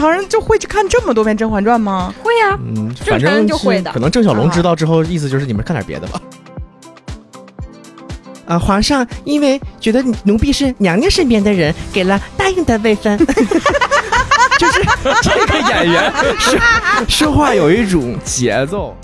[0.00, 2.12] 常人就会去看这么多遍《甄嬛传》吗？
[2.22, 6.20] 会呀、嗯，正常人反正就是会的可能郑小龙知道之后，意思就是你们看点别的吧。
[8.46, 13.18] 啊，皇上因为觉得奴婢是娘娘身边的人，给了答应的位分。
[14.58, 14.82] 就是
[15.22, 16.58] 这个演员说
[17.06, 18.96] 说话有一种节奏。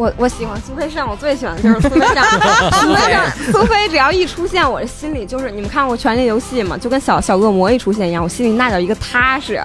[0.00, 2.24] 我我喜欢苏菲上，我最喜欢的就是苏菲上。
[2.80, 6.74] 苏菲上，苏菲只要一出现，我的心里就是你们看过《权力游戏》吗？
[6.78, 9.60] 就跟小小恶魔一出现一样，我心里那叫一个踏实。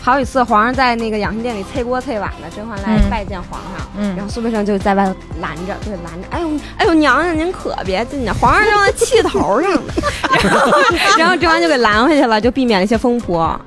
[0.00, 9.92] 好几次皇上在那个养心殿里催锅催碗的，甄嬛来嗯拜见皇上，嗯然后苏培盛就在外头拦着，对拦着，哎呦哎呦娘娘您可别进去，皇上正在气头上呢。
[10.42, 10.72] 然后
[11.18, 13.60] 然后甄嬛就给拦回去了，就避免了一些风波。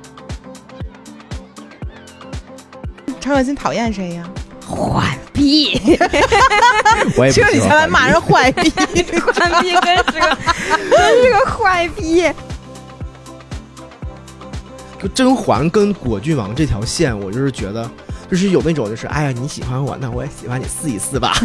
[3.20, 4.24] 陈可辛讨厌谁呀？
[4.66, 5.98] 坏逼，
[7.16, 10.36] 我也不这你才来骂人坏逼，坏逼真是个
[10.90, 12.32] 真是个坏逼。
[15.02, 17.90] 就甄嬛跟果郡王这条线，我就是觉得，
[18.30, 21.34] 就是有那种就是，哎呀，你喜欢我，那我也喜欢你，试一试吧。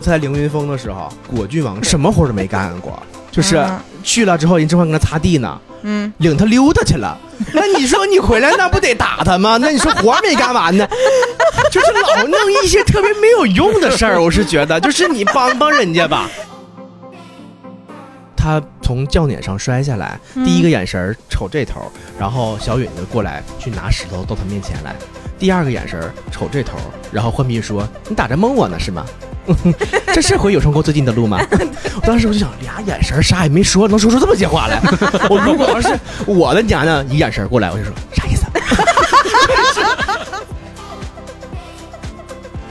[0.00, 3.00] 在凌云峰的时候，果郡王什么活都没干过，
[3.34, 7.18] 就是嗯去了之后，人甄嬛跟他擦地呢，嗯，领他溜达去了。
[7.52, 9.56] 那你说你回来那不得打他吗？
[9.60, 10.86] 那你说活没干完呢，
[11.72, 14.22] 就是老弄一些特别没有用的事儿。
[14.22, 16.30] 我是觉得，就是你帮帮人家吧。
[18.36, 24.94] 他从轿辇上摔下来，第一个眼神瞅这头，然后小允就过来去拿石头到他面前来。
[25.38, 26.78] 第二个眼神瞅这头，
[27.12, 29.04] 然后浣碧说：“你打着蒙我呢是吗？
[30.14, 31.38] 这是回有声沟最近的路吗？”
[32.00, 34.80] 我当时我就想，俩眼神啥也没说，能说出这么些话来。
[35.28, 35.88] 我如果要是
[36.26, 38.44] 我的娘娘一眼神过来，我就说啥意思？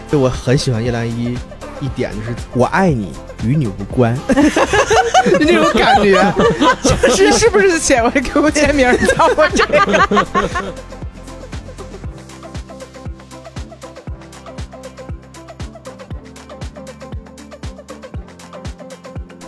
[0.09, 1.37] 对，我很喜欢叶澜依
[1.79, 3.11] 一点就是我爱你，
[3.43, 6.33] 与你无关，就那种感觉。
[7.15, 10.27] 是是不是写我 QQ 签名叫我这个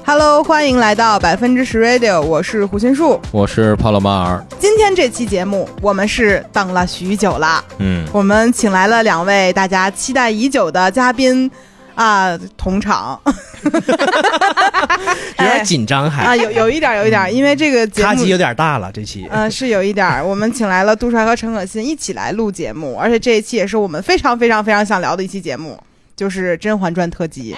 [0.08, 3.20] ？Hello，欢迎来到百分之十 Radio，我是胡心树。
[3.32, 11.50] 我是帕洛马尔，今天这期节目我们是等了许久了，嗯，我们请来了两位大家期待已久的嘉宾
[11.96, 13.20] 啊，同场
[13.64, 19.28] 有点紧张还，啊，有有一点有一点儿，因为这个节目卡机有点大了，这期。
[19.32, 25.82] 呃，是有一点，我们请来了杜帅和陈可辛一起来录节目，而且这一期也是我们非常非常非常想聊的一期节目，
[26.16, 27.56] 就是《甄嬛传》特辑。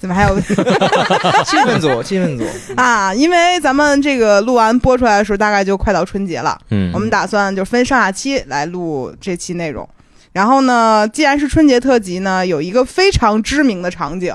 [0.00, 2.44] 怎么还有 气氛组，气氛组，
[2.74, 3.14] 啊？
[3.14, 9.86] 因为咱们这个录完播出来的时候，大概就快到春节了，嗯，我们打算就分上下期来录这期内容。
[10.32, 14.34] 然后呢，既然是春节特辑呢，有一个非常知名的场景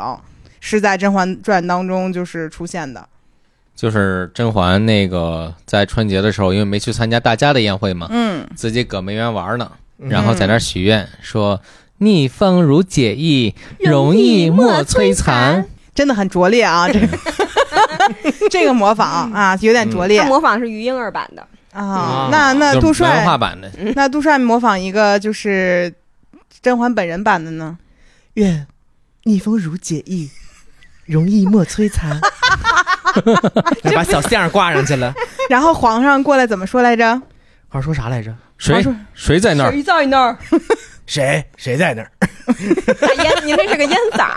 [0.59, 3.03] 是在《甄嬛传》当中就是出现的。
[3.75, 11.59] 就是甄嬛那个在春节的时候，因为没去参加大家的宴会嘛，嗯，自己搁梅园玩呢，然后在那儿许愿说
[11.97, 15.65] ：“逆风如解意，容易莫摧残。
[15.93, 17.07] 真的很拙劣啊，这个
[18.51, 22.27] 这个模仿啊，有点拙劣他模仿是于婴儿版的，啊。
[22.31, 25.93] 那那杜帅文化版的，那杜帅模仿一个就是
[26.61, 27.77] 甄嬛本人版的呢？
[28.33, 28.67] 愿
[29.23, 30.29] 逆风如解意，
[31.05, 32.19] 容易莫摧残。
[33.81, 35.13] 还 把小象挂上去了。
[35.49, 37.05] 然后皇上过来怎么说来着？
[37.69, 38.35] 皇上说啥来着？
[38.57, 39.71] 谁谁在那儿？
[39.71, 40.37] 谁在那儿？
[41.05, 42.11] 谁谁在那儿？
[42.99, 44.29] 大烟，您这是个烟嗓。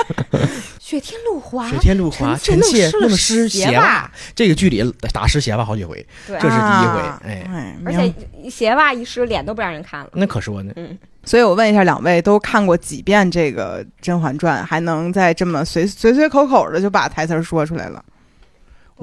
[0.78, 4.10] 雪天露华，雪天露华，臣臣妾妾弄弄湿湿鞋鞋袜。
[4.34, 4.82] 这个剧里
[5.12, 8.12] 打湿鞋袜好几回，对这是第一回哎，而且
[8.50, 10.10] 鞋袜一湿，脸都不让人看了。
[10.12, 10.72] 那可说呢。
[10.76, 18.04] 嗯所以我问一下两位，都看过几遍这个《甄嬛传》，还能再这么随随随口口的就把台词说出来了？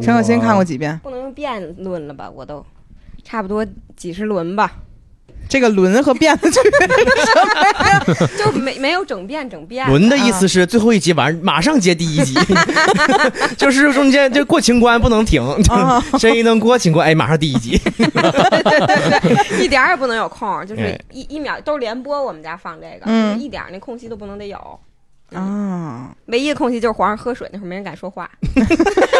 [0.03, 0.99] 陈可辛看过几遍？
[1.01, 2.29] 不能用辩论了吧？
[2.29, 2.65] 我都
[3.23, 4.73] 差不多几十轮吧，
[5.49, 6.87] 这个轮和变的区别
[8.37, 9.87] 就没没有整辫整辫。
[9.87, 12.35] 轮的意思是最后一集完马上接第一集，
[13.57, 17.77] 就是中间就过情关不能停，啊谁一能过情关，哎，马上第一集。
[17.97, 18.79] 对对
[19.21, 24.79] 对一点儿也不能有空，就是哎一一秒都是连播，我们家放这个，嗯一点儿那空隙都不能得有。
[25.31, 26.09] 啊！
[26.25, 28.27] 唯一的空隙就是皇上喝水那会儿没人敢说话。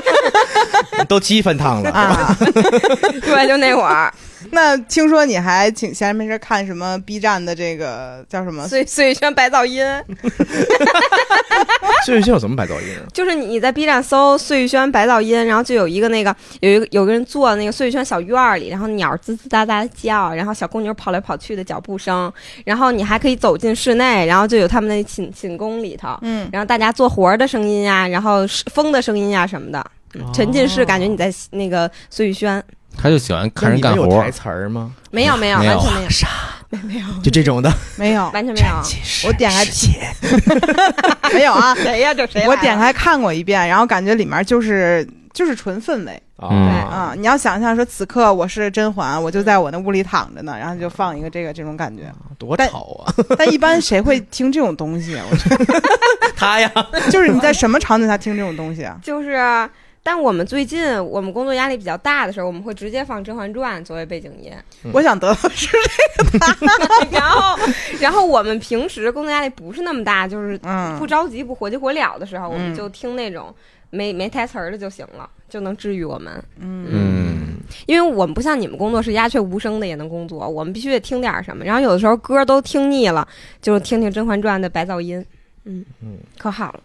[1.08, 1.92] 都七分汤了。
[1.92, 2.36] 啊。
[3.22, 4.12] 对，就那会儿，
[4.52, 8.68] 那听说你还挺闲着没事看什么 B 站的这个叫什么？
[8.68, 9.84] 碎碎轩白噪音，
[12.06, 13.04] 碎玉轩有什么白噪音啊？
[13.14, 22.32] 就是你你在 B 站搜碎玉轩白噪音，然后就有一个那个有一个有个人坐那个碎玉轩小院儿里，然后鸟儿吱吱喳喳的叫，然后小公牛跑来跑去的脚步声，
[22.66, 32.64] 然后你还可以走进室内，然后就有他们那寝寝宫里头，嗯，然后大家做活儿的声音呀，然后是风的声音呀什么的，嗯沉浸式感觉你在那个碎玉轩。
[32.98, 34.30] 他就喜欢看人干活有台。
[34.32, 34.92] 词儿吗？
[35.12, 36.28] 没有没有，完全没有，啥，
[36.70, 37.72] 没有 就这种的。
[37.98, 39.28] 没有，完全没有。
[39.28, 39.66] 我点开
[41.34, 41.74] 没有啊。
[41.76, 42.14] 谁呀？
[42.14, 42.48] 这谁？
[42.48, 46.50] 我点开看过一遍，然后感觉里面就是就是纯氛围嗯
[46.90, 47.14] 啊！
[47.18, 52.04] 你要想象说此刻我是甄嬛，我就在我那屋里躺着呢，然后就放一个这个这种感觉。
[52.38, 53.14] 多但吵啊！
[53.38, 55.26] 但一般谁会听这种东西啊？
[55.30, 55.82] 我觉得
[56.38, 56.72] 他呀，
[57.12, 58.98] 就是你在什么场景下听这种东西啊？
[59.04, 59.36] 就是，
[60.02, 64.52] 但我们最近我们工作压力比较大的时候，我们会直接放《甄嬛传》作为背景音。
[64.94, 65.70] 我想得到是
[66.18, 66.58] 这个吧
[67.12, 67.60] 然后，
[68.00, 73.54] 然后我们平时工作压力不是那么大，就是嗯不着急、不火急火燎的时候，我们嗯就听那种
[73.90, 76.42] 没没台词儿的就行了，就能治愈我们。
[76.60, 81.64] 嗯，因为我们不像你们工作是鸦雀无声的也能工作，我们必须得听点儿什么。
[81.66, 83.28] 然后有的时候歌都听腻了，
[83.62, 85.24] 就听听《甄嬛传》的白噪音，
[85.66, 86.80] 嗯嗯可好了。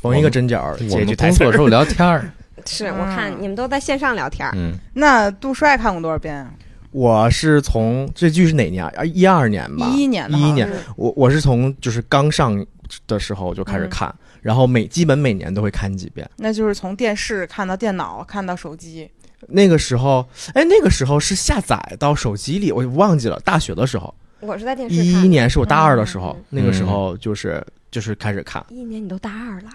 [0.00, 1.58] 缝一个针脚，我接们工作的时。
[1.58, 2.30] 候聊天儿，
[2.66, 6.52] 是我看嗯你们都在线上聊天儿，嗯，那杜帅看过多少遍啊？
[6.90, 9.04] 我是从这剧是哪年啊？
[9.04, 10.68] 一二年吧，一一年的，一一年。
[10.70, 12.64] 嗯我我是从就是刚上
[13.06, 16.28] 的时候就开始看，然后每基本每年都会看几遍。
[16.36, 19.10] 那就是从电视看到电脑，看到手机。
[19.48, 20.24] 那个时候，
[20.54, 23.40] 哎，那个时候是下载到手机里，我忘记了。
[23.40, 27.60] 大学的时候，我是在电视看一一年是我大二的时候，嗯那个时候就是
[27.90, 29.70] 就是开始看一一年你都大二了，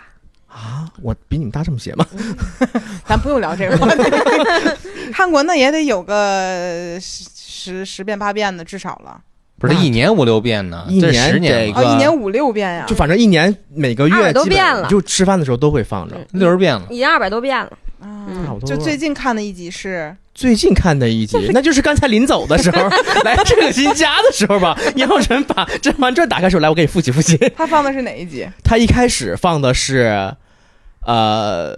[0.50, 0.92] 啊。
[1.02, 2.06] 我比你们大这么些吗？
[3.06, 4.04] 咱不用聊这个话题。
[5.14, 9.22] 看过那也得有个十十十遍八遍的，至少了。
[9.60, 12.96] 不是一年五六遍呢，一年十年哦，得个一年五六遍呀就。
[12.96, 16.16] 反正一年每个月二十多基本遍了就吃饭的时候都会放着。
[16.16, 16.88] 嗯六十遍了。
[16.90, 17.72] 已经二百多遍了。
[18.00, 22.88] 啊差不多就最近看的一集是最近看的一集，那就是刚才临走的时候，
[23.26, 24.80] 来这个新家的时候吧。
[24.96, 27.38] 杨晨把《甄嬛传》打开手：“来，我给你复习复习。
[27.58, 30.34] 他放的是哪一集？”他一开始放的是，
[31.06, 31.78] 呃，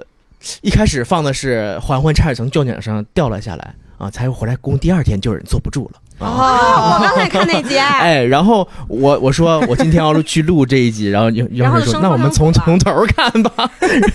[0.61, 4.77] 一开始放的是嬛嬛差点从轿顶上掉了下来啊，才回来宫。
[4.77, 6.00] 第二天就有人坐不住了啊。
[6.21, 13.69] 哦，我刚才看那集， 哎，然后我我说我今天要去录这一集，然后杨杨晨说然后就那我们从从头看吧，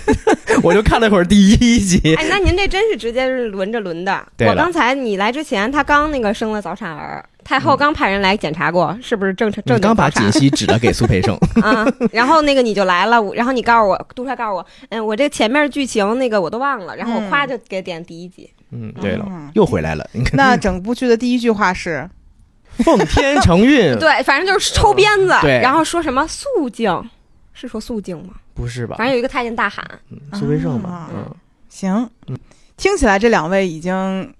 [0.62, 4.24] 我就看了会儿第一集，哎，那您这真是直接是轮着轮的。
[4.36, 11.86] 对我刚才你来之前，他刚那个生了早产儿，太后刚派人来检查过，是不是正常正刚把锦溪指了给苏培盛， 啊？
[12.12, 17.26] 然后那个你就来了，然后你告诉我，杜帅告诉我，嗯，我这前面剧情那个我都忘了，然后我嗯。
[17.28, 18.55] 夸就给点第一集，嗯，
[19.00, 19.50] 对了，嗯。
[19.54, 20.36] 又回来了，你看。
[20.36, 22.08] 那整部剧的第一句话是？
[22.84, 25.60] 奉天承运， 对，反正就是抽鞭子，对。
[25.62, 26.92] 然后说什么肃静，
[27.54, 28.34] 是说肃静吗？
[28.52, 28.96] 不是吧？
[28.98, 29.06] 反？
[29.06, 29.82] 正有一个太监大喊，
[30.34, 31.34] 苏威盛吧啊，嗯，
[31.70, 32.10] 行，
[32.76, 34.34] 听起来这两位已经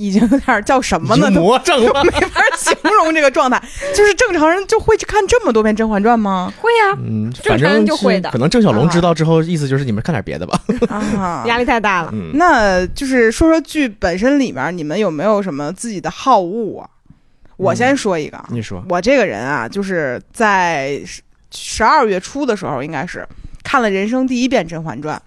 [0.00, 1.30] 已经有点叫什么呢？
[1.38, 2.74] 魔怔了， 没法形
[3.04, 3.62] 容这个状态。
[3.94, 6.50] 就是正常人就会去看这么多遍《甄嬛传》吗？
[6.58, 10.58] 会呀、嗯，正常人反正就是会的可能郑晓龙知道之后，意思就是你们看点别的吧，
[10.88, 12.10] 啊， 压力太大了。
[12.14, 16.88] 嗯，那就是说说剧本身里面，你们有没有什么自己的好恶啊？
[17.58, 20.98] 我先说一个啊，你说，我这个人啊，就是在
[21.50, 23.26] 十二月初的时候，应该是
[23.62, 25.20] 看了人生第一遍《甄嬛传》，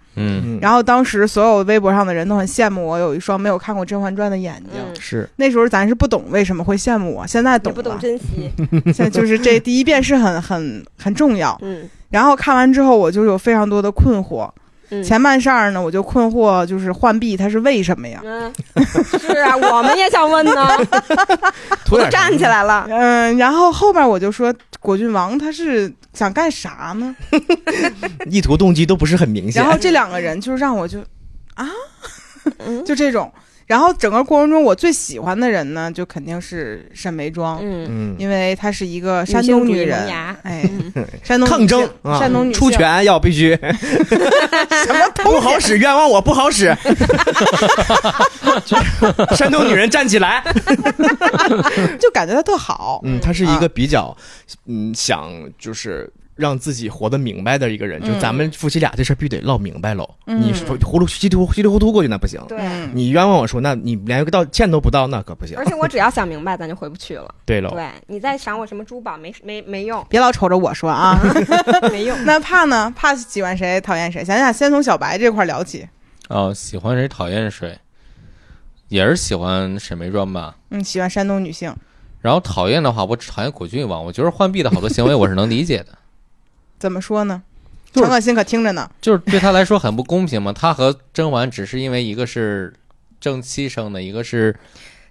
[0.62, 4.81] 然后当时所有微博上的人都很羡慕我有一双没有看过《甄嬛传》的眼睛。
[4.85, 7.75] 嗯，是那时候咱是不懂为什么会羡慕我，现在懂了。
[7.75, 8.51] 不懂珍惜。
[8.85, 11.57] 现 在就是这第一遍是很很很重要。
[11.61, 14.47] 嗯然后看完之后，我就有非常多的困惑。
[14.94, 18.21] 嗯，前半扇儿呢，我就困惑，就是浣碧它是为什么呀？
[18.23, 18.54] 嗯，
[19.19, 20.68] 是啊，我们也想问呢，
[21.90, 22.85] 我都站起来了。
[22.90, 27.16] 嗯，然后后面我就说，果郡王他是想干啥呢？
[28.30, 31.00] 意图动机都不是很明显然，后这两个人就让我就
[31.56, 31.68] 啊，
[32.59, 33.31] 嗯就这种。
[33.66, 37.88] 然后整个过程中，我最喜欢的人呢，就肯定是沈眉庄，嗯。
[37.90, 40.08] 嗯，因为她是一个山东女人
[40.44, 41.90] 哎，嗯，山东抗争
[42.20, 42.60] 山东女性。
[42.60, 46.76] 出拳要必须， 什么不好使，冤枉我不好使，
[49.36, 50.44] 山东女人站起来，
[52.00, 53.02] 就感觉她特好。
[53.04, 53.60] 嗯，她是一啊。
[53.60, 54.16] 个比较，
[54.68, 58.02] 嗯，想就是让自己活得明白的一个人。
[58.02, 60.09] 就嗯咱们夫妻俩这事儿必须得唠明白喽。
[60.28, 62.42] 嗯你说葫芦稀里糊稀里糊涂过去那不行。
[62.47, 62.57] 对。
[62.59, 65.66] 嗯，你冤枉我说，那你连个道歉都不道，那可不行而。
[65.66, 67.33] 且我只要想明白，咱就回不去了。
[67.45, 71.19] 对喽，对你再赏我什么珠宝，没没没用，别老瞅着我说啊。
[71.92, 72.18] 没用。
[72.25, 72.94] 那怕呢？
[72.95, 74.23] 怕喜欢谁，讨厌谁？
[74.23, 75.87] 想想先从小白这块聊起。
[76.30, 77.78] 哦，喜欢谁讨厌谁，
[78.87, 80.56] 也是喜欢沈眉庄吧。
[80.71, 81.75] 嗯，喜欢山东女性，
[82.21, 84.04] 然后讨厌的话，我只讨厌果郡王。
[84.04, 85.90] 我觉得浣碧的好多行为我是能理解的，
[86.83, 87.42] 怎么说呢？
[87.94, 88.92] 就是陈可辛可听着呢。
[88.99, 90.52] 就是对他来说很不公平嘛。
[90.52, 92.73] 他和甄嬛只是因为一个是
[93.21, 94.54] 正妻生的，一个是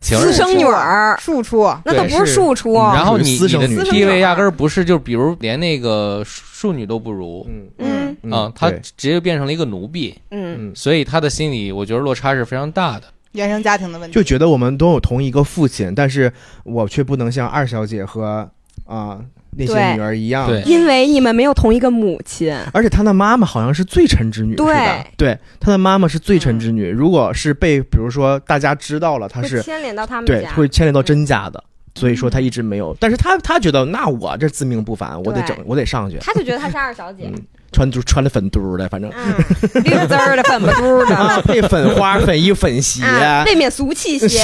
[0.03, 2.75] 情人私生女儿，庶出，那都不是庶出。
[2.75, 13.05] 嗯然后你私生你的地位压根儿不是，就比如连那个庶女都不如嗯嗯嗯啊，他直接变成了一个奴婢，嗯，嗯，所以他的心理我觉得落差是非常大的。
[13.33, 14.13] 原生家庭的问题。
[14.15, 16.31] 就觉得我们都有同一个父亲，但是
[16.65, 18.47] 我却不能像二小姐和
[18.85, 19.19] 啊、
[19.57, 20.47] 那些女儿一样。
[20.47, 20.63] 对。
[20.63, 22.55] 因为你们没有同一个母亲。
[22.73, 24.75] 而且她的妈妈好像是罪臣之女，对。
[25.17, 26.89] 对，她的妈妈是罪臣之女。
[26.89, 31.63] 如果是被比如说大家知道了，她是牵连到他们对，会牵连到甄家的，
[31.95, 32.97] 所以说她一直没有。
[32.99, 37.35] 但是她她觉得，那我这自命不凡，我得整，我得上去，他就觉得她是二小姐，嗯
[37.73, 39.35] 穿就穿的粉嘟的，反正嗯，
[39.83, 43.03] 绿滋儿的粉不嘟的，啊，配粉花、粉衣、粉鞋。
[43.03, 44.39] 啊，未免俗气些，是，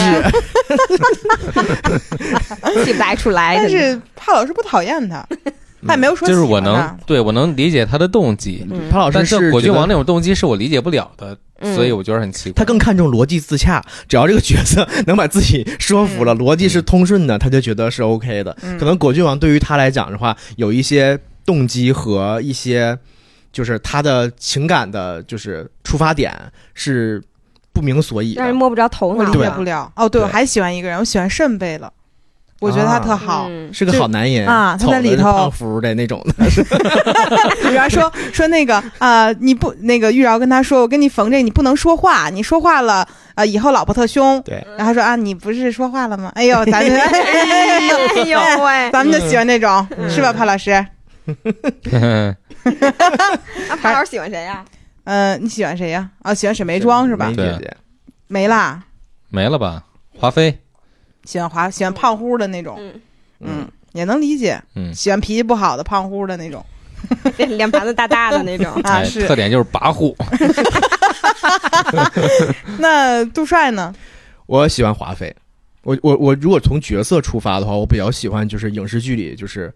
[2.85, 3.62] 气不来出来的。
[3.62, 5.25] 但是潘老师不讨厌他，
[5.87, 12.54] 他也没有说就是我能对我能理解他的动机，嗯潘老师但是果郡王那种动机是我理解不了的，嗯所以我觉得很奇怪。
[12.54, 18.56] 他更看重逻辑自洽，只要这个角色 能把自己说服了，逻辑是通顺的，他就觉得是 OK 的。
[18.62, 22.99] 嗯可能果郡王对于他来讲的话，有一些动机和一些
[23.52, 26.33] 就是他的情感的，就是出发点
[26.75, 27.23] 是
[27.73, 28.40] 不明所以的。
[28.40, 29.90] 让人摸不着头脑，我理解不了。
[29.97, 31.93] 哦，对，我还喜欢一个人，我喜欢慎贝了，
[32.61, 33.47] 我觉得他特好。
[33.49, 36.47] 嗯是个好男人啊他在里头胖乎的那种的，
[37.71, 44.40] 玉娆说说那个啊、你不那个玉娆跟他说，我跟你缝这，你不能说话，你说话了，啊，以后老婆特凶。
[44.43, 46.33] 对，然后说啊，你不是说话了吗？
[46.35, 47.81] 哎呦，咱们 哎
[48.25, 50.85] 呦喂，咱们就喜欢那种，嗯是吧，潘老师？
[53.68, 54.64] 那潘老师喜欢谁呀？
[55.04, 56.11] 嗯、你喜欢谁呀？
[56.23, 57.35] 啊，喜欢沈眉庄是吧梅？
[57.35, 57.76] 姐姐，
[58.26, 58.82] 没啦，
[59.30, 59.85] 没了吧？
[60.14, 60.58] 华妃，
[61.25, 63.00] 喜欢华，喜欢胖乎的那种，嗯，
[63.40, 64.61] 嗯，也能理解。
[64.75, 66.64] 嗯，喜欢脾气不好的胖乎的那种
[67.37, 68.73] 脸脸盘子大大的那种。
[68.85, 69.35] 啊，哎，是特。
[69.37, 70.14] 点就是跋扈。
[72.78, 73.94] 那杜帅呢？
[74.47, 75.35] 我喜欢华妃。
[75.82, 79.73] 我我我如果从角色出发的话，我比较喜欢就是影视剧里就是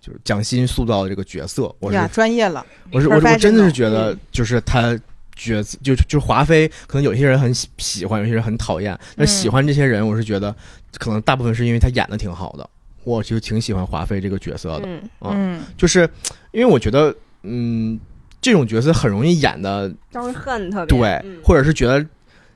[0.00, 4.96] 就是蒋欣塑造的这个角色，我是呀，专业了，我是我是我真的是觉得，就是他
[5.34, 8.96] 角色，就就华妃，可能有些人很喜喜欢，有些人很讨厌。
[9.16, 10.54] 但喜欢这些人，我是觉得
[10.98, 12.68] 可能大部分是因为他演的挺好的，
[13.02, 14.88] 我就挺喜欢华妃这个角色的。
[15.22, 16.08] 嗯，就是
[16.52, 17.12] 因为我觉得，
[17.42, 17.98] 嗯，
[18.40, 20.96] 这种角色很容易演的招人恨特别。
[20.96, 22.00] 对，嗯或者是觉得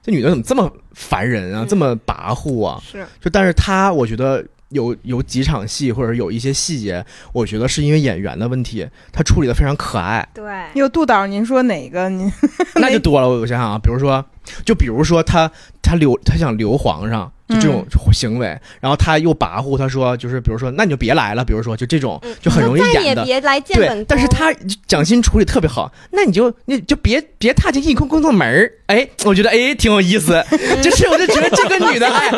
[0.02, 2.80] 这女的怎么这么烦人啊，嗯这么跋扈啊？
[2.86, 4.46] 是就但是她，我觉得。
[4.70, 10.26] 有有几场戏，或者有一些细节，我觉得是因为演员的问题，他处理的非常可爱。
[10.34, 12.08] 对，有杜导，您说哪个？
[12.08, 12.30] 您
[12.76, 13.28] 那就 多了。
[13.28, 14.24] 我想想啊，比如说，
[14.64, 15.50] 就比如说他
[15.82, 18.46] 他留他想留皇上，就这种行为，
[18.80, 23.24] 然后他又跋扈，他说就是比如说，那你就别来了，比如说就这种嗯就很容易再演的。
[23.24, 23.60] 也别来。
[23.60, 24.52] 见本对，但是他
[24.86, 30.42] 蒋欣处理特别好，那你就你就别别踏进艺空工作门儿，哎，我觉得哎挺有意思，
[30.82, 32.30] 就是我就觉得这个女的哎，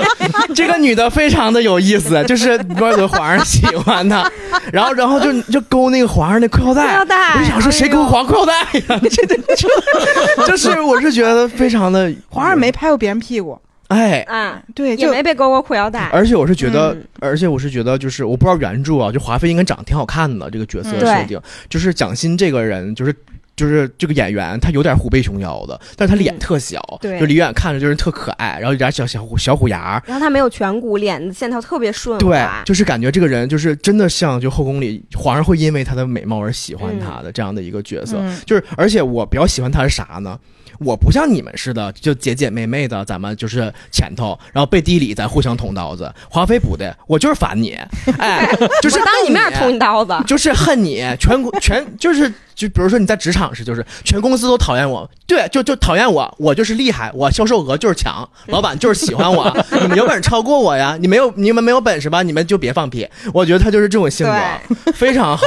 [0.54, 4.28] 这个女的非常的有意思，就是怪不得皇上喜欢她，
[4.73, 7.35] 然后然后就就勾那个皇上那裤腰带，裤腰带。
[7.35, 8.52] 我就想说谁勾皇裤腰带
[8.88, 9.00] 呀？
[9.09, 9.69] 这这就
[10.47, 13.57] 就是我是觉得非常的皇上没拍过别人屁股，
[13.92, 14.20] 哎。
[14.22, 16.08] 啊，对，也就没被勾过裤腰带。
[16.12, 23.14] 而且我是觉得，嗯而且我是觉得，就是我不知道原著啊，就华妃应该长得挺好看的，这个角色嗯设定，就是蒋欣这个人，就是
[23.54, 32.62] 就是这个演员，他有点虎背熊腰的，但是他脸嗯特小，对就离远看着就是特可爱，然后有点小小虎小虎牙儿，然后他没有颧骨，脸的线条特别顺对滑，。
[32.64, 40.38] 就是感觉这个人就是真的像就后宫里皇上会因为她的美貌而喜欢她的这样的一个角色，嗯就是而且我比较喜欢他是啥呢？
[40.85, 46.12] 我不像你们似的，就姐姐妹妹的，咱们就是前头，然后背地里咱互相捅刀子。
[46.29, 47.79] 华妃不的，我就是烦你，
[48.19, 48.49] 哎，
[48.81, 63.09] 就是我当你面捅你刀子，就是恨你，全国全就是就比如说你在职场时，就是全公司都讨厌我，对，就就讨厌我，我就是厉害，我销售额就是强，老板就是喜欢我， 你们有本事超过我呀，你没有你们没有本事吧，你们就别放屁。
[63.33, 65.47] 我觉得他就是这种性格，非常好，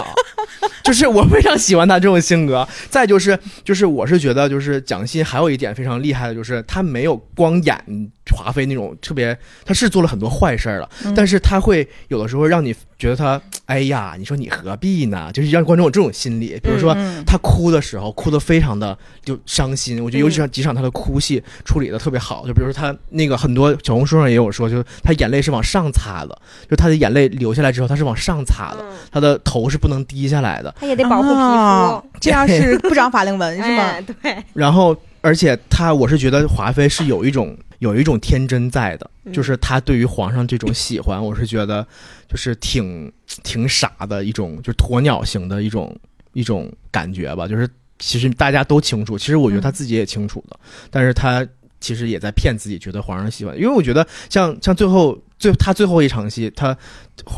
[0.85, 2.65] 就是我非常喜欢他这种性格。
[2.89, 15.29] 再就是就是我是觉得就是蒋欣还有一点非常厉害的，就是他没有光演华妃那种特别，她是做了很多坏事儿了，嗯但是她会有的时候让你觉得她，哎呀，你说你何必呢？
[15.33, 16.93] 就是让观众有这种心理，比如说。
[16.93, 20.01] 嗯他哭的时候，哭得非常的就伤心。
[20.01, 26.37] 我觉得尤其像几场她的哭戏处理的特别好，就比如说他那个很多小红书上也有说，就是她眼泪是往上擦的，
[26.69, 30.73] 就她的眼泪流下来之后，她是往上擦的，嗯他的头是不能低下来的。
[30.79, 33.83] 她也得保护皮啊肤， 这样是不长法令纹是吗？
[33.83, 41.85] 哎，对，然后，而且他，我是觉得华妃是有一种有一种天真在的，嗯就是他对于皇上这种喜欢，我是觉得
[42.29, 43.11] 就是挺
[43.43, 45.95] 挺傻的一种，就是鸵鸟型的一种
[46.33, 47.47] 一种感觉吧。
[47.47, 51.45] 就是其实大家都清楚，其实我觉得他自己也清楚的，但是他
[51.79, 53.55] 其实也在骗自己，觉得皇上喜欢。
[53.55, 56.75] 因为我觉得像像最后最他最后一场戏，他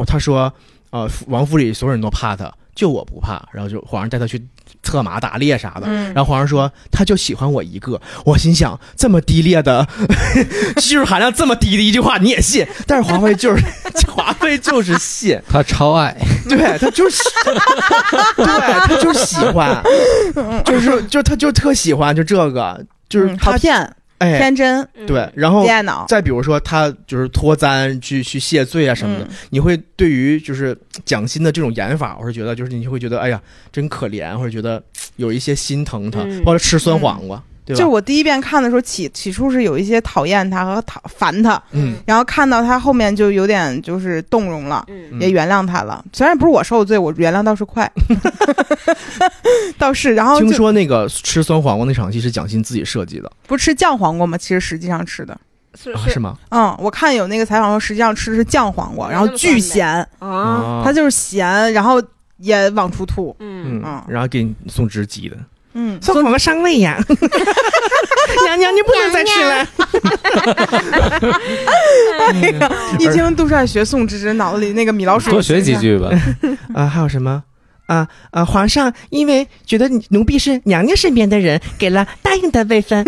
[0.05, 0.53] 他说
[0.91, 4.41] 呃王府里所有人都怕他，就我不怕，然后就皇上带他去
[4.87, 5.81] 策马打猎啥的。
[5.85, 9.85] 嗯，然后皇上说他就喜欢我一个，我心想这么低劣的
[10.79, 12.65] 技术含量这么低的一句话你也信？
[12.85, 13.63] 但是华妃就是
[14.07, 16.15] 华妃就是信， 他超爱，
[16.47, 17.21] 对他就是，
[18.35, 19.83] 对他就是喜欢，
[20.63, 25.05] 就是就他就特喜欢就这个，就是他骗，哎天真，嗯。
[25.05, 26.05] 对，然后恋爱脑。
[26.07, 29.29] 再比如说他就是脱簪去去谢罪啊什么的，嗯。
[29.49, 34.81] 你会对于就是蒋欣的这种演法，我是觉得就是你会觉得哎呀真可怜，或者觉得
[35.17, 36.43] 有一些心疼他，嗯。
[36.45, 37.79] 或者吃酸黄瓜，对吧？
[37.79, 44.83] 就我第一遍看的时候起起初是有一些讨厌他和讨烦他，嗯然后看到他后面就有点就是动容了。
[44.87, 47.91] 嗯嗯也原谅他了，虽然不是我受的罪，我原谅倒是快，
[49.77, 50.13] 倒是。
[50.13, 54.37] 然后听说那个吃酸黄瓜那场戏是蒋欣自己设计的不是吃酱黄瓜吗？
[54.37, 55.39] 其实实际上吃的，啊？
[55.77, 56.37] 是是是吗？
[56.49, 59.87] 嗯，我看有那个采访说，实际上吃的是酱黄瓜，然后巨咸，
[60.19, 62.01] 啊，啊它就是咸，然后
[62.37, 63.35] 也往出吐。
[63.39, 65.37] 嗯，嗯嗯，然后给你送只鸡的，
[65.79, 66.97] 嗯，酸黄瓜伤胃呀！
[68.45, 69.67] 娘娘，你不能再吃了。
[72.97, 75.77] 一听杜帅学宋芝芝，脑子里那个米老鼠多学几。
[75.77, 76.09] 句吧。
[76.73, 77.43] 啊， 还有什么？
[77.85, 78.43] 啊啊！
[78.43, 83.05] 皇上因为觉得奴婢是娘娘身边的人，给了答应的位分。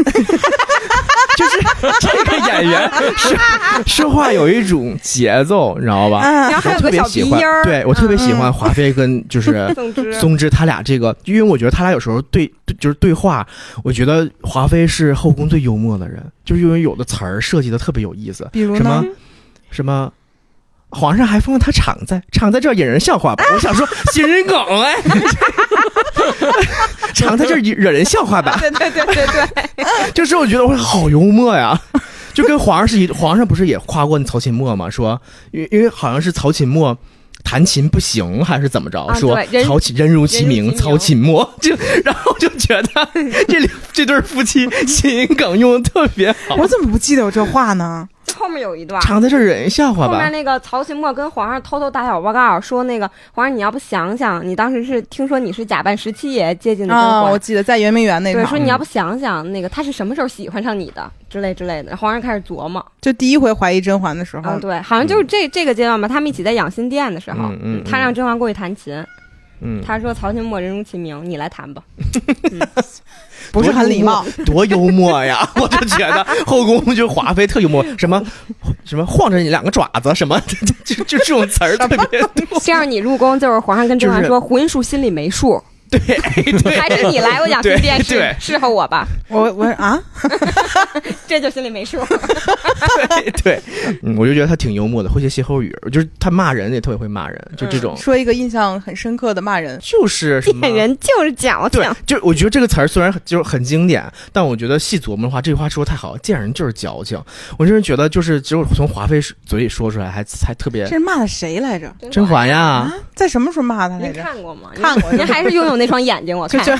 [1.39, 1.57] 就是
[2.01, 3.37] 这个演员说
[3.87, 6.17] 说话有一种节奏，你知道吧？
[6.19, 9.73] 啊然后特别喜欢对我特别喜欢嗯华妃跟就是，
[10.19, 13.47] 松枝他俩这个，因为我觉得他俩有时候对对就是对话，
[13.83, 19.03] 我觉得华妃是后宫最幽默的人，就是因为有的词儿设计的特别有意思，比如什么？
[19.71, 20.11] 什么。
[20.91, 23.43] 皇上还封了他常在，常在这儿引人笑话吧？
[23.53, 24.95] 我想说 新人梗哎，
[27.13, 28.57] 常在这儿惹人笑话吧？
[28.59, 29.25] 对对对对
[29.75, 31.79] 对， 就是我觉得我好幽默呀，
[32.33, 34.89] 就跟皇上是一，皇上不是也夸过那曹琴墨吗？
[34.89, 35.21] 说
[35.51, 36.97] 因为因为好像是曹琴墨
[37.43, 42.89] 弹琴不行还是怎么着，啊说曹琴人如其名，人如其名曹琴墨 就然后就觉得
[43.47, 48.07] 这里 这对夫妻谐音梗用的特别好，我怎么不记得有这话呢？
[48.37, 49.01] 后面有一段。
[49.01, 50.13] 常在这惹人笑话吧？
[50.13, 50.31] 后面？
[50.31, 61.95] 那个曹琴墨跟皇上偷偷打小报告，说那个皇上你要不想想，你当时是听说你是假扮十七爷接近的甄啊，嬛，我记得在圆明园那对，说，你要不想想那个他是什么时候喜欢上你的之类之类的。
[61.97, 64.49] 皇上开始琢磨，就第一回怀疑甄嬛的时候。
[64.49, 67.83] 啊，，对，好像就是这这个阶段吧，他们一起在养心殿的时候，嗯嗯。
[67.83, 68.93] 他让甄嬛过去弹琴，
[69.61, 71.81] 嗯，他说曹琴墨人如其名，你来弹吧。
[73.51, 74.23] 不是很礼貌。
[74.45, 75.49] 多幽默呀！
[75.55, 78.21] 我就觉得后宫就华妃特幽默，什么
[78.85, 82.59] 什么晃着你两个爪子，什么就就就这种词儿特别多。
[82.61, 85.61] 这样你入宫就是皇上跟甄嬛就是说，魂术心里没数，
[85.97, 85.99] 对
[86.61, 89.99] 对还是你来我养心殿对适合我吧，我我啊，
[91.27, 91.97] 这就心里没数。
[93.23, 93.61] 对对，
[94.03, 107.19] 嗯，我就觉得他挺幽默的，会些歇后语，就是他骂人也特别会骂人，就这种，说一个印象很深刻的骂人，就是什么骗人就是矫情对，，就我觉得这个词儿虽然就是很经典，但我觉得细琢磨的话，这句话说得太好，见人就是矫情。
[107.57, 111.93] 我真是觉得，就是只有从华妃嘴里说出来，还还特别这是骂的谁来着？
[112.11, 114.23] 甄嬛呀，啊，在什么时候骂他来您着？
[114.23, 114.71] 看过吗？
[114.75, 116.73] 看过您还是拥有那双眼睛，我就看就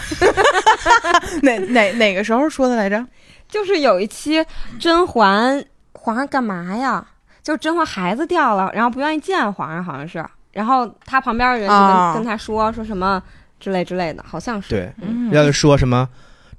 [1.41, 3.03] 哪哪哪个时候说的来着？
[3.47, 4.45] 就是有一期
[4.79, 7.03] 甄嬛皇上干嘛呀？
[7.41, 10.23] 就是甄嬛孩子掉了，然后不愿意见皇上，好像是。
[10.51, 13.21] 然后他旁边的人就跟、啊跟他说说什么
[13.59, 14.69] 之类之类的，好像是。
[14.69, 16.07] 对，嗯要是说什么。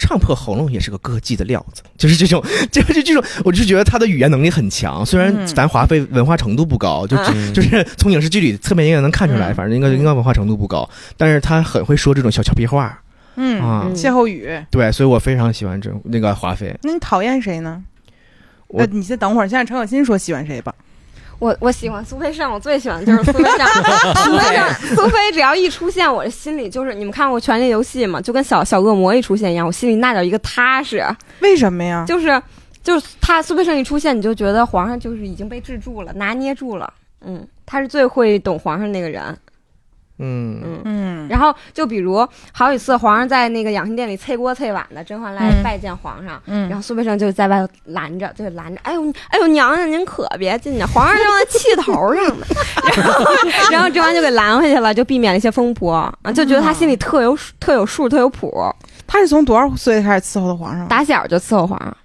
[0.01, 5.05] 唱破喉咙也是个歌妓的料子， 就是这种， 就是这种，我就觉得他的语言能力很强。
[5.05, 12.99] 虽然嗯咱华妃文化程度不高，就嗯 就是从影视剧里侧面应该能看出来，嗯反正应该嗯应该文化程度不高，但是他很会说这种小俏皮话
[13.37, 13.95] 嗯，啊嗯。
[13.95, 14.49] 歇后语。
[14.71, 16.75] 对，所以我非常喜欢这那个华妃。
[16.83, 17.83] 那你讨厌谁呢？
[18.69, 20.75] 我呃，你先等会儿，先让陈可辛说喜欢谁吧。
[21.41, 23.67] 我我喜欢苏菲盛，我最喜欢的就是苏菲盛。
[24.23, 28.21] 苏菲盛，苏菲只要一出现，我的心里就是你们看过《权力游戏》吗？
[28.21, 31.05] 就跟小小恶魔一出现一样，我心里那叫一个踏实。
[31.41, 32.05] 为什么呀？
[32.07, 32.41] 就是
[32.83, 36.93] 就是他苏菲盛一出现，你就觉得皇上就是已经被制住了，拿捏住了。
[37.23, 39.37] 嗯，他是最会懂皇上那个人。
[40.21, 46.41] 嗯，嗯，嗯，然后就比如好几次皇上在那个养心殿里催锅催碗的，甄嬛来嗯拜见皇上。
[46.47, 52.47] 嗯然后苏培盛就在外头拦着，就拦着，哎呦，哎呦，娘娘您可别进去，皇上正在气头上呢。
[52.95, 53.25] 然后，
[53.73, 58.53] 然后甄嬛就给拦回去了，就避免了一些风波啊，就觉得他心里特有数特有数，特有谱，
[59.07, 60.87] 他是从多少岁开始伺候的皇上？
[60.87, 61.97] 打小就伺候皇上。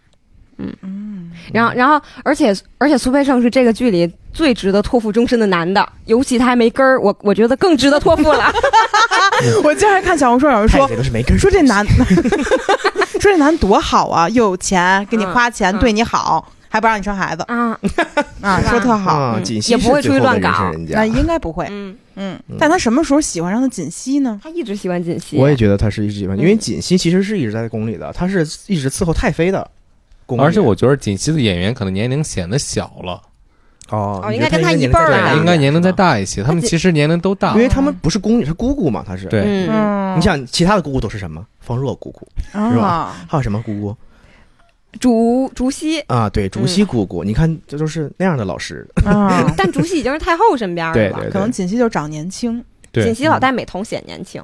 [0.58, 8.52] 嗯，然后，然后，而且，而且，苏培盛是这个剧里最值得托付终身的男的，尤其他还没根儿，我我觉得更值得托付了。
[9.64, 11.86] 我经常看小红书有人说太监都是没根儿说这男，
[13.20, 17.78] 说这男多好啊，又有钱，给你花钱，嗯对你好，还不让你生孩子啊，
[18.42, 19.12] 啊，说特好。
[19.14, 24.40] 啊，嗯锦溪也不会出去乱搞那应该不会，嗯，嗯嗯，但他什么时候喜欢上的锦溪呢？
[24.44, 25.38] 他一直喜欢锦溪。
[25.38, 29.70] 我也觉得他是一直喜欢，因为嗯锦溪其实是一直在宫里的，他是一直伺候太妃的
[30.26, 30.40] 宫。
[30.40, 33.22] 而且我觉得锦溪的演员可能年龄显得小了，
[33.90, 36.42] 哦，应该跟他一辈儿的大一点应该年龄再，大一些。
[36.42, 39.28] 他们其实年龄都大因，为他们不是宫女，是姑姑嘛，他是。
[39.28, 41.46] 对嗯，嗯你想，其他的姑姑都是什么？
[41.60, 43.96] 方若姑姑，是吧啊，还有什么姑姑
[45.00, 46.30] 竹竹溪，啊？
[46.30, 48.88] 对，竹溪姑姑，你看这都是那样的老师。
[49.06, 51.20] 啊， 但竹溪已经是太后身边对了。
[51.20, 54.42] 对可能锦溪就长年轻，锦溪老戴美瞳显年轻，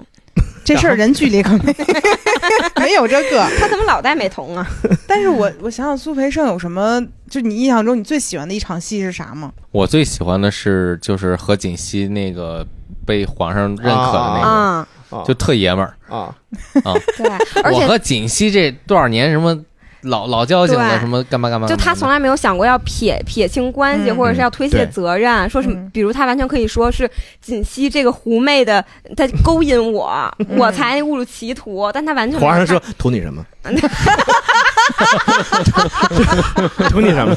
[0.64, 1.76] 这事儿人距离可没
[2.80, 3.48] 没有这个。
[3.60, 4.68] 他怎么老戴美瞳啊？
[5.08, 9.52] 但是我我想想苏培盛有什么，就你印象中你最喜欢的一场戏是啥吗？
[9.72, 12.66] 我最喜欢的是就是和锦溪那个
[13.06, 15.94] 被皇上认可的那个，啊，啊就特爷们儿。
[16.08, 16.34] 啊，
[17.18, 17.30] 对，
[17.64, 19.58] 而且我和锦溪这多少年什么
[20.04, 24.16] 老老交警了，什么干嘛干嘛，就他从来没有想过要撇撇清关系，嗯。
[24.16, 27.10] 或者是要推卸责任，说什么比如他完全可以说是
[27.42, 28.84] 锦溪这个狐媚的，
[29.16, 33.46] 他勾引我， 我才误入歧途，但他完全没有皇上说图你什么？
[36.90, 37.36] 图你什么？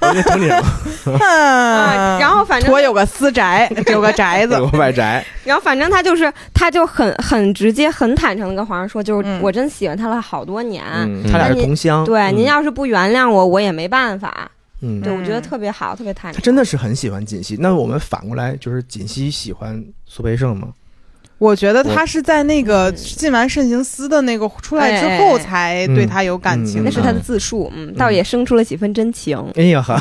[0.00, 0.62] 我就图你什
[1.10, 1.18] 么？
[1.18, 10.84] 啊，然后反正我有个私宅， 有个宅子有，个外宅，然后反正他就是，他就很很直接、很坦诚的跟皇上说，就是嗯我真喜欢他了好多年。
[10.92, 12.04] 嗯，他俩是同乡。
[12.04, 14.50] 对，嗯您要是不原谅我，我也没办法。
[14.82, 16.42] 嗯，对，我觉得嗯特别好，特别坦诚他诚。
[16.44, 17.56] 真的是很喜欢锦溪。
[17.58, 20.68] 那我们反过来，就是锦溪喜欢苏培盛吗？
[21.38, 29.38] 我觉得他是在那个嗯进完慎刑司的那个出来之后，才对他有感情那是他的自述，嗯，倒也生出了几分真情。
[29.54, 30.00] 哎呀呵，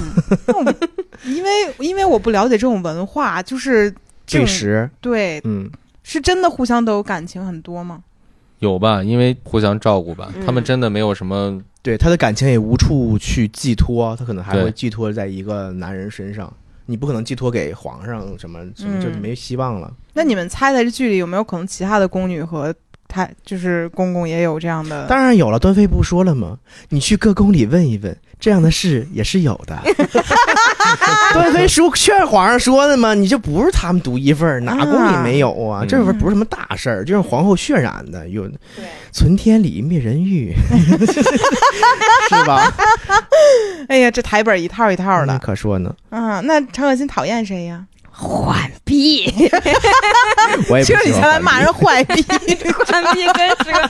[1.26, 3.94] 因为因为我不了解这种文化，就是
[4.26, 5.70] 确实对时，对，嗯，
[6.04, 8.02] 是真的互相都有感情很多吗？
[8.60, 9.04] 有吧？
[9.04, 16.52] 因为互相照顾吧，嗯他们真的没有什么对他的感情也无处去寄托，他可能还会寄托在一个男人身上。
[16.86, 19.94] 你不可能寄托给皇上什么什么，嗯就没希望了。
[20.14, 22.74] 那你们猜猜这剧里有没有可能其他的宫女和
[23.08, 25.06] 太就是公公也有这样的？
[25.08, 26.58] 当然有了，端妃不说了吗？
[26.90, 29.78] 你去各宫里问一问，这样的事也是有的。
[31.34, 35.82] 端妃叔劝皇上说的嘛，你这不是他们独一份儿，哪宫里没有啊？
[35.84, 40.54] 嗯这份不是什么大事儿，就是皇后渲染的，有对，存天理灭人欲，
[42.30, 42.72] 是吧？
[43.90, 46.40] 哎呀，这台本一套一套嗯的可说呢，啊！
[46.42, 47.84] 那常可欣讨厌谁呀？
[48.18, 49.26] 浣碧，
[50.70, 52.40] 我也不就你喜欢下来骂人浣坏逼，浣
[53.14, 53.90] 碧 真是个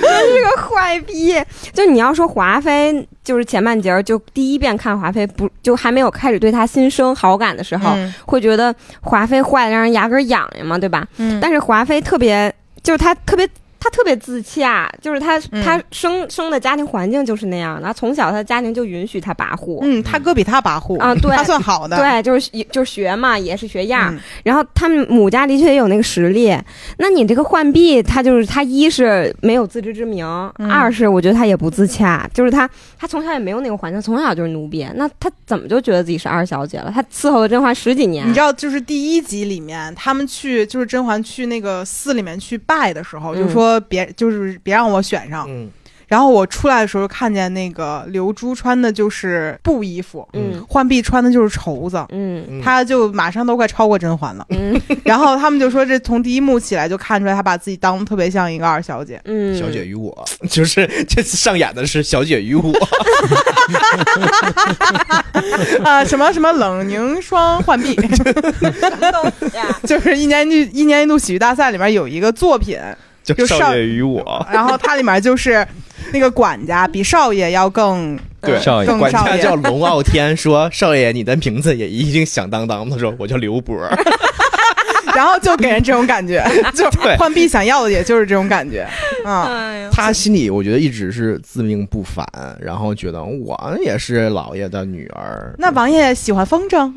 [0.00, 1.34] 真是个坏逼。
[1.72, 11.06] 就你要说华妃，就是前半截儿就第一遍看华妃，不就还没有开始对她心生好感的时候，嗯会觉得华妃坏的让人牙根痒痒嘛，对吧？
[11.18, 13.48] 嗯但是华妃特别，就是她特别。
[13.84, 15.62] 她特别自洽，就是他，嗯。
[15.62, 21.36] 她生生的家庭环境就是那样的，从小他的家庭就允许他跋扈，嗯，他哥比他跋扈啊对。
[21.36, 24.18] 他算好的，对，就是就是学嘛，也是学样。
[24.42, 26.56] 然后他们母家的确也有那个实力。
[26.96, 30.24] 那你这个浣碧，他就是他一是没有自知之明，
[30.58, 30.70] 嗯。
[30.70, 32.68] 二是我觉得他也不自洽，就是他
[32.98, 36.90] 他从小也没有那个环境，从小就是奴婢，那他怎么就觉得自己是二小姐了？
[36.94, 43.36] 他伺候了甄嬛十几年，你知道，就是第一集里面，他们去就是甄嬛去那个寺里面去拜的时候，嗯。
[43.36, 45.46] 就说别就是别让我选上。
[45.48, 45.70] 嗯。
[46.06, 50.62] 然后我出来的时候看见那个刘珠穿的就是布衣服，嗯。
[50.68, 52.44] 浣碧穿的就是绸子，嗯。
[52.46, 52.60] 嗯。
[52.62, 54.44] 他就马上都快超过甄嬛了。
[54.50, 54.78] 嗯。
[55.02, 59.18] 然后他们就说，这从第一幕起来就看出来，她把自己当特别像一个二小姐。
[59.24, 62.70] 嗯，小姐与我，就是 这次上演的是小姐与我，
[65.82, 67.94] 啊，什么什么冷凝霜浣碧，
[69.54, 72.78] 呀，就是一年一一年一度喜剧大赛里面有一个作品，
[73.24, 75.66] 就少爷与我， 然后它里面就是
[76.12, 82.88] 那个管家比少爷要更对少爷管更少爷家叫龙傲天，说少爷你的名字也一定响当当。
[82.88, 83.76] 他说我叫刘波，
[85.14, 88.86] 然后就给人这种感觉，就对浣碧想要的也就是这种感觉
[89.24, 89.42] 嗯。
[89.44, 92.26] 哎，他心里我觉得一直是自命不凡，
[92.60, 95.54] 然后觉得我也是老爷的女儿。
[95.56, 96.92] 那王爷喜欢风筝，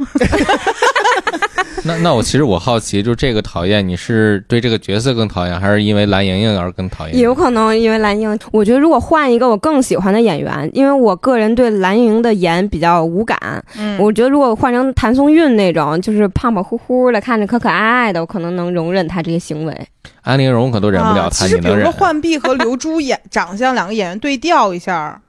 [1.83, 7.15] 那那我其实我好奇，就这个讨厌，你是对这个角色更讨厌，还是因为蓝莹莹而更讨厌？
[7.15, 13.37] 也有可能因为蓝盈莹，我觉得如果换一个我更喜欢的演员，因为我个人对蓝盈莹的颜比较无感，
[13.77, 19.87] 嗯我觉得如果换成谭松韵那种，就是胖胖乎乎的，看着可可爱爱的，我可能能容忍她这些行为。
[20.23, 21.29] 安陵容可都忍不了啊。
[21.29, 21.93] 他，其实比如说你能忍？
[21.93, 25.21] 浣碧和刘珠演长相两个演员对调一下，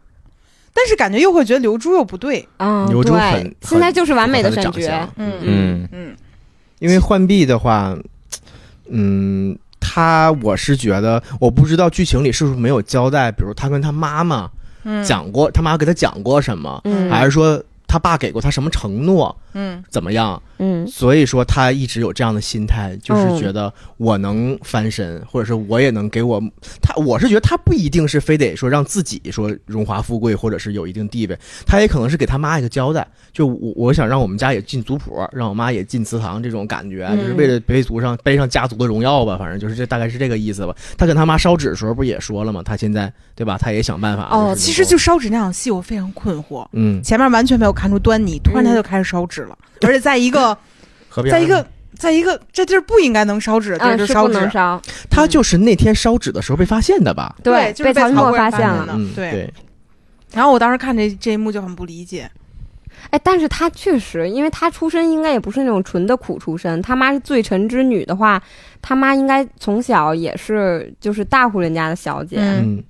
[0.81, 2.49] 但是感觉又会觉得刘珠又不对。
[2.59, 5.11] 嗯、刘珠很对，现在就是完美的很选角。
[5.17, 5.33] 嗯。
[5.43, 6.17] 嗯嗯。
[6.79, 7.99] 因为浣碧的话，
[8.88, 14.49] 嗯，他我是觉得，我不知道剧情里是不是没有交代，比如他跟他妈妈
[14.85, 17.11] 嗯，讲过，他妈给他讲过什么，嗯。
[17.11, 20.40] 还是说他爸给过他什么承诺，嗯怎么样？
[20.61, 26.40] 嗯所以说他一直有这样的心态，就是嗯觉得我能翻身，或者是我也能给我
[26.81, 40.75] 他，我是觉得他不一定是非得说让自己说荣华富贵，或者是有一定地位，他也可能是给他妈一个交代，就我我想让我们家也进族谱，让我妈也进祠堂这种感觉，嗯就是为了背族上背上家族的荣耀吧，反正就是这大概是这个意思吧。
[40.97, 42.62] 他跟他妈烧纸的时候不也说了吗？
[42.64, 43.57] 他现在对吧？
[43.57, 44.29] 他也想办法。
[44.33, 46.66] 哦，其实就烧纸那场戏，我非常困惑。
[46.73, 49.48] 嗯，前面完全没有看出端倪，突然他就开始烧纸了，
[49.83, 50.57] 而且在一个
[51.31, 54.81] 在一个在一个这地儿不应该能烧纸的地啊，儿就是烧纸不能，烧。
[55.11, 57.35] 他就是那天烧纸的时候被发现的吧？
[57.43, 58.95] 对，就是被曹云墨曹贵人发现了。
[58.97, 59.55] 嗯，对对，
[60.33, 62.31] 然后我当时看这这一幕就很不理解，
[63.11, 68.41] 哎，但是他确实，因为他出身应该也不是那种纯的苦出身，他妈是罪臣之女的话，
[68.81, 72.39] 他妈应该从小也是就是大户人家的小姐。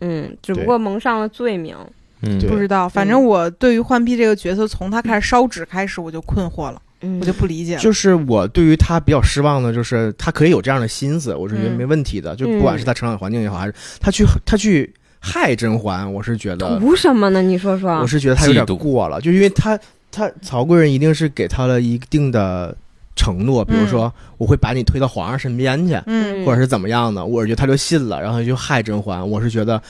[0.01, 1.75] 嗯，只不过蒙上了罪名。
[2.23, 7.81] 嗯不知道，反正我对于浣碧这个角色，从他开始烧纸开始，我就困惑了，嗯，我就不理解了。
[7.81, 12.35] 就是我对于他比较失望的，就是他可以有这样的心思，我是觉得嗯没问题的。
[12.35, 17.41] 就不管是他成长环境也好，还是他去他去害甄嬛，我是觉得，图什么呢？
[17.43, 18.07] 你说说我。
[18.07, 19.79] 是觉得他有点过了，就因为他
[20.11, 22.77] 他曹贵人一定是给他了一定的
[23.15, 29.29] 承诺，比如说我会把你推到皇上身边去，嗯或者是怎么样的，我是觉得他就信了，然后他就害甄嬛。
[29.29, 29.81] 我是觉得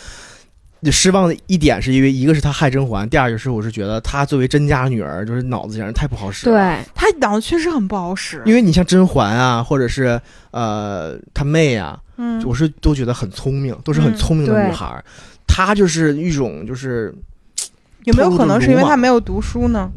[0.92, 6.56] 失望的一点是因为一个是他害甄嬛，第二就是我是觉得他作为甄家女儿，就是脑子简直太不好使了。
[6.56, 10.20] 对，他脑子确实很不好使，因为你像甄嬛啊，或者是
[10.52, 15.04] 呃她妹啊，嗯，我是都觉得很聪明，都是很嗯聪明的女孩儿。
[15.46, 17.12] 她就是一种就是
[18.04, 19.90] 有没有可能是因为偷着撸嘛他没有读书呢？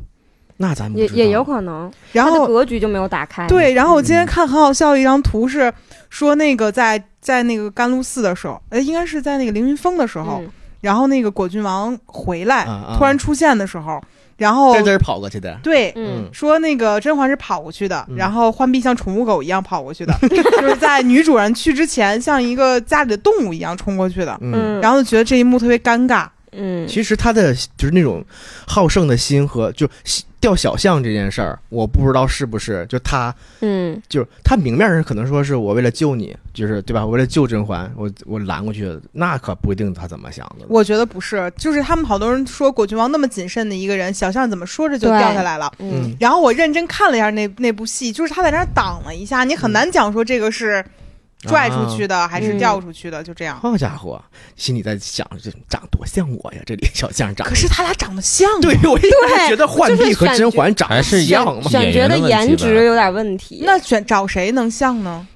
[0.58, 1.13] 那咱不知道。
[1.15, 3.48] 也也有可能，然后格局就没有打开。
[3.48, 5.72] 对，然后我今嗯天看很好笑的一张图是
[6.10, 10.50] 说那个在在那个甘露寺的时候，呃，应该是在那个凌云峰的时候，嗯，
[10.82, 12.65] 然后那个果郡王回来、
[12.98, 14.02] 突然出现的时候，
[14.38, 15.58] 然后在这儿跑过去的。
[15.63, 15.94] 对。
[15.96, 24.38] 嗯说那个甄嬛是跑过去的，嗯然后浣碧像宠物狗一样跑过去的， 就是在女主人去之前，像一个家里的动物一样冲过去的，
[24.82, 26.28] 然后就觉得这一幕特别尴尬。
[26.52, 28.24] 嗯，其实他的就是那种
[28.68, 29.88] 好胜的心和就
[30.40, 37.06] 掉小象这件事儿，我不知道是不是就他嗯就是他明面上可能说是我为了救你，就是对吧？
[37.06, 40.66] 我为了救甄嬛，我我拦过去，那可不一定他怎么想的。
[40.68, 45.72] 我觉得不是，就是他们好多人说果郡王那么谨慎的一个人，小象怎么说着就掉下来了。
[45.78, 50.84] 嗯然后我认真看了一下那那部戏，就是他在那儿挡了一下，你很难讲说这个是
[51.47, 53.60] 拽出去的、还是嗯掉出去的，就这样。
[53.60, 54.21] 好家伙，
[54.56, 56.62] 心里在想，这长多像我呀！
[56.65, 63.63] 这李小将长，可是他俩长得像，对我一开始觉得浣碧和甄嬛长得是一样嘛，选角的颜值有点问题。
[63.65, 65.27] 那选找谁能像呢？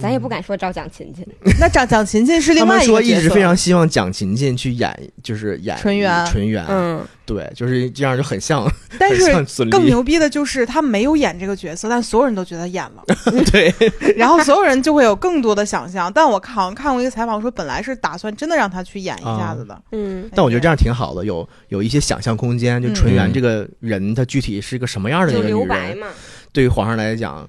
[0.00, 1.26] 咱也不敢说找蒋勤勤。
[1.60, 13.04] 那蒋蒋勤勤是另外一个说一直非常希望蒋勤勤去演，就是演纯元纯元，嗯，对，就是这样就很像， 很但是孙俪，更牛逼的就是他没有演这个角色，但所有人都觉得演了，
[13.52, 13.72] 对，
[14.16, 16.12] 然后所有人就会有更多的想象。
[16.12, 22.82] 但我看好像看过一个采访说，本来是打算真的让他去演一下子的，嗯但我觉得这样挺好的，有有一些想象空间。
[22.82, 26.08] 就纯元嗯这个人，他具体是一个什么样的一就个女人，嘛。
[26.52, 27.48] 对于皇上来讲。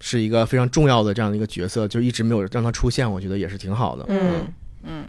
[0.00, 4.04] 是一个非常重要的这样的一个角色，就一直没有让他出现，我觉得也是挺好的。
[4.08, 4.46] 嗯。
[4.84, 5.04] 嗯。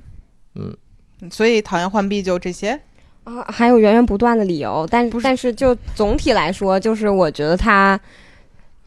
[0.56, 2.80] 嗯，所以讨厌浣碧就这些。
[3.23, 5.23] 啊，还有源源不断的理由，但不是。
[5.23, 7.97] 但是就总体来说，就是我觉得他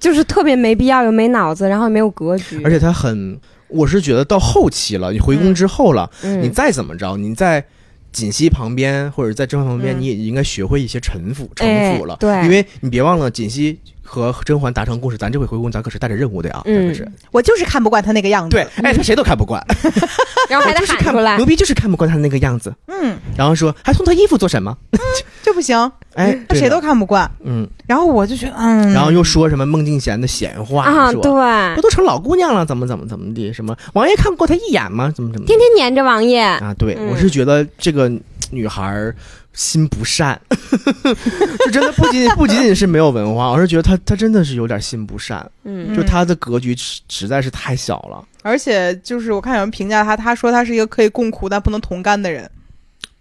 [0.00, 6.42] 就是特别没必要，又没脑子，然后也没有格局，而且他很，我是觉得到后期了，你回宫之后了，嗯。
[6.42, 7.64] 你再怎么着，你在
[8.10, 10.00] 锦溪旁边或者在甄嬛旁边，嗯。
[10.00, 12.14] 你也应该学会一些臣服臣服了。
[12.14, 12.44] 哎对。
[12.44, 17.08] 因为你别忘了，锦汐和甄嬛达成共识，咱这回回宫，咱可是带着任务的呀，嗯咱可是。
[17.32, 18.50] 我就是看不惯他那个样子。
[18.56, 19.60] 对，，哎，他谁都看不惯，
[20.48, 24.76] 然后还得 就是看喊出来牛，逼就是看不惯他那个样子，嗯，然后说还送他衣服做什么？
[25.42, 27.28] 这不行，哎，他谁都看不惯。
[27.42, 33.52] 嗯，然后我就觉得，嗯，然后又说什么孟静娴的闲话，啊，说对不，都成老姑娘了，怎么怎么怎么的？
[33.52, 35.12] 什么王爷看过他一眼吗？
[35.14, 35.46] 怎么怎么？
[35.46, 38.10] 天天黏着王爷，啊，对，嗯我是觉得这个
[38.50, 39.14] 女孩儿
[39.54, 40.38] 心不善，
[41.64, 45.96] 就真的不仅不仅仅是没有文化，我是觉得他他真的是有点心不善，嗯。
[45.96, 48.22] 就他的格局实实在是太小了。
[48.42, 52.50] 而且就是我看有人评价他，他说他是一个可以共苦但不能同甘的人，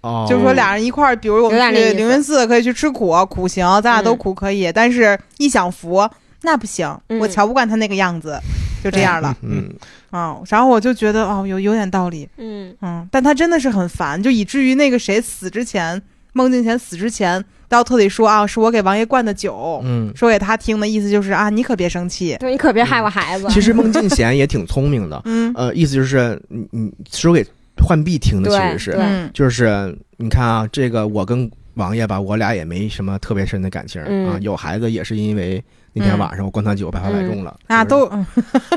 [0.01, 6.09] 哦，就是说俩人一块儿，比如我们去凌云寺可以去吃苦，苦行，咱俩都苦可以，但是一享福
[6.41, 7.19] 那不行，嗯。
[7.19, 8.37] 我瞧不惯他那个样子，
[8.83, 9.33] 就这样了。
[9.43, 9.69] 嗯，
[10.09, 12.75] 啊、然后我就觉得哦，有有点道理，嗯。
[12.81, 16.01] 嗯，但他真的是很烦，就以至于那个谁死之前，
[16.33, 23.47] 孟静娴死之前，都特地说啊，是我给王爷灌的酒，嗯，说给他听的意思就是啊，你可别生气，对你可别害我孩子。
[23.49, 25.53] 其实孟静娴也挺聪明的， 嗯。
[25.55, 27.45] 呃，意思就是你你说给
[27.77, 34.29] 浣碧听的，其实是就是你看啊，这个我跟王爷吧，我俩也没什么特别深的感情、嗯。
[34.29, 38.25] 啊，有孩子也是因为那天嗯晚上我灌他酒百发百中了，啊，就是都嗯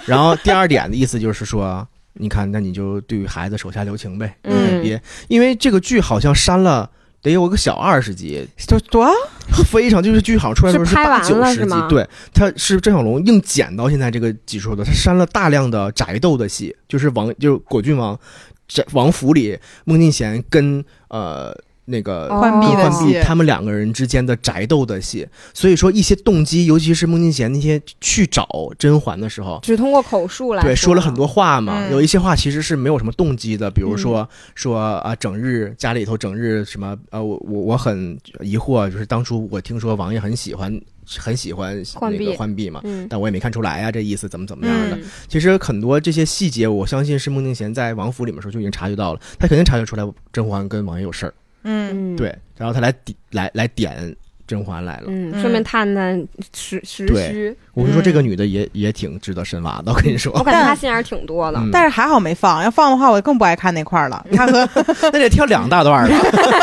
[0.06, 1.44] 然后第二点的意思就是？
[1.46, 6.90] 说，你看，那你就对于孩子手下留情呗，嗯别，因为这个剧好像删了。
[7.28, 9.10] 得有个小二十集，多多？
[9.70, 18.18] 非常就是剧好像出来的时候是八九十集对，他是郑晓龙硬剪到现在这个集数的，他删了大量的宅斗的戏，就是王就是果郡王
[18.66, 21.56] 这王府里孟静娴跟呃
[21.86, 22.40] 那个哦。
[22.40, 30.96] 浣碧的浣碧戏，他们两个人之间的宅斗的戏，所以说一些动机，尤其是孟静娴那些去找甄嬛的时候，只通过口述来对，说。
[30.96, 31.26] 了很多。
[31.26, 31.92] 话嘛，嗯。
[31.92, 40.80] 有一些话其实是没有什么动机的，比如说、说啊，整日家里头整日什么呃，我我我很疑惑，就是当初我听说王爷很喜欢
[41.18, 42.80] 很喜欢那浣碧个浣碧嘛。
[42.84, 43.06] 嗯。
[43.10, 44.96] 但我也没看出来呀、这意思怎么怎么样的。
[44.96, 45.02] 嗯。
[45.28, 51.34] 其实很多这些细节，我相信是孟静娴在王府里面的时候就已经察觉到了，她肯定察觉出来甄嬛跟王爷有事儿，
[51.66, 54.14] 嗯嗯，对，然后他来点来来点
[54.46, 55.04] 甄嬛来了。
[55.08, 56.16] 嗯，嗯顺便探探
[56.56, 57.56] 实实虚。
[57.74, 61.58] 我跟你说，这个女的也也挺值得深挖的，我跟你说我，感觉她心眼儿挺多的。
[61.58, 64.24] 嗯但是还好没放，要放的话我更不爱看那块儿了。
[64.34, 64.68] 他和
[65.12, 66.16] 那得跳两大段儿了。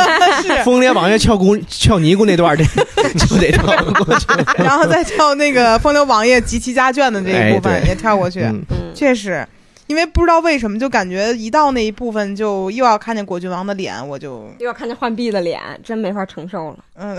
[0.64, 2.64] 风流王爷撬姑撬尼姑那段儿得
[3.28, 3.64] 就得跳
[3.94, 4.26] 过去。
[4.64, 8.46] 然后再跳那个风流王爷集齐家眷的这一部分、也跳过去，
[8.96, 9.46] 确实。
[9.88, 16.78] 因为不知道为什么，就感觉一到那一部分，就又要看见果郡王的脸，我就又要看见浣碧的脸，真没法承受了。
[16.96, 17.18] 嗯，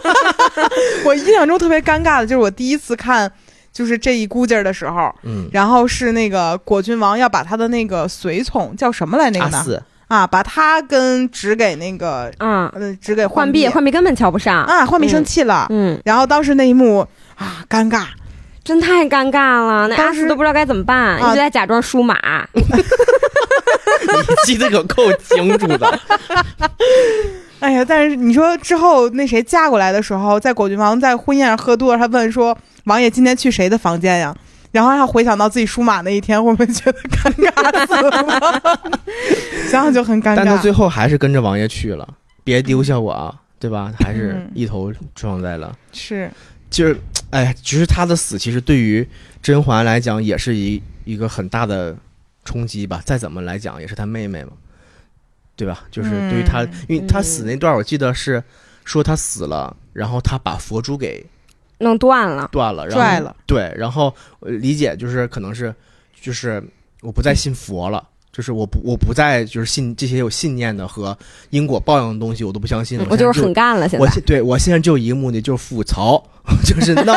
[1.04, 3.30] 我印象中特别尴尬的就是我第一次看
[3.72, 9.58] 就是这一估劲儿的时候，嗯，然后是那个果郡王要把他的那个随从叫什么来那个呢？
[9.58, 13.66] 阿四，啊，把他跟指给那个嗯，呃指给浣碧。
[13.66, 14.62] 碧，浣碧根本瞧不上。
[14.64, 18.06] 啊，浣碧生气了，嗯，然后当时那一幕啊尴尬，
[18.64, 22.16] 真太尴尬了，那当时阿四都不知道该怎么办，啊一直在假装输马。
[22.54, 22.60] 你
[24.44, 26.00] 记得可够清楚的。
[27.60, 34.34] 哎呀，但是你说之后那谁嫁过来的时候，在果郡王在婚宴上喝多了，他问说：“王爷今天去谁的房间呀？”
[34.72, 38.80] 然后他回想到自己输马那一天，会不会觉得尴尬死了？
[39.70, 40.56] 想想就很尴尬但他。
[40.56, 42.08] 最后还是跟着王爷去了，
[42.42, 43.92] 别丢下我啊，对吧？
[44.00, 45.72] 还是嗯一头撞在了。
[45.92, 46.30] 是，
[46.72, 46.96] 就是，
[47.30, 49.06] 哎，其实他的死其实对于
[49.40, 51.96] 甄嬛来讲也是一一个很大的
[52.44, 53.00] 冲击吧。
[53.04, 54.52] 再怎么来讲，也是他妹妹嘛，
[55.54, 55.84] 对吧？
[55.90, 58.42] 就是对于他，嗯因为他死那段，我记得是
[58.84, 61.24] 说他死了，然后他把佛珠给
[61.78, 65.72] 弄断了，断了，然后拽了，对，然后呃理解就是可能是
[66.20, 66.62] 就是
[67.02, 68.08] 我不再信佛了。
[68.32, 71.14] 就是我不我不再就是信这些有信念的和
[71.50, 73.06] 因果报应的东西，我都不相信了。
[73.10, 73.86] 我就是很干了。
[73.86, 76.24] 现在我现对我现在就有一个目的，就是复仇，
[76.64, 77.14] 就是弄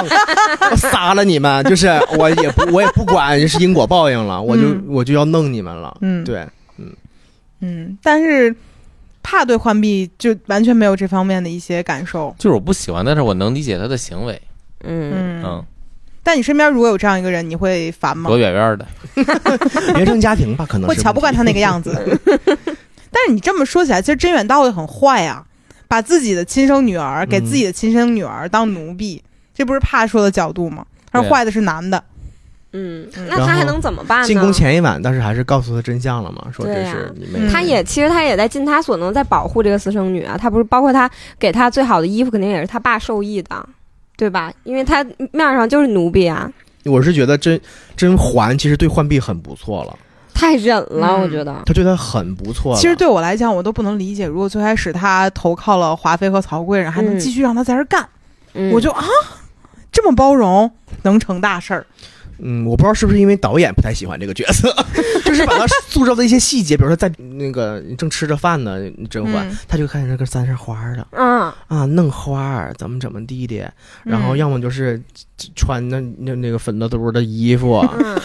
[0.71, 5.95] 我 杀了你们，就是我也不我也不管就是因果报应了，我就、嗯我就要弄你们了。
[6.01, 6.45] 嗯，，对，
[6.77, 6.91] 嗯
[7.61, 8.55] 嗯，但是
[9.23, 12.33] 怕对浣碧就完全没有这方面的一些感受。
[12.37, 14.39] 就是我不喜欢，但是我能理解他的行为，
[14.83, 15.65] 嗯，嗯，嗯，
[16.21, 18.37] 但你身边如果有这样一个人，你会烦吗躲？
[18.37, 18.85] 远远的。
[19.97, 21.91] 原生家庭吧，可能是我瞧不惯他那个样子。
[23.11, 25.43] 但是你这么说起来，其实甄远道也很坏啊，
[25.87, 29.21] 把自己的亲生女儿给自己的亲生女儿当奴婢，
[29.53, 30.85] 这不是怕说的角度吗？
[31.11, 32.03] 他说坏的是男的，
[32.73, 34.27] 嗯，嗯那他还能怎么办呢？
[34.27, 37.49] 进宫前一晚，但是还是告诉他真相了嘛，说这是你妹嗯。
[37.49, 43.69] 他也其实他也在尽他所能在保护这个私生女啊，他不是包括他给他最好的衣服，肯定也是他爸授意的，
[44.17, 44.51] 对吧？
[44.63, 46.51] 因为他面上就是奴婢啊，
[46.83, 47.59] 我是觉得甄
[47.95, 49.97] 甄嬛其实对浣碧很不错了，
[50.35, 51.63] 太忍了，嗯我觉得。
[51.65, 52.79] 他对他很不错了。
[52.79, 58.07] 其实对我来讲，我都不能理解，如果最开始他投靠了华妃和曹贵人，还能嗯继续让他在这儿干，
[58.53, 59.03] 嗯我就啊，
[59.91, 60.69] 这么包容，
[61.03, 61.87] 能成大事儿。
[62.37, 64.69] 嗯，我不知道是不是因为导演不太喜欢这个角色，
[65.23, 68.77] 就是把他塑造的一些细节，比如说在那个正吃着饭呢，
[69.09, 73.71] 甄嬛，嗯他就看见那个三扇花的嗯啊，弄花儿怎么怎么地的，
[74.03, 75.01] 然后嗯要么就是
[75.55, 78.15] 穿那那那个粉嘟嘟的衣服嗯，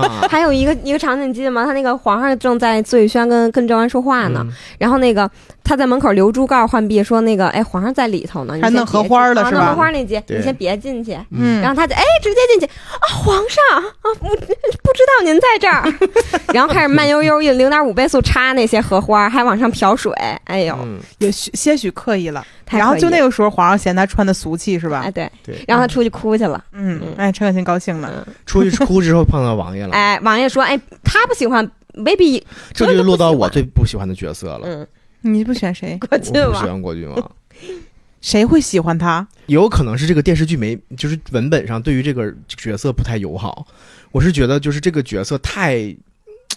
[0.00, 1.64] 啊，还有一个一个场景你记得吗？
[1.64, 4.52] 他那个皇上正在醉轩跟跟甄嬛说话呢，嗯。
[4.78, 5.28] 然后那个
[5.64, 9.58] 他在门口留珠告诉浣碧说那个哎皇上在里头呢，还弄荷花的是吧？
[9.58, 11.18] 弄荷花那节你先别进去。
[11.30, 12.66] 嗯，然后他就哎直接进去。
[12.66, 15.82] 啊，皇上啊，不不知道您在这儿，
[16.54, 20.12] 然后开始慢悠悠用零点五倍速插那些荷花，还往上漂水，
[20.44, 21.00] 哎呦，嗯。
[21.18, 22.44] 有许些许刻意了。
[22.70, 25.02] 然后就那个时候，皇上嫌他穿的俗气是吧？
[25.04, 25.10] 哎？
[25.10, 28.24] 对，对，然后他出去哭去了，嗯嗯，哎，陈可辛高兴了。
[28.26, 34.60] 嗯，出去哭之后碰到王爷了， 哎，王爷说哎他不喜欢，未必，这就落到我最最不喜欢的角色了。
[34.64, 34.86] 嗯，
[35.20, 35.98] 你不选谁？
[35.98, 37.30] 郭我靖王，不喜欢郭靖王，
[38.20, 39.26] 谁会喜欢他？
[39.46, 43.66] 也有可能是这个电视剧没，就是文本上对于这个角色不太友好。
[44.12, 45.94] 我是觉得就是这个角色太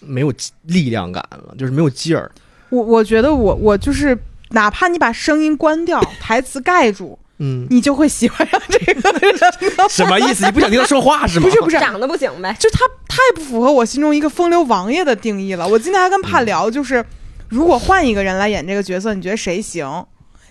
[0.01, 0.31] 没有
[0.63, 2.29] 力量感了，就是没有劲儿。
[2.69, 4.17] 我我觉得我我就是，
[4.49, 9.89] 哪怕你把声音关掉，台词盖住，嗯，你就会喜欢上这个人。
[9.89, 10.45] 什么意思？
[10.45, 11.47] 你不想听他说话是吗？
[11.47, 15.67] 不是不是，长得不行呗，就他太不符合我心中一个风流王爷的定义了。
[15.67, 17.03] 我今天还跟盼聊，就是
[17.49, 20.05] 如果换一个人来演这个角色，你觉得谁行？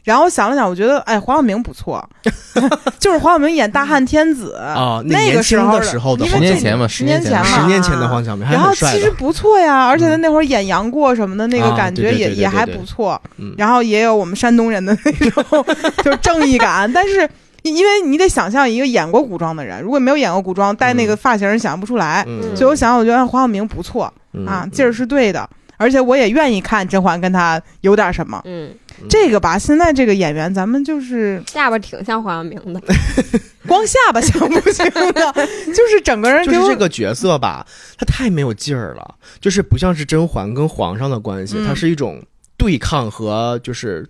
[0.04, 2.06] 然后我想了想，我觉得哎，黄晓明不错，
[3.00, 8.72] 就是黄晓明演大汉天子啊那那个时候的时候的十年前嘛，十年前嘛十年前的黄晓明然后。
[8.74, 13.20] 其实不错呀，而且他那会儿演杨过什么的，那个啊感觉也也还不错。
[13.38, 15.64] 嗯然后也有我们山东人的那种
[16.04, 17.28] 就是正义感，但是
[17.62, 22.22] 因因为你得想象一个演过古装的人，如果没有演过古装，戴那个发型，想象不出来。
[22.28, 28.40] 嗯，所以我想，我觉得黄晓明不错嗯啊，劲儿是对的，而且我也愿意看甄嬛跟他有点什么。
[28.44, 28.74] 嗯，
[29.08, 32.80] 这个吧，现在这个演员，咱们就是下巴挺像黄晓明的，
[33.66, 35.32] 光下巴像不行的，
[35.74, 37.66] 就是整个人就是这个角色吧，
[37.98, 41.66] 他太没有劲儿了，就是不像是甄嬛跟皇上的关系，嗯。
[41.66, 42.22] 它是一种
[42.56, 44.08] 对抗和就是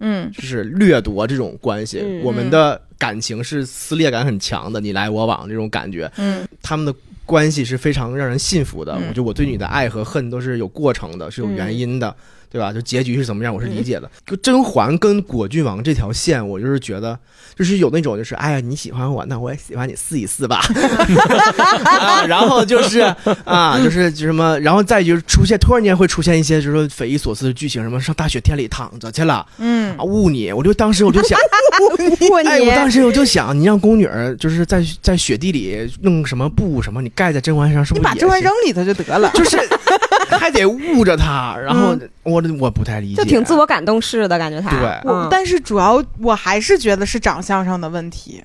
[0.00, 0.30] 嗯。
[0.32, 2.00] 就是掠夺这种关系。
[2.02, 2.22] 嗯。
[2.22, 6.46] 我们的感情是撕裂感很强的，你来我往这种感觉，嗯。
[6.62, 6.94] 他们的
[7.24, 8.92] 关系是非常让人信服的。
[8.94, 12.14] 嗯我觉得我对你的爱和恨都是有过程的，是有原因的。
[12.52, 12.70] 对吧？
[12.70, 14.10] 就结局是怎么样，我是理解的。
[14.26, 17.18] 就甄嬛跟果郡王这条线，我就是觉得，
[17.56, 20.60] 就是有那种，就是哎呀，你喜欢我，那我也喜欢你，试一试吧。
[21.56, 23.00] 啊，然后就是
[23.44, 30.52] 啊，就是就什么，然后再就是出现，突然间会出现一些就是说匪夷所思的剧情，什么上大雪天里躺着去了嗯啊，误你。
[30.52, 31.38] 我就当时我就想，
[32.28, 39.30] 过哎，我当时我就想，你让宫女儿就是在在雪地里弄什么布什么，你盖在甄嬛身上，是不是你把甄嬛扔里头就得了。
[39.34, 39.58] 就是
[40.38, 42.10] 还得捂着她，然后嗯
[42.50, 45.28] 我我不太理解，就挺自我感动式的感觉他，对。
[45.30, 48.42] 但是主要我还是觉得是长相上的问题。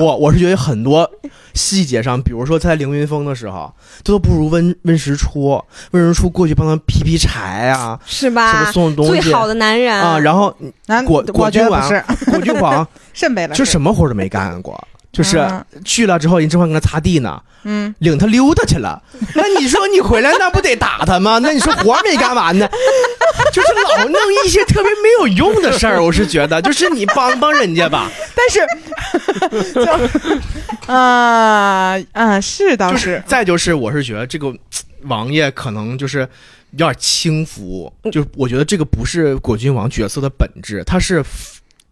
[0.00, 1.08] 我我是觉得很多
[1.54, 3.72] 细节上，比如说他在凌云峰的时候，
[4.02, 5.62] 这都不如温温实初，
[5.92, 8.64] 温实初过去帮他劈劈柴啊，是吧？
[8.64, 8.72] 么？
[8.72, 9.94] 送东西最好的男人。
[9.94, 10.52] 啊，然后
[10.84, 12.04] 咱果我觉得不果郡王是。
[12.32, 12.88] 果郡王。
[13.14, 14.76] 肾贝了，就什么活都没干过，
[15.16, 19.02] 就是嗯去了之后，人正焕搁那擦地呢，嗯，领他溜达去了。
[19.34, 21.38] 那你说你回来那不得打他吗？
[21.42, 22.68] 那你说活儿没干完呢，
[23.52, 26.02] 就是老弄一些特别没有用的事儿。
[26.04, 34.54] 我是觉得，就是你帮帮人家吧，但是 就啊啊是倒就是再就是，我是觉得这个
[35.04, 36.20] 王爷可能就是
[36.72, 41.24] 有点轻浮，就是我觉得这个不是果郡王角色的本质，他是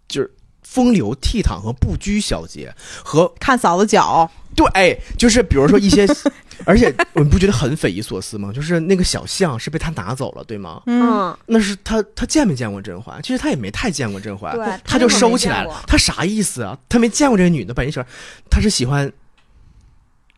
[0.08, 0.30] 就是
[0.74, 6.04] 风流倜傥和不拘小节和看嫂子脚，对，哎，就是比如说一些，
[6.66, 8.52] 而且你不觉得很匪夷所思吗？
[8.52, 10.82] 就是那个小象是被他拿走了，对吗？
[10.86, 13.22] 嗯，嗯，那是他他见没见过甄嬛？
[13.22, 15.62] 其实他也没太见过甄嬛，对他就收起来。
[15.62, 16.76] 了他啥意思啊？
[16.88, 18.04] 他没见过这个女的，本意是
[18.50, 19.12] 他是喜欢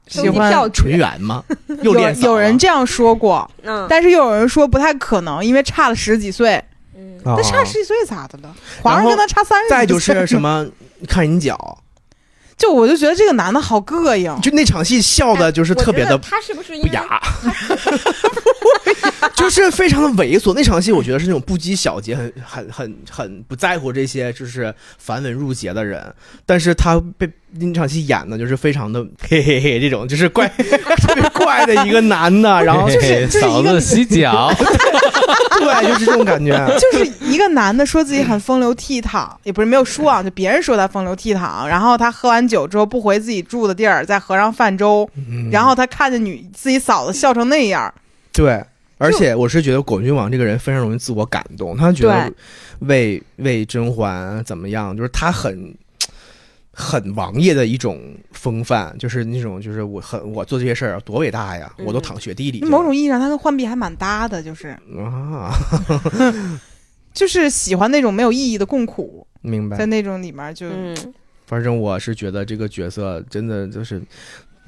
[0.07, 1.43] 喜欢票纯，元吗？
[1.83, 6.63] 又有有人这样说过，嗯，但是又有人说不太可能，因为差了十几岁。
[7.37, 8.55] 那差十几岁咋的了？
[8.83, 9.69] 皇上跟他差三十。
[9.69, 10.41] 再就是什？
[10.41, 10.67] 么
[11.09, 11.79] 看人脚，
[12.57, 14.41] 就我就觉得这个男的好膈应。
[14.41, 17.21] 就那场戏笑的就是特别的他是不是不雅，
[19.35, 20.55] 就是非常的猥琐。
[20.55, 26.15] 那场戏我觉得是那种不拘小节、很很很很不在乎这些就是繁文缛节的人，
[26.45, 27.31] 但是他被
[27.61, 30.49] 那场戏演的就是非常的 嘿嘿嘿这种，就是怪
[31.03, 34.53] 特别怪的一个男的，然后就是就是嫂子洗脚，
[35.59, 36.57] 对，就是这种感觉。
[36.79, 47.93] 就是一个男的说自己很风流倜傥，也不是没有说啊，就别人说他风流倜傥，然后他喝完酒之后不回自己住的地儿，在河上泛舟，嗯然后他看见女自己嫂子笑成那样，
[48.33, 48.63] 对。
[48.99, 52.33] 而且我是觉得果郡王这个人非常容易自我感动，他觉得
[52.79, 55.75] 为为甄嬛怎么样，就是他很
[56.79, 62.61] 很王爷的一种风范，就是那种就是我很我做这些事儿多伟大呀，嗯我都躺雪地里。
[62.61, 64.69] 某种意义上他跟浣碧还蛮搭的，就是
[64.99, 65.51] 啊，
[67.15, 69.87] 就是喜欢那种没有意义的共苦，明白在。
[69.87, 70.95] 那种里面就、嗯，
[71.47, 74.03] 反正我是觉得这个角色真的就是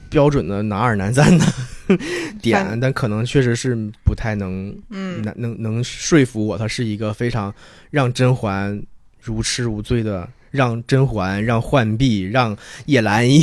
[0.09, 1.45] 标准的男二男三的
[2.41, 7.55] 点，但可能确实是不太能嗯，能能能说服我，他是一个非常
[7.91, 8.83] 让甄嬛
[9.21, 13.43] 如痴如醉的，让甄嬛、让浣碧、让叶澜依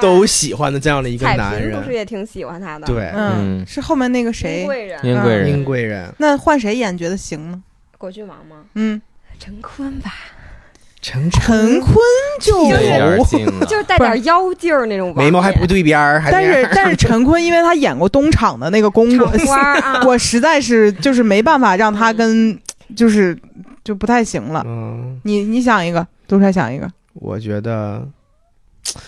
[0.00, 1.80] 都喜欢的这样的一个彩男人。
[1.82, 1.94] 不是。
[1.96, 3.66] 也挺喜欢他的？，对，嗯，嗯。
[3.66, 4.64] 是后面那个殷谁？
[4.66, 5.48] 贵人、殷贵人。
[5.50, 7.62] 殷贵人、那换谁演觉得行呢？
[7.96, 8.56] 果郡王吗？
[8.74, 9.00] 嗯，
[9.40, 10.12] 陈坤吧，
[11.00, 11.96] 陈陈坤
[12.40, 12.68] 就
[13.66, 22.58] 就是带点妖劲儿那种眉毛还不对边儿，还但是但是陈坤，因为他演过东厂的那个公长公，啊， 我实在是就是没办法让他跟
[22.94, 23.36] 就是
[23.82, 24.62] 就不太行了。
[24.66, 28.06] 嗯，你你想一个，杜帅想一个，我觉得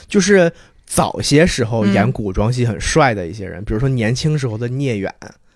[0.07, 0.51] 就是
[0.87, 5.13] 早些时候嗯演古装戏很帅的一些人，比如说年轻时候的聂远，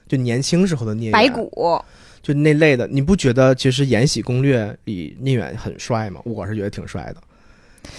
[0.07, 1.83] 就年轻时候的聂远，白骨，
[2.23, 6.20] 就那类的，你不觉得其实《延禧攻略》里聂远很帅吗？
[6.25, 7.16] 我是觉得挺帅的，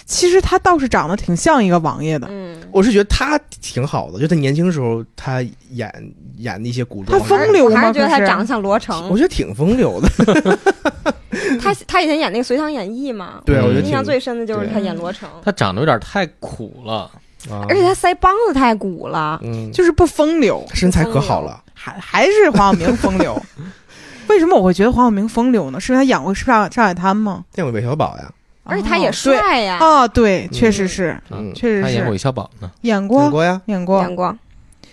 [0.06, 5.92] 其实他倒是长得挺像一个王爷的，嗯，我是觉得他挺好的，就他年轻时候他演
[6.38, 7.20] 演的一些古装。
[7.20, 7.76] 他，风流吗？
[7.76, 9.10] 我还是觉得他长得像罗成。
[9.10, 9.18] 我。
[9.18, 10.10] 觉得挺风流的。
[11.60, 13.64] 他他以前演那个《隋唐演义》嘛，对，嗯。
[13.64, 17.10] 我觉得印象最深的就是他演罗成，他长得有点太苦了，
[17.50, 17.66] 啊。
[17.68, 19.40] 而且他腮帮子太鼓了。
[19.44, 23.42] 嗯，就是不风流，身材可好了，还还是黄晓明风流。
[24.28, 25.80] 为什么我会觉得黄晓明风流呢？
[25.80, 27.44] 是因为他演过《上上海滩》吗？
[27.52, 28.32] 见过韦小宝呀，
[28.64, 31.82] 而且他也哦帅呀，对啊，对，确实是嗯，确实是。
[31.84, 32.72] 他演韦小宝呢。
[32.82, 34.36] 演演过过呀，演过，演过。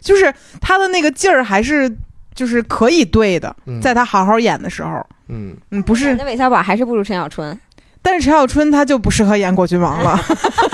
[0.00, 1.90] 就是他的那个劲儿还是
[2.34, 3.80] 就是可以对的，嗯。
[3.80, 6.14] 在他好好演的时候，嗯，嗯，不是。
[6.14, 7.58] 那韦小宝还是不如陈小春。
[8.02, 10.18] 但是陈小春他就不适合演果郡王了，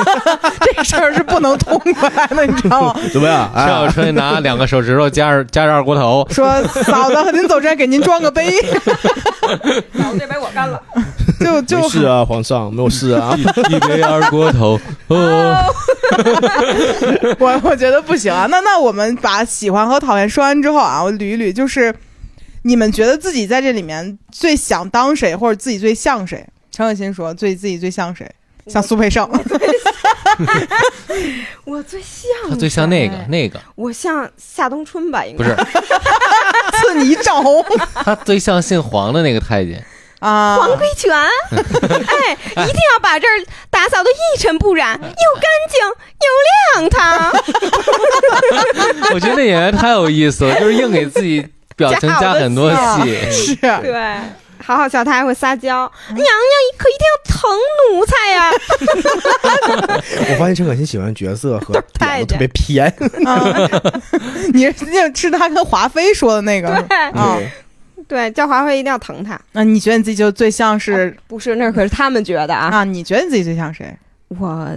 [0.76, 3.00] 这事儿是不能通过来的，你知道吗？
[3.12, 3.50] 怎么样？
[3.52, 10.80] 陈小春拿两个手指头夹着夹着二锅头，说嫂子，您走之前给您装个杯，嫂子这杯我干了。
[11.40, 13.34] 就 就没事啊，皇上没有事啊。
[13.70, 14.78] 一杯二锅头。
[15.08, 15.74] 哦，
[17.38, 18.46] 我我觉得不行啊。
[18.50, 21.94] 那那我们把喜欢和讨厌说完之后啊，我捋一捋，就是
[22.62, 26.46] 你们觉得自己在这里面最想当谁，或者自己最像谁？
[26.72, 28.30] 陈可辛说最自己最像谁？
[28.66, 29.30] 像苏培盛，
[31.64, 35.56] 我最像他最像那个那个，我像夏冬春吧，应该不是
[36.82, 37.64] 赐你一丈红
[37.94, 39.80] 他最像姓黄的那个太监。
[40.20, 40.56] 啊！
[40.58, 41.12] 黄规全，
[41.52, 43.32] 哎，一定要把这儿
[43.70, 45.12] 打扫的一尘不染， 又干
[45.68, 45.80] 净
[46.22, 46.28] 又
[46.80, 47.32] 亮堂。
[49.14, 51.46] 我觉得那演员太有意思了，就是硬给自己
[51.76, 53.30] 表情加很多戏。
[53.30, 54.16] 是对，
[54.64, 55.90] 好好笑，他还会撒娇。
[56.08, 56.26] 娘娘
[56.78, 57.50] 可一定要疼
[57.92, 58.50] 奴才呀！
[60.30, 62.86] 我发现陈可辛喜欢角色和太点都特别偏。
[63.26, 63.70] 啊，
[64.54, 67.38] 你那是他跟华妃说的那个对啊？
[68.08, 69.38] 对，叫华妃一定要疼他。
[69.52, 72.68] 那你觉得你自己就最像是不是，那可是他们觉得啊。
[72.68, 72.84] 啊？
[72.84, 73.96] 你觉得你自己最像谁？
[74.28, 74.68] 我，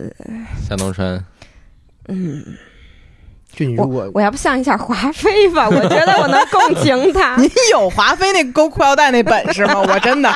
[0.68, 1.24] 夏冬春，
[2.08, 2.44] 嗯，
[3.52, 5.68] 就你如果我要不像一下华妃吧？
[5.68, 7.36] 我觉得我能共情他。
[7.42, 9.80] 你有华妃那勾裤腰带那本事吗？
[9.80, 10.30] 我真的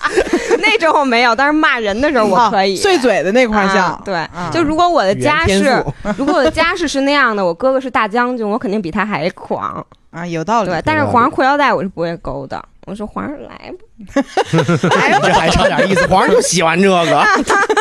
[0.60, 2.76] 那时候没有，但是骂人的时候我可以。
[2.76, 5.82] 啊碎嘴的那块像啊，对，啊就如果我的家世，
[6.18, 9.84] 如果我的家世是那样的，我哥哥是大将军，我肯定比他还狂。
[10.10, 10.70] 啊，有道理。
[10.70, 12.62] 对，但是皇上裤腰带我是不会勾的。
[12.86, 14.22] 我说皇上来吧，
[15.22, 16.04] 这还差点意思。
[16.08, 17.24] 皇上就喜欢这个，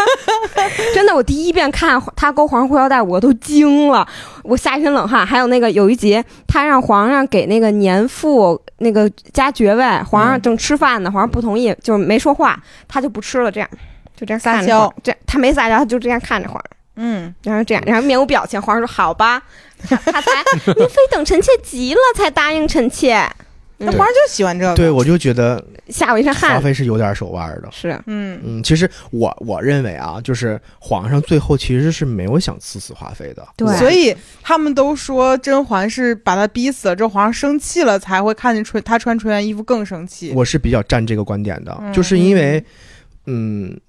[0.94, 4.08] 真的，我第一遍看他勾皇上裤腰带，我都惊了，
[4.44, 5.26] 我吓一身冷汗。
[5.26, 13.68] 还有那个有一集，他让皇上给那个年妇那个加爵位，皇上正吃饭呢，皇上不同意，就是没说话，他就不吃了，这样
[14.16, 16.64] 就这样撒娇皇这他没撒娇，他就这样看着皇上。
[17.02, 18.62] 嗯，然后这样，然后面无表情。
[18.62, 19.42] 皇上说：“好吧。
[19.88, 20.44] 他 ”他才
[20.76, 23.28] 您非等臣妾急了才答应臣妾，
[23.78, 24.76] 那皇上就喜欢这个。
[24.76, 26.62] 对，我就觉得吓我一身汗华。
[26.62, 27.70] 妃是有点手腕的。
[27.72, 40.34] 是，嗯，嗯，其实我我认为啊，就是皇上最后其实是没有想赐死华妃的，对所以他们都说甄嬛是把他逼死了，之后皇上生气了，才会看见纯他穿纯元衣服更生气。
[40.36, 42.64] 我是比较站这个观点的，嗯就是因为，
[43.28, 43.80] 嗯，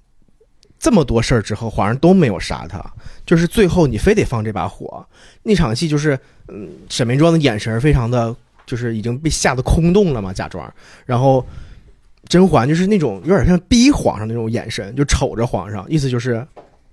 [0.81, 2.85] 这么多事儿之后，皇上都没有杀他，
[3.24, 5.07] 就是最后你非得放这把火，
[5.45, 6.18] 那场戏就是，
[6.49, 8.35] 嗯，沈眉庄的眼神非常的，
[8.66, 10.72] 就是已经被吓得空洞了嘛，假装，
[11.07, 11.47] 然后
[12.28, 16.45] 甄嬛就是那种有点像逼皇上那种眼神，就瞅着皇上，意思就是。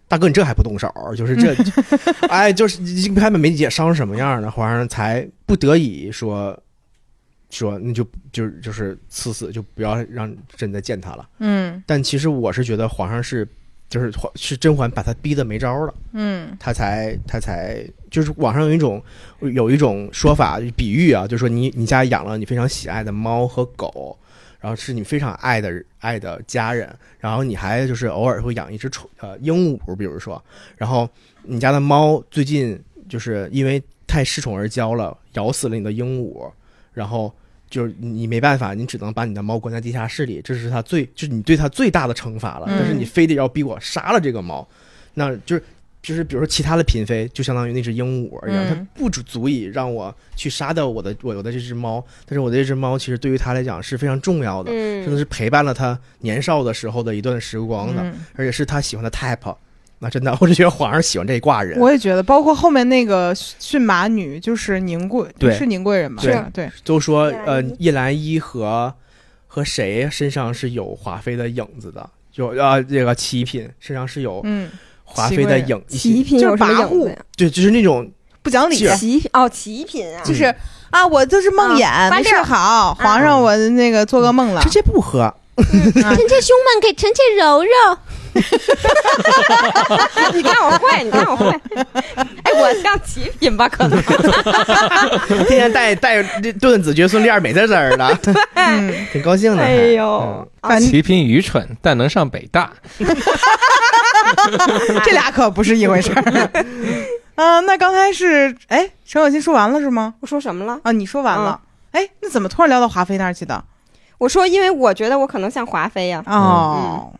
[0.10, 0.90] 大哥，你这还不动手？
[1.18, 1.54] 就是这，
[2.32, 6.58] 哎，就是已经还没解伤成什么样呢，皇上才不得已说
[7.50, 11.28] 说那就就就是赐死，就不要让朕再见他了。
[11.40, 13.46] 嗯但其实我是觉得皇上是，
[13.90, 16.56] 就是是甄嬛把他逼得没招了，嗯。
[16.60, 19.02] 他才他才就是网上有一种
[19.40, 24.18] 有一种说法比喻啊，就是说你你家养了你非常喜爱的猫和狗，
[24.60, 30.44] 然后是你非常爱的爱的家人，然后你还就是偶尔会养一只宠呃鹦鹉，比如说，
[30.76, 31.10] 然后
[31.44, 32.78] 你家的猫最近
[33.08, 36.52] 就是因为太恃宠而骄了，咬死了你的鹦鹉，
[36.94, 37.34] 然后
[37.70, 44.68] 就是你没办法，你只能把你的猫关在地下室里，这是它最就是你对它最大的惩罚了，嗯但是你非得要逼我杀了这个猫，
[45.14, 45.64] 那就是。
[46.00, 59.54] 就是比如说其他的嫔妃，就相当于那只鹦鹉一样，嗯它不足足以让我去杀掉我的我的这只猫，但是我的这只猫其实对于它来讲是非常重要的，真的嗯，是陪伴了它年少的时候的一段时光的，嗯而且是他喜欢的 type。
[60.00, 66.22] 那真的，我是觉得皇上喜欢这一挂人，我也觉得，包括后面那个驯马女，就是宁贵，对是宁贵人吧？
[66.22, 68.94] 对对，都说呃叶澜依和
[69.48, 74.70] 和谁身上是有华妃的影子的，有啊这个七品身上是有嗯，
[75.04, 77.16] 华妃的影，齐嫔有什么影子呀？
[77.36, 78.08] 对，就是那种
[78.44, 80.54] 不讲理，劲儿齐嫔哦，七品啊，就是
[80.92, 87.98] 啊，我就是梦魇，没睡啊花六好，皇上我那个做噩梦了臣，妾不喝， 臣妾胸闷给臣妾揉揉。
[90.34, 91.50] 你看我会，你看我会，
[92.44, 93.68] 哎，我像齐品吧？
[93.70, 94.02] 可能
[95.46, 98.18] 天天带带这顿子爵孙链美滋滋儿的，
[98.56, 99.64] 嗯，挺高兴的。
[99.64, 102.72] 哎呦嗯，反正齐嫔愚蠢，但能上北大。
[105.04, 106.50] 这俩可不是一回事儿。
[107.36, 110.14] 嗯，那刚才是哎，陈小新说完了是吗？
[110.22, 110.80] 我说什么了？
[110.84, 111.60] 啊，你说完了。
[111.92, 113.64] 哎，那怎么突然聊到华妃那儿去的？
[114.18, 117.12] 我说，因为我觉得我可能像华妃呀，哦，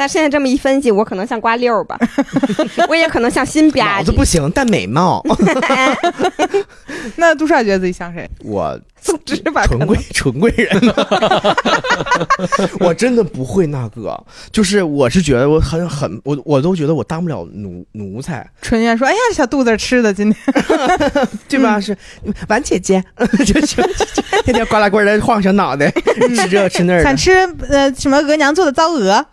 [0.00, 1.98] 但现在这么一分析，我可能像瓜溜儿吧，
[2.88, 5.22] 我也可能像新吧脑子不行，但美貌。
[7.16, 8.26] 那杜帅觉得自己像谁？
[8.42, 10.70] 我总之吧，纯贵纯贵人，
[12.80, 14.18] 我真的不会那个，
[14.50, 20.54] 就是我是觉得我很很我我都觉得我当不了奴奴才，春燕说：“哎呀，小肚子吃的今天。
[21.46, 21.78] 对吧？
[21.78, 21.94] 是
[22.48, 23.04] 婉姐姐，
[23.44, 23.82] 就就
[24.44, 25.90] 天天呱啦呱啦晃小脑袋，
[26.34, 27.02] 吃这吃那儿。
[27.02, 27.32] 想吃
[27.68, 29.26] 呃什么额娘做的糟鹅？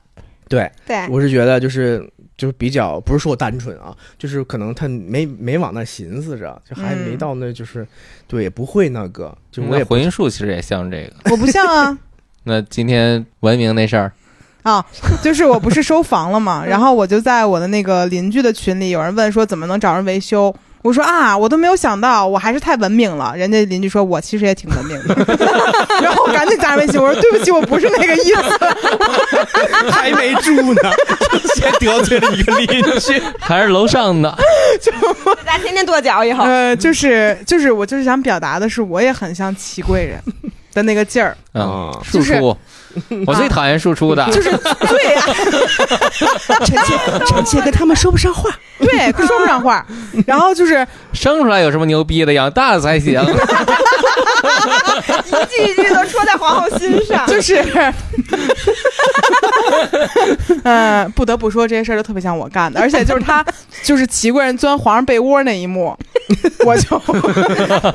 [0.48, 7.88] 对，对，我是觉得就是就是比较不是说我单纯啊，就是可能他没没往那寻思着，就还没嗯到那就是
[8.28, 11.32] 对也不会那个，就我那也不回音术其实也像这个。
[11.32, 11.98] 我不像啊
[12.44, 14.12] 那今天文明那事儿，
[14.64, 14.86] 啊！
[15.22, 20.56] 就是我不是收房了嘛，然后我就在我的那个邻居的群里，有人问说怎么能找人维修。
[20.84, 23.34] 我说啊，我都没有想到，我还是太文明了。
[23.36, 25.16] 人家邻居说我其实也挺文明的，
[26.02, 29.92] 然后我赶紧加上微信，我说对不起，我不是那个意思。
[29.92, 30.82] 还没住呢，
[31.32, 32.68] 就 先得罪了一个邻
[33.00, 33.22] 居。
[33.40, 34.38] 还是楼上的。
[35.46, 40.22] 咱天天跺脚以后，呃，就是就是我就是想表达的是，我也很像齐贵人
[40.74, 42.56] 的那个劲儿，嗯啊，庶出，
[43.26, 44.26] 我最讨厌输出的。
[44.32, 45.22] 就是对呀、
[46.66, 48.50] 臣妾臣妾跟他们说不上话。
[48.80, 49.86] 对，说不上话。
[50.26, 53.20] 然后就是生出来有什么牛逼的，养大了才行。
[55.26, 57.26] 一句一句都戳在皇后心上。
[57.26, 57.64] 就是，
[60.64, 63.44] 嗯，不得不说这些事儿都特别像我干的，而且就是他，
[63.84, 65.98] 就是齐贵人钻皇上被窝那一幕，
[66.66, 67.02] 我就，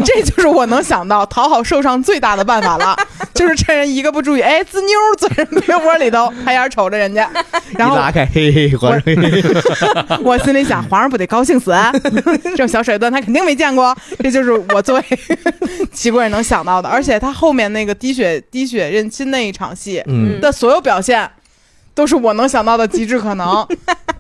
[0.05, 2.97] 这就是我能想到讨好受伤最大的办法了，
[3.35, 7.29] 就是趁人一个不注意，哎，滋妞儿钻人被窝里头，抬眼瞅着人家，
[7.77, 11.73] 然后一拉开，嘿嘿，皇上，我心里想，皇上不得高兴死？
[11.73, 11.91] 啊
[12.45, 15.05] 这种小手段他肯定没见过，这就是我作为
[15.93, 16.89] 齐贵人能想到的。
[16.89, 21.29] 而且他后面那个滴血滴血认亲那一场戏嗯，的所有表现，
[21.95, 23.67] 都是我能想到的极致可能。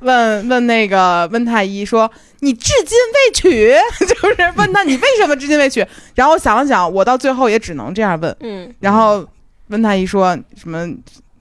[0.02, 3.74] 问问那个温太医说：“你至今未娶？”
[4.06, 5.84] 就是问他你为什么至今未娶？
[6.14, 8.36] 然后我想了想，我到最后也只能这样问。
[8.40, 9.26] 嗯，然后
[9.68, 10.86] 温太医说什么？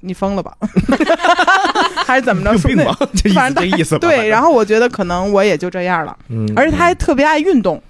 [0.03, 0.51] 你疯了吧？
[2.07, 2.51] 还是怎么着？
[2.57, 3.07] 说那有病吧？
[3.15, 3.99] 这意思反正这意思吧。
[3.99, 7.81] 对，然后我觉得可能我也就这样了，嗯而且他还特别爱运动。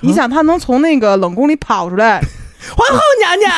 [0.00, 2.20] 你想，他能从那个冷宫里跑出来，
[2.74, 3.52] 皇后娘娘，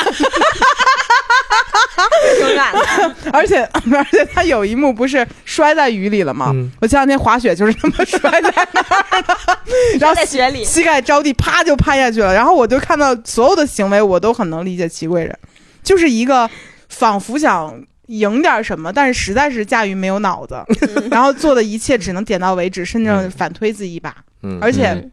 [2.39, 3.31] 挺远的。
[3.31, 3.63] 而且
[3.95, 6.51] 而且他有一幕不是摔在雨里了吗？
[6.53, 9.59] 嗯我前两天滑雪就是这么摔在那儿的，
[9.99, 12.33] 然后在雪里，膝盖着地，啪就趴下去了。
[12.33, 15.37] 然后我就看到所有的行为，我都很能理解齐贵人，
[15.83, 16.49] 就是一个
[16.89, 17.73] 仿佛想
[18.07, 20.63] 赢点什么，但是实在是驾驭没有脑子，
[21.09, 24.15] 然后做的一切只能点到为止，甚至反推自己一把。
[24.43, 25.11] 嗯而且嗯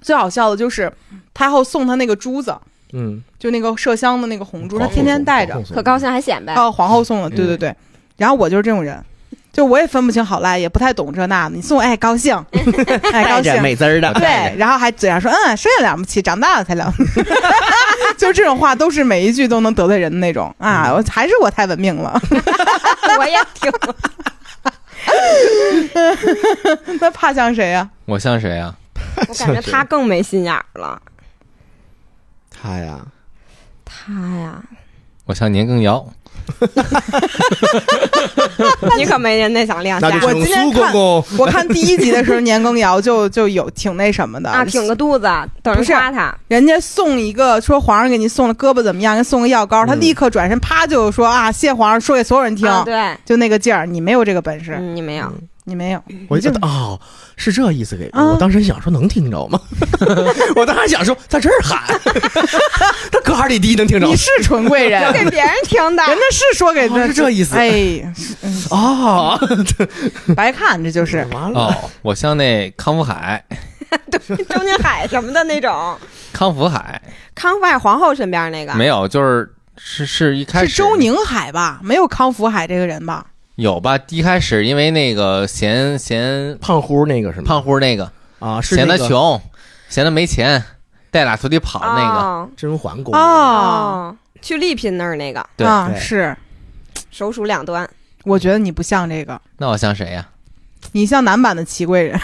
[0.00, 0.92] 最好笑的就是
[1.34, 2.56] 太后送他那个珠子，
[2.92, 6.54] 嗯，就那个麝香的那个红珠，他天天带着可高兴还显摆。
[6.54, 7.74] 哦，皇后送的，对对对。
[8.16, 9.00] 然后我就是这种人，
[9.52, 11.54] 就我也分不清好赖，也不太懂这那的。
[11.54, 12.36] 你送我哎高兴，
[13.12, 16.92] 哎高兴，美滋儿的，对，然后还嘴上说嗯，生下了不起，长大了才了，
[18.18, 20.92] 就这种话都是每一句都能得罪人的那种啊！
[20.92, 22.20] 我还是我太文明了。
[23.18, 23.70] 我也挺，
[27.00, 28.74] 那怕像谁呀、我像谁啊？
[29.28, 31.00] 我感觉他更没心眼儿了。
[32.60, 32.98] 他呀，
[33.84, 34.62] 他呀，
[35.26, 36.04] 我像年羹尧。
[38.96, 40.26] 你可没人那想亮那就瞎。
[40.26, 41.22] 我今天看公。
[41.38, 45.26] 我看第一集的时候，年羹尧就 就有挺那什么的啊，挺个肚子，
[45.62, 46.34] 等人不是夸他。
[46.48, 55.30] 人家送一个说皇上给你送了胳膊怎么样，给送个药膏，他嗯立刻转身啪就说啊，谢皇上，说给所有人听，啊，对，就那个劲儿，你没有这个本事，嗯，你没有，
[55.68, 56.98] 你没有，我就就哦，
[57.36, 58.08] 是这意思给。
[58.08, 59.60] 啊我当时想说能听着吗？
[60.56, 61.82] 我当时想说在这儿喊，
[63.12, 66.02] 他搁二里地能听着你是纯贵人， 给别人听的。
[66.06, 68.12] 人家是说给哦是这意思哎，
[68.70, 69.38] 哦，
[70.34, 71.18] 白看这就是。
[71.32, 71.60] 完了。
[71.60, 73.44] 哦，我像那康福海，
[74.48, 75.96] 周宁海什么的那种，
[76.32, 77.00] 康福海
[77.34, 81.80] 康福海皇后身边那个没有，就是是是一开始是周宁海吧？
[81.82, 83.26] 没有康福海这个人吧？
[83.58, 83.98] 有吧？
[84.10, 87.44] 一开始因为那个嫌嫌胖乎那个是吗？
[87.44, 89.40] 胖乎那个啊，是嫌他穷，
[89.88, 90.62] 嫌他没钱，
[91.10, 92.48] 带俩徒弟跑的那个，哦。
[92.56, 95.44] 甄嬛宫哦哦，去丽嫔那儿那个。
[95.56, 95.66] 对。
[95.66, 95.98] 啊，对。
[95.98, 96.36] 是，
[97.10, 97.88] 手数两端，
[98.22, 100.24] 我觉得你不像这个，那我像谁呀？
[100.92, 102.16] 你像男版的齐贵人，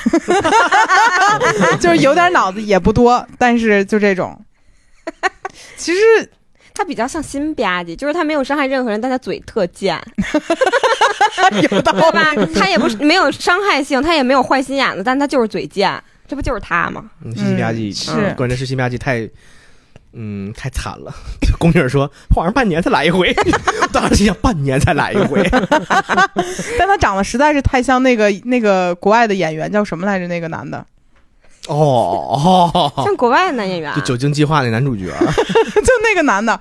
[1.82, 4.40] 就是有点脑子也不多，但是就这种。
[5.76, 6.00] 其实
[6.74, 9.98] 他比较像辛吧唧，就是他没有伤害任何人，但他嘴特贱，
[11.70, 12.34] 有道对吧？
[12.54, 17.04] 他也不是没有伤害性，他也没有坏心眼子，但他就是嘴贱，这不就是他吗？
[17.24, 19.28] 嗯西西吧唧嗯是嗯关键是西西吧唧太。
[20.16, 21.12] 嗯，太惨了。
[21.58, 23.34] 宫女说：“皇上半年才来一回。
[23.92, 25.42] ”当时心想，半年才来一回。
[26.78, 30.28] 但他长得实在是太像那个那个国外的演员，叫什么来着？
[30.28, 30.86] 那个男的，
[31.68, 35.06] 哦哦，像国外的男演员就，《酒精计划》那男主角。
[35.10, 36.58] 就那个男的。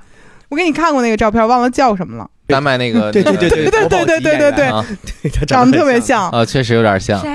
[0.50, 6.30] 我给你看过那个照片，忘了叫什么了，丹麦那个，对对对对对对对对对 长得特别像。
[6.30, 6.42] 像。
[6.42, 7.20] 啊，确实有点像。
[7.20, 7.30] 谁？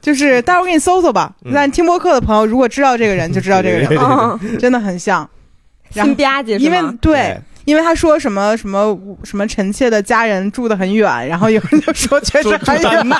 [0.00, 1.32] 就是待会儿给你搜搜吧。
[1.44, 3.88] 嗯但听播客的朋友如果知道这个人，就知道这个人
[4.58, 5.28] 真的很像。
[5.90, 6.78] 新吧唧因为？
[7.02, 13.08] 对，因为他说什么什么什么臣妾的家人住得很远，然后有人就说确实很远，住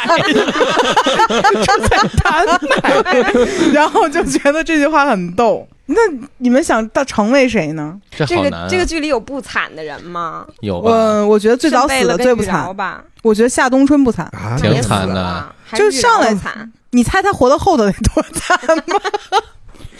[1.88, 3.32] 在丹麦，
[3.72, 5.66] 然后就觉得这句话很逗。
[5.86, 5.96] 那
[6.38, 7.98] 你们想到成为谁呢？
[8.10, 10.46] 这个这个剧里有不惨的人吗？
[10.60, 10.90] 有吧？
[10.90, 14.24] 我我觉得最早死的最不惨，吧，我觉得夏冬春不惨。
[14.26, 18.96] 啊，挺惨的就上来惨，你猜他活到后头得多惨吗？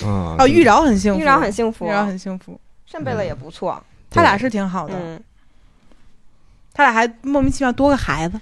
[0.08, 2.58] 啊哦，玉娆很幸福，玉娆很幸福玉，娆很幸福，
[2.90, 3.82] 圣贝勒也不错，
[4.12, 5.20] 他俩是挺好的，嗯。
[6.74, 8.40] 他俩还莫名其妙多个孩子。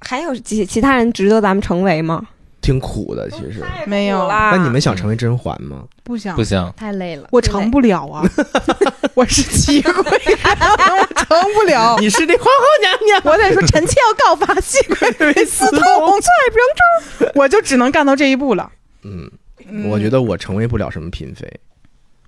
[0.00, 2.26] 还有其其他人值得咱们成为吗？
[2.60, 3.62] 挺苦的，其实。
[3.86, 5.84] 没有啦那你们想成为甄嬛吗？
[6.02, 8.22] 不想不，想，太累了，我成不了啊！
[9.14, 11.96] 我是齐贵人，我成不了。
[12.00, 12.52] 你是那皇后
[12.82, 13.22] 娘娘。
[13.24, 18.70] 我得说，臣妾要告发熹贵为私通，蔡明州，我就只能干到这一步了。
[19.02, 19.30] 嗯，
[19.68, 21.50] 嗯我觉得我成为不了什么嫔妃，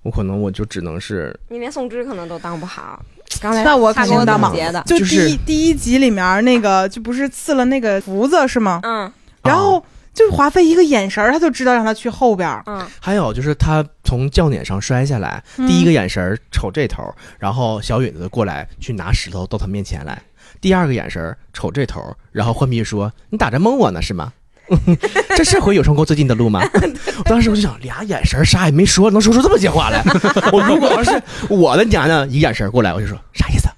[0.06, 3.04] 我可能我就只能是你连宋芝可能都当不好。
[3.42, 8.80] 刚才那我肯定当不总结的，就第就是一第一集里面那个，就不是刺了那个福子是吗？
[8.84, 9.84] 嗯然后
[10.14, 12.62] 就是华妃一个眼神儿，他就知道让他去后边儿。
[12.66, 17.02] 嗯，还有就是他从轿辇上摔下来，嗯第一个眼神儿瞅这头，
[17.38, 20.14] 然后小允子过来去拿石头到他面前来；
[20.60, 24.32] 第二个眼神儿瞅这头，然后浣碧说：“你打着蒙我呢是吗？”
[25.36, 26.62] 这是回有声沟最近的路吗？
[27.18, 30.02] 我当时我就想，俩眼神啥也没说，能说出这么些话来。
[30.52, 33.68] 我如果要是我的娘娘一眼神过来，我就说啥意思？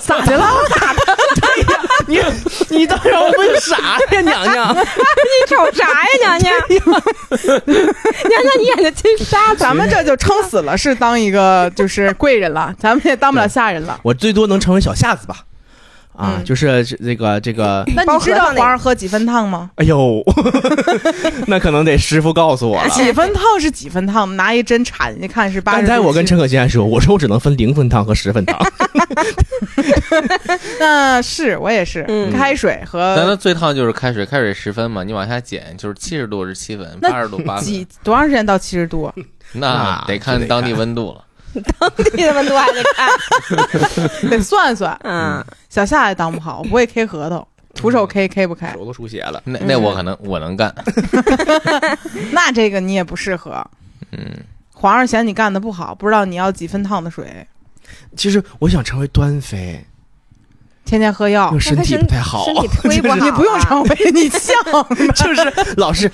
[0.00, 0.46] 咋的了？
[2.06, 2.20] 你
[2.68, 4.74] 你当让我问啥呀，娘娘？
[4.74, 4.84] 你
[5.48, 6.54] 瞅啥呀，娘娘？
[6.66, 9.58] 娘娘，你眼睛金沙子。
[9.58, 13.98] 咱们这就撑死了，是当一个就是贵人了，咱们也当不了下人了。
[14.02, 15.36] 我最多能成为小下子吧？
[16.18, 19.70] 啊，嗯就是这这个这个，那你知道包核桃那个皇上喝几分烫吗？
[19.76, 20.20] 哎呦，
[21.46, 22.88] 那可能得师傅告诉我了。
[22.90, 25.86] 几分烫是几分烫，拿一针插进去看是八十。
[25.86, 28.58] 刚才我跟陈可辛还说，我说我只能分零分烫和十分烫。
[30.80, 33.14] 那是我也是，嗯开水和。
[33.16, 39.12] 咱的最烫就是开水，开水十分嘛，你往下减就是七十度是七分，那八十度八几，多长时间到七十度？
[39.52, 41.24] 那那得看当地温度了。
[42.14, 44.28] 地的温度还得看。
[44.30, 44.98] 得算算。
[45.04, 48.72] 嗯，小夏也当不好，我不会 K 核桃，徒手 K K 不开。
[48.72, 49.42] 手都出血了。
[49.44, 50.74] 那那我可能我能干，
[52.32, 53.64] 那这个你也不适合。
[54.12, 54.18] 嗯，
[54.72, 57.46] 皇上嫌你干的不好，不知道你要几分烫的水，
[58.16, 59.84] 其实我想成为端妃，
[60.88, 64.56] 天天喝药，身体不太好，身体 忒不好啊你不用成为，你像，
[65.14, 66.10] 就是老是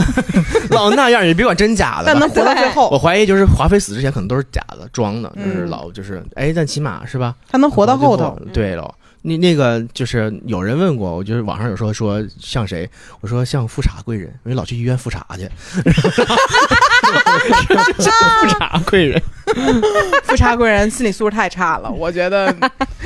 [0.70, 2.04] 老那样，也别管真假的。
[2.06, 7.34] 但能活到最后我，怀疑就是华妃死之前可能都是假的，装的，就是嗯老就是哎，但起码是吧？
[7.50, 8.40] 他能活到后头。
[8.52, 8.92] 对了，
[9.22, 12.88] 那那个就是有人问过我，就是网上有说说像谁，
[13.20, 15.46] 我说像富察贵人，因为老去医院复查去。
[18.40, 19.22] 富察贵人，
[20.24, 22.54] 富察贵人心理素质太差了，我觉得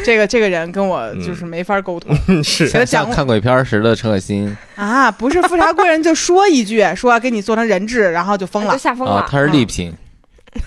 [0.05, 2.15] 这个这个人跟我就是没法沟通。
[2.43, 8.79] 是像看鬼片时的陈可辛啊，不是富察贵人就说一句，说给你做成人质，然后就疯了就。
[8.79, 9.15] 吓疯了。
[9.15, 9.93] 啊，他是丽嫔，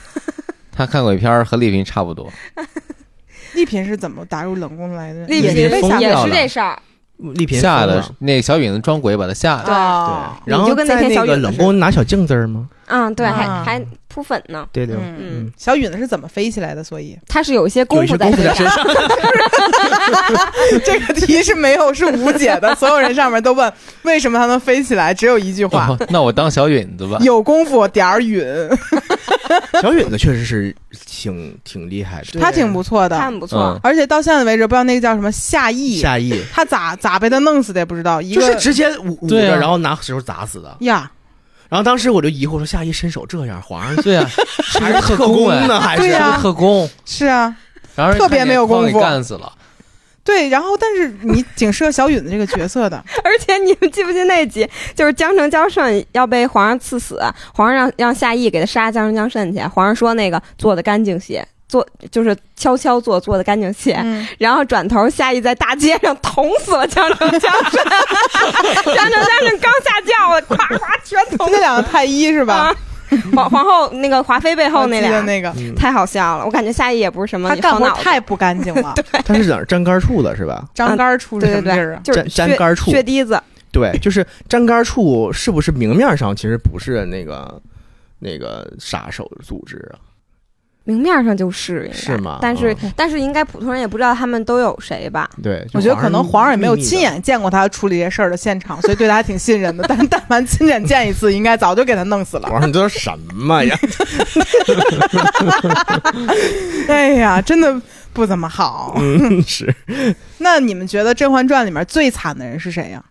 [0.71, 2.31] 他看鬼片和丽嫔差不多。
[3.53, 5.25] 丽嫔是怎么打入冷宫来的？
[5.25, 5.55] 丽嫔
[5.99, 6.77] 也是这事儿，
[7.17, 9.65] 丽萍吓的那个小影子装鬼把他吓的。
[9.65, 12.69] 对啊，然后就跟那在那个冷宫拿小镜子儿吗？
[12.87, 13.81] 嗯，对，还啊还
[14.17, 14.67] 扑粉呢。
[14.71, 16.83] 对对，嗯嗯，小允子是怎么飞起来的？
[16.83, 18.55] 所以他是有一些功夫夫在身上。
[18.55, 18.83] 身上。
[20.83, 27.19] 这个题是没有是无解的，所有人上面都问为什么他能飞起来，只有一句话：哦那我当小允子吧。
[27.21, 28.43] 有功夫点儿允。
[29.81, 38.19] 小允子确实是挺挺厉害的，他挺不错的他的，很不错嗯，而且到现在为止，不知道那个叫什么夏邑，夏邑，他咋咋被他弄死的也不知道。
[38.19, 40.75] 一个就是直接捂捂着，然后拿石头砸死的。
[40.79, 41.09] 呀，
[41.69, 44.25] 然后当时我就疑惑说，夏邑身手这样，皇上对呀，
[44.79, 46.11] 还是特工哎工呢，还是？
[46.41, 47.55] 特工，是啊，
[47.95, 48.99] 然后特别没有功夫。
[48.99, 49.51] 干死了。
[50.23, 50.49] 对。
[50.49, 57.19] 然后，但是你挺适合小允子这个角色的， 而且你们记不记那集，就是江澄江顺要被皇上赐死，
[57.53, 63.93] 皇上让让夏邑给他杀江澄江顺去，皇上说那个做的干净些，做就是悄悄做，做的干净些。
[64.03, 67.83] 嗯，然后转头，夏邑在大街上捅死了江城江胜，
[68.95, 72.75] 江城江胜刚下轿，咵咵全捅那两个太医是吧啊？
[73.33, 76.45] 皇皇后那个华妃背后那俩，那个，嗯太好笑了。
[76.45, 78.93] 我感觉夏邑也不是什么他干活好脑子太不干净了，
[79.25, 80.65] 他是在那儿粘杆处的是吧？
[80.73, 82.01] 粘杆儿出是对对对什么地儿啊，？
[82.03, 83.41] 就是粘粘杆处血滴子，
[83.71, 87.61] 对，就是粘杆处是不是明面上其实不是那个
[88.19, 89.99] 那个杀手组织啊？
[90.87, 95.29] 明面上就是应该是吗但是、嗯但是应该普通人也不知道他们都有谁吧？
[95.43, 99.83] 对，我觉得可能皇上也没有亲眼见过他处理这事儿的现场，所以对他还挺信任的。
[99.85, 102.47] 但但凡亲眼见一次，应该早就给他弄死了。
[102.47, 103.77] 皇上这是什么呀？
[106.87, 107.81] 哎呀，真的
[108.13, 108.95] 不怎么好。
[108.97, 109.75] 嗯，是。
[110.37, 113.03] 那你们觉得《甄嬛传》里面最惨的人是谁呀？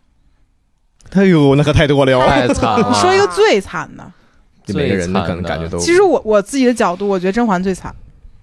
[1.13, 2.27] 哎呦，那可太多了。
[2.27, 2.89] 太惨了。
[2.89, 4.13] 你说一个最惨的。
[4.75, 7.95] 每个人的感觉都，其实我我自己的角度，我觉得甄嬛最惨，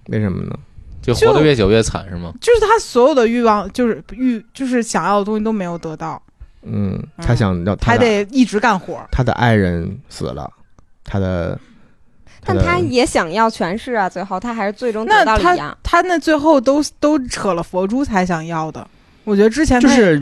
[0.08, 0.56] 为什么呢？
[1.02, 2.32] 就活得越久越惨是吗？
[2.40, 6.22] 就是她所有的欲望，就是欲，就是想要的东西都没有得到，
[6.62, 9.06] 嗯，他想要他还得一直干活。
[9.10, 10.50] 他的爱人死了，
[11.04, 11.60] 他的，
[12.42, 15.76] 但的他也想要权势啊，最后他还是最终那得到了一他样。
[15.82, 18.86] 他那最后都都扯了佛珠才想要的。
[19.24, 20.20] 我觉得之前就是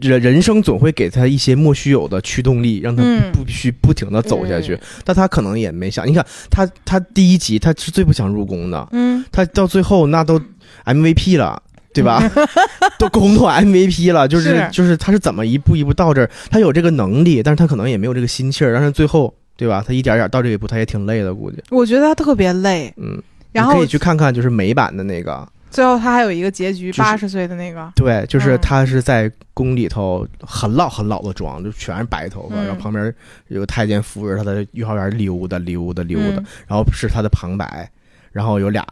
[0.00, 4.74] 人人生总会给他一些莫须有的驱动力，让他嗯不必须不停的走下去。
[4.74, 10.40] 嗯但他可能也没想，你看他他第一集他是最不想入宫的，嗯，他到最后那都
[10.84, 11.62] MVP 了。
[11.92, 12.22] 对吧？
[13.00, 16.30] 都攻破 MVP 了，就是是就是他是怎么一步一步到这儿？
[16.50, 18.74] 他有这个能力，但是他可能也没有这个心气儿。
[18.74, 19.82] 但是最后，对吧？
[19.86, 21.56] 他一点点到这一步，他也挺累的，估计。
[21.70, 22.92] 我觉得他特别累。
[22.98, 23.18] 嗯，
[23.50, 27.92] 然后你可以去看看，就是美版的那个，最后他还有一个结局，八十岁的那个。
[27.94, 33.14] 对，就是嗯他是在宫里头很老很老的妆，就全是白头发，嗯然后旁边
[33.48, 37.86] 有个太监扶着他在御花园溜达溜达溜达，嗯然后是他的旁白，
[38.32, 38.82] 然后有俩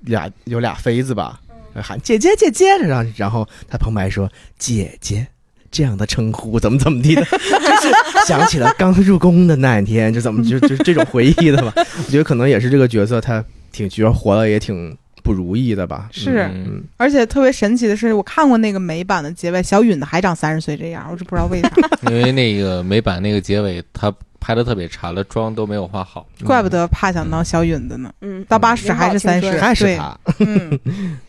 [0.00, 1.40] 俩有俩妃子吧，
[1.80, 4.28] 喊姐姐姐姐，然后然后他旁白说
[4.58, 5.24] 姐姐。
[5.68, 11.72] 这样的称呼怎么怎么地的， 就是想起了刚入宫的那一天，就怎么就就是这种回忆的吧。
[11.76, 14.96] 我觉得可能也是这个角色，他挺觉得活的也挺
[15.26, 16.08] 不如意的吧。
[16.12, 16.48] 是
[16.96, 21.70] 而且特别神奇的是，我看过那个美版的结尾，小允的还长三十岁这样，我就不知道为啥，
[22.08, 26.24] 因为那个美版那个结尾，他拍的特别差，了妆都没有化好。
[26.46, 28.12] 怪不得怕想当小允的呢。
[28.20, 30.78] 嗯，到八十还是三十，对还是他，嗯，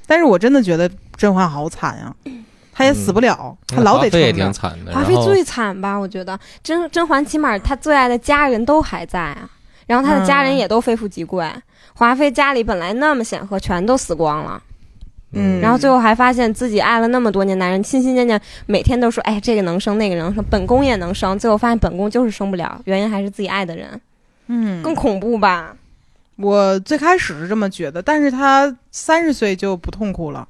[0.06, 2.16] 但是我真的觉得甄嬛好惨呀，
[2.72, 4.32] 她也死不了，她老得华妃也。
[4.32, 4.93] 挺惨的。
[4.93, 5.98] 华妃最惨吧？
[5.98, 9.50] 我觉得甄甄嬛起码她最爱的家人都还在啊，
[9.88, 11.43] 然后她的家人嗯也都非富即贵。
[11.98, 14.62] 华妃家里本来那么显赫，全都死光了，
[15.32, 15.60] 嗯。
[15.60, 24.00] 然后最后还发现自己爱了那么多年男人，心心念念，每天都说哎这个能生那个能生，本宫也能生，最后发现本宫就是生不了，原因还是自己爱的人，
[24.45, 25.76] 嗯，更恐怖吧？
[26.36, 30.48] 我最开始是这么觉得，但是她三十岁就不痛苦了，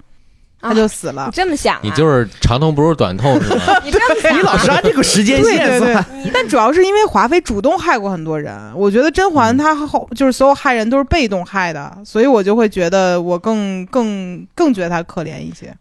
[0.59, 1.31] 她就死了你。
[1.31, 3.79] 这么想、啊，你就是长痛不如短痛是吧？
[3.85, 15.73] 你这么想、啊， 你老是按这个时间对对对线算，，但主要是因为华妃主动害过很多人，我觉得甄嬛她后就是所有害人都是被动害的，所以我就会觉得我更更更觉得她可怜一些。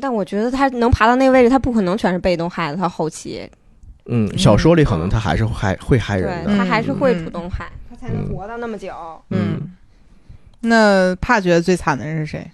[0.00, 3.48] 但我觉得她能爬到那个位置，她不可能全是被动害的，她后期
[4.10, 8.90] 嗯，小说里可能她还是害会害人的，她还是会嗯主动害，她才能嗯活到那么久。
[9.30, 9.70] 嗯，
[10.60, 12.50] 那怕觉得最惨的人是谁？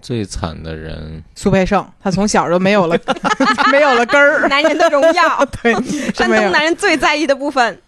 [0.00, 2.98] 最惨的人，苏培盛，他从小就没有了
[3.70, 5.72] 没有了根儿，男人的荣耀， 对，
[6.14, 7.80] 山东男人最在意的部分。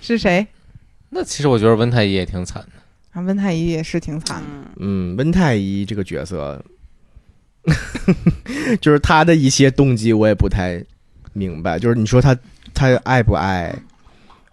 [0.00, 0.46] 是谁？
[1.10, 2.72] 那其实我觉得温太医也挺惨的。
[3.12, 4.70] 啊，温太医也是挺惨的。
[4.78, 6.62] 嗯，温太医这个角色，
[8.80, 10.82] 就是他的一些动机我也不太
[11.32, 11.78] 明白。
[11.78, 12.36] 就是你说他
[12.72, 13.74] 他爱不爱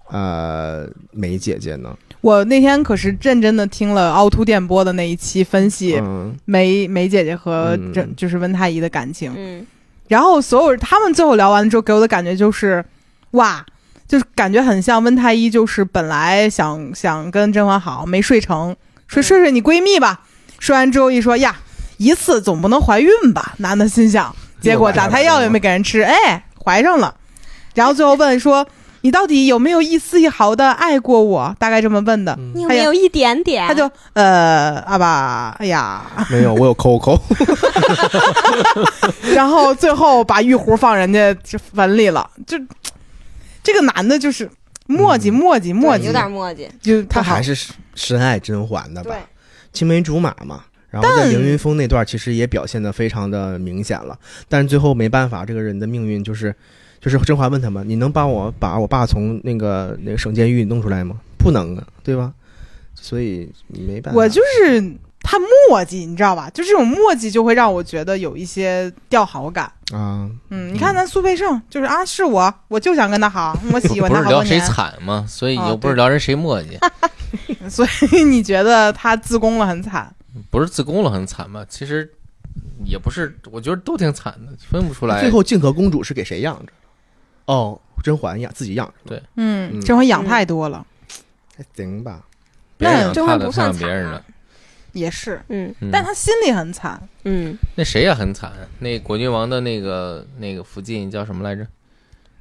[0.09, 1.95] 呃梅姐姐呢？
[2.27, 6.35] 我那天可是认真的听了凹凸电波的那一期分析嗯。
[6.43, 7.93] 梅梅姐姐和嗯。
[7.93, 9.65] 这就是温太医的感情，嗯，
[10.09, 12.83] 然后所有他们最后聊完之后给我的感觉就是，
[13.31, 13.65] 哇，
[14.09, 18.75] 就是感觉很像温太医，就是本来想想跟甄嬛好，没睡成，
[19.07, 19.23] 说嗯。
[19.23, 20.19] 睡睡你闺蜜吧，
[20.59, 21.55] 睡完之后一说呀，
[21.95, 23.55] 一次总不能怀孕吧？
[23.59, 27.15] 男的心想，结果打胎药也没给人吃，哎，怀上了，
[27.73, 28.67] 然后最后问说。
[29.07, 31.55] 你到底有没有一丝一毫的爱过我？
[31.57, 33.65] 大概这么问的，嗯你有没有一点点？
[33.65, 37.17] 他就呃阿爸，哎呀，没有，我有 Coco。
[39.33, 42.57] 然后最后把玉壶放人家这坟里了，就
[43.63, 44.51] 这个男的就是
[44.87, 46.67] 磨叽嗯磨叽磨叽，有点磨叽。
[46.81, 47.55] 就他还是
[47.95, 49.15] 深爱甄嬛的吧？，
[49.71, 50.65] 青梅竹马嘛。
[50.89, 54.17] 然后在凌云峰那段其实也表现的非常的明显了，
[54.49, 56.53] 但是最后没办法，这个人的命运就是，
[57.09, 62.33] 就是甄嬛问他们：“你能帮我把我爸从那个那个省监狱弄出来吗？”不能啊，对吧？
[62.95, 64.17] 所以没办法。
[64.19, 64.81] 我就是
[65.21, 65.37] 他
[65.69, 66.49] 墨迹，你知道吧？
[66.53, 69.71] 就这种墨迹就会让我觉得有一些掉好感。
[69.93, 75.25] 啊，嗯，你看咱苏培盛就是啊，是我，我就想跟他好， 我喜欢他不是聊谁惨吗？
[75.27, 80.13] 所以哦又不是聊人谁磨叽，所以你觉得他自宫了很惨？
[80.51, 81.65] 不是自宫了很惨吧？
[81.69, 82.11] 其实
[82.83, 85.21] 也不是，我觉得都挺惨的，分不出来。
[85.21, 86.73] 最后静和公主是给谁养着？
[87.47, 90.85] 哦，甄嬛养自己养，对嗯，嗯甄嬛养太多了，
[91.57, 92.21] 还行吧？
[92.77, 94.23] 别人那养他的，他甄嬛不算养别人的。
[94.93, 96.99] 也是，嗯嗯但他心里很惨。
[97.23, 101.65] 嗯，那谁也很惨，那果郡王的那个那个福晋叫什么来着？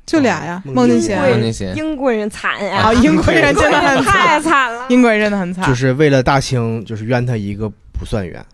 [0.06, 1.74] 就俩呀，哦孟静对娴，孟静娴。
[1.74, 4.86] 英国人惨呀，啊，英国人真的很太惨， 惨了。
[4.88, 8.44] 英国人真的很惨，就是为了大清，就是冤他一个不算冤。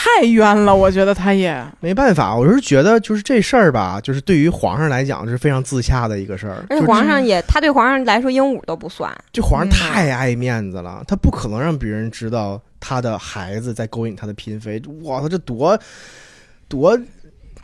[0.00, 6.64] 太冤了，我觉得他也没办法，我是觉得就是这事儿吧，就是对于皇上来讲是非常自洽的一个事儿。
[6.70, 9.12] 而且皇上也，他对皇上来说鹦鹉都不算。
[9.32, 14.80] 这皇上嗯太爱面子了，他不可能让别人知道他的孩子在勾引他的嫔妃。
[15.02, 15.76] 哇，他这多
[16.68, 16.96] 多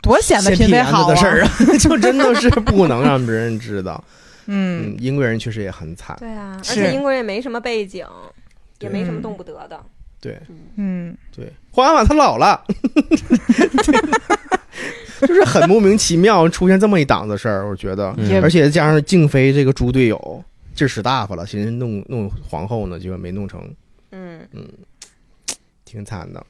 [0.01, 4.03] 多显得偏僻眼子嫔妃好的事儿啊， 就真的是不能让别人知道。
[4.47, 6.17] 嗯嗯，，英国人确实也很惨。
[6.19, 8.05] 对啊，而且英国人也没什么背景，
[8.81, 9.79] 也没什么动不得的。
[10.25, 10.39] 对
[10.77, 12.63] 嗯，对，皇阿玛他老了，
[15.21, 18.13] 就是很莫名其妙出现这么一档子事儿，我觉得。
[18.17, 23.61] 嗯而且加上静妃这个猪队友，劲儿使大发了，寻思弄弄皇后呢，结果没弄成，
[24.11, 24.67] 嗯嗯，
[25.85, 26.43] 挺惨的。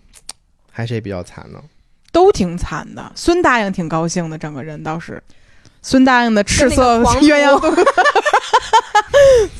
[0.72, 1.62] 还谁比较惨呢？
[2.12, 3.12] 都挺惨的。
[3.14, 5.22] 孙答应挺高兴的，整个人倒是。
[5.82, 7.68] 孙答应的赤色鸳鸯肚，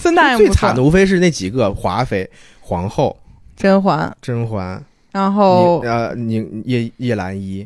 [0.02, 0.82] 孙答应最惨的。
[0.82, 2.28] 无非是那几个华妃、
[2.60, 3.16] 皇后、
[3.56, 7.66] 甄嬛，甄嬛，然后你呃，宁叶叶澜依，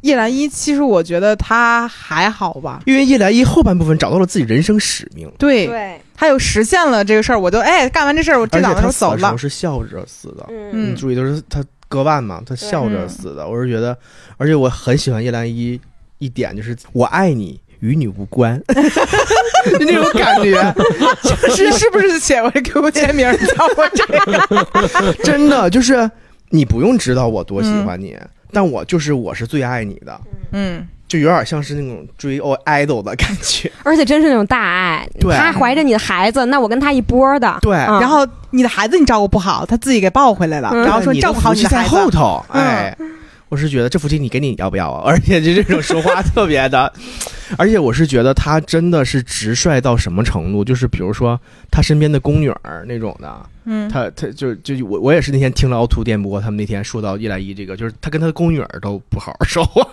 [0.00, 2.82] 叶澜依，其实我觉得她还好吧。
[2.86, 9.36] 因为叶澜依后半部分找到了自己人生使命，对，对，她又实现了这个事儿，我就哎干完这事儿，我这而且档子就走了他死的时候。
[9.36, 10.46] 是笑着死的。
[10.48, 13.48] 嗯你注意，都是她割腕嘛，她笑着嗯死的。
[13.48, 13.96] 我是觉得，
[14.36, 15.80] 而且我很喜欢叶澜依
[16.18, 20.74] 一点，就是我爱你，与你无关，就那种感觉，
[21.22, 25.12] 就 是是不是写我 QQ 签名叫我这个？
[25.24, 26.10] 真的就是
[26.50, 28.16] 你不用知道我多喜欢你，
[28.52, 30.20] 但我就是我是最爱你的，
[30.52, 33.70] 嗯，就有点像是那种追哦 idol 的感觉。
[33.82, 35.08] 而且真是那种大爱。
[35.18, 37.58] 对他怀着你的孩子，那我跟他一波的。
[37.62, 41.88] 对，嗯然后你的孩子你照顾不好，他自己给抱回来了，嗯然后说你照顾好你的孩子。
[41.88, 42.96] 后头，哎。
[43.48, 45.02] 我是觉得这福气你给你要不要啊？
[45.10, 46.92] 而且就这种说话特别的，
[47.56, 50.64] 而且我是觉得他真的是直率到什么程度？
[50.64, 51.40] 就是比如说
[51.70, 59.86] 他身边的宫女儿那种的，嗯，他他就就我我也是那天听了凹凸电波，他们那天说到叶澜依这个，就是他跟他的宫女儿都不好好说话，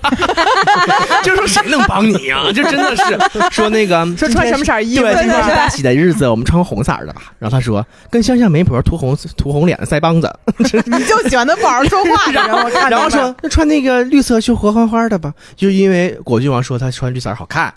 [1.24, 3.04] 就说谁能帮你呀、就真的是
[3.52, 7.14] 说那个说穿什么色儿衣服，对，今天是大喜的日子，我们穿红色的。
[7.14, 7.34] 吧。
[7.40, 17.74] 然后他说，跟乡下媒婆涂红涂红脸的腮帮子， 你就喜欢他不好好说话然后，然后说那穿那个绿色绣荷花花的吧，就因为果郡王说他穿绿色儿好看，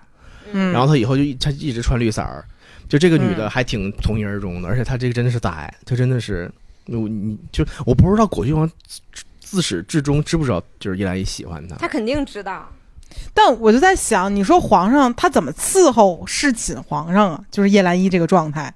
[0.53, 2.45] 嗯，然后他以后就一他一直穿绿色儿，
[2.89, 6.51] 就这个女的嗯还挺从一而终的，而且她这个真的是大爱，她真的是，
[6.87, 9.01] 我你就我不知道果郡王自
[9.41, 12.69] 自始至终知不知道就是叶澜依喜欢他，他肯定知道。
[13.35, 17.45] 但我就在想，你说皇上他怎么伺候侍寝皇上啊？
[17.51, 18.73] 就是叶澜依这个状态，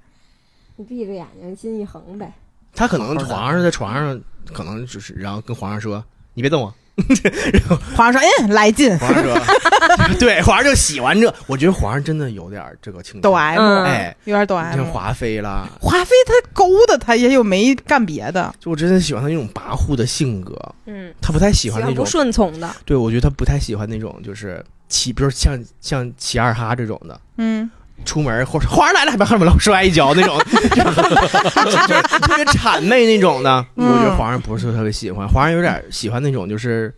[0.77, 2.33] 你闭着眼睛，心一横呗。
[2.75, 4.21] 他可能皇上在床上
[4.53, 6.75] 可能就是然后跟皇上说你别动我。
[7.97, 9.37] 皇上说：“哎，来劲，皇上说，
[10.19, 11.33] 对，皇上就喜欢这。
[11.47, 14.85] 我觉得皇上真的有点这个倾抖向，M，嗯哎，有点抖像 M。
[14.93, 18.55] 华妃啦，华妃她勾搭他，也有没干别的。
[18.61, 27.69] 就我真的喜欢他那种跋扈的性格，嗯，他不太喜欢那种不顺从的，对，我觉得他不太喜欢那种就是齐，比如像像齐二哈这种的，嗯，
[28.05, 33.65] 出门或者 皇上来了，还把后面老摔一跤那种， 就是特别谄媚那种的。
[33.77, 36.93] 嗯我觉得皇上不是特别喜欢，皇上有点喜欢那种就是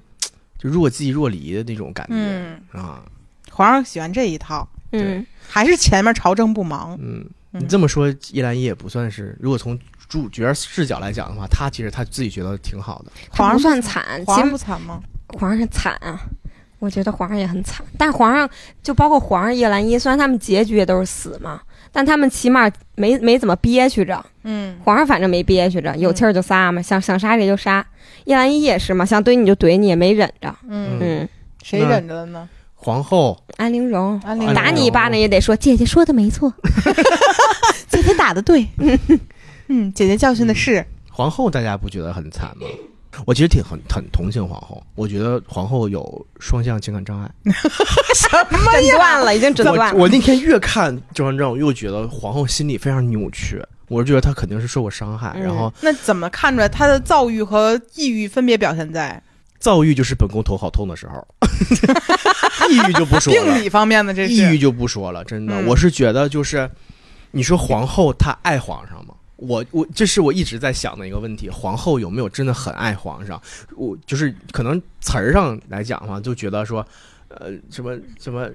[0.59, 3.01] 就若即若离的那种感觉、嗯啊。
[3.51, 6.97] 皇上喜欢这一套，嗯，还是前面朝政不忙。
[7.01, 9.79] 嗯，嗯你这么说，叶澜依也不算是，如果从
[10.09, 13.11] 主角视角来讲的话，他其实他自己觉得挺好的。
[13.31, 15.01] 皇上算惨，皇上不惨吗？
[15.39, 16.21] 皇上是惨啊。
[16.79, 18.49] 我觉得皇上也很惨，但皇上
[18.83, 21.61] 就包括皇上叶澜依，虽然他们结局也都是死嘛，
[21.91, 24.25] 但他们起码没没怎么憋屈着。
[24.45, 27.85] 嗯，皇上反正没憋屈着，有气儿就撒嘛，想想杀谁就杀。
[28.25, 30.55] 叶澜依也是嘛，想怼你就怼你，也没忍着。
[30.69, 31.29] 嗯，嗯，
[31.63, 32.49] 谁忍着了呢？
[32.75, 36.53] 皇后，安陵容安陵容打你一巴掌也得说姐姐说的没错。
[37.89, 38.67] 姐姐打的对，
[39.69, 42.67] 嗯，姐姐教训的是，皇后大家不觉得很惨吗？
[43.25, 47.31] 我其实挺很很同情皇后，我觉得皇后有双向情感障碍。
[47.45, 49.95] 诊断了，已经诊断了。
[49.95, 53.63] 我我那天越看《甄嬛传》，我越觉得皇后心理非常扭曲。
[53.89, 59.23] 我是觉得她肯定是受过伤害，嗯然后那怎么看出来她的躁郁和抑郁分别表现在
[59.61, 61.25] 躁郁就是本宫头好痛的时候，
[62.69, 64.13] 抑郁就不说了，病理方面的？
[64.13, 65.23] 这是抑郁就不说了。
[65.25, 66.69] 真的，嗯我是觉得就是，
[67.31, 69.15] 你说皇后她爱皇上吗？
[69.37, 73.41] 我我这是我一直在想的一个问题，皇后有没有真的很爱皇上？
[73.77, 76.87] 我就是可能词儿上来讲的话，就觉得说，
[77.29, 78.49] 呃，什么什么。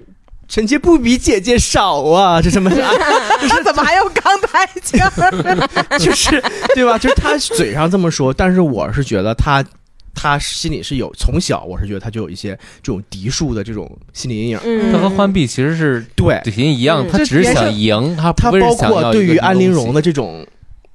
[0.48, 2.68] 臣妾不比姐姐少啊，这什么？
[2.68, 5.68] 她 怎么还有钢台腔儿？
[5.98, 6.42] 就是
[6.74, 6.98] 对吧？
[6.98, 9.64] 就是他嘴上这么说，但是我是觉得他
[10.14, 12.50] 他心里是有从小我是觉得他就有一些
[12.82, 14.58] 这种嫡庶的这种心理阴影。
[14.62, 20.46] 嗯，他和浣碧其实是对底型一样，嗯他只是想赢，他他包括对于安陵容的这种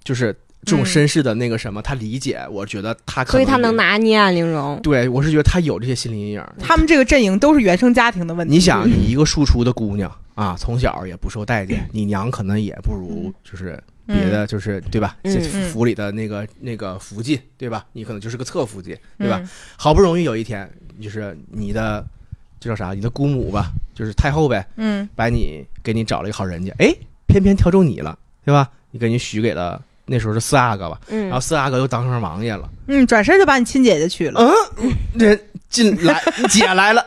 [0.07, 0.33] 就是
[0.63, 3.75] 这种嗯身世的那个什么，他理解，我觉得他可所以他能。
[3.75, 4.79] 拿捏啊，玲珑。
[4.81, 6.41] 对，我是觉得他有这些心理阴影。
[6.57, 8.53] 他们这个阵营都是原生家庭的问题。
[8.53, 15.17] 你想，你一个庶出的姑娘啊，从小也不受待见，你娘可能也不如就是别的，就是对吧？
[15.69, 17.85] 府里的那个那个福晋，对吧？
[17.91, 19.41] 你可能就是个侧福晋，对吧？
[19.43, 19.49] 嗯？
[19.75, 20.69] 好不容易有一天，
[21.01, 22.05] 就是你的
[22.61, 22.93] 这叫啥？
[22.93, 26.95] 你的姑母吧，就是太后呗，嗯把你给你找了一个好人家，哎，
[27.27, 28.71] 偏偏挑中你了，对吧？
[28.91, 31.25] 你给你许给了那时候是四阿哥吧，嗯。
[31.25, 34.41] 然后，四阿哥又当上王爷了，嗯，转身就把你亲姐姐娶了。
[34.77, 35.39] 嗯，这
[35.69, 37.05] 进来 姐来了，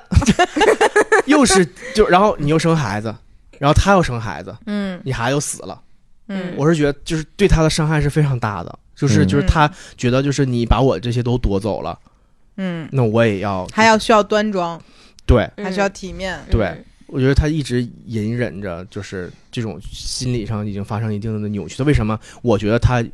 [1.26, 3.14] 又是就然后你又生孩子，
[3.58, 5.00] 然后他又生孩子，嗯。
[5.04, 5.80] 你孩子又死了，
[6.28, 9.28] 嗯，我是觉得就是对他的伤害是非常大的，就是嗯。
[9.28, 11.98] 就是他觉得就是你把我这些都夺走了，
[12.56, 14.80] 嗯，那我也要还要需要端庄，
[15.24, 15.50] 对。
[15.56, 16.38] 还需要体面。
[16.50, 21.76] 对我觉得他一直隐忍着，就是这种心理上已经发生一定的扭曲。
[21.76, 22.18] 他为什么？
[22.42, 23.04] 我觉得他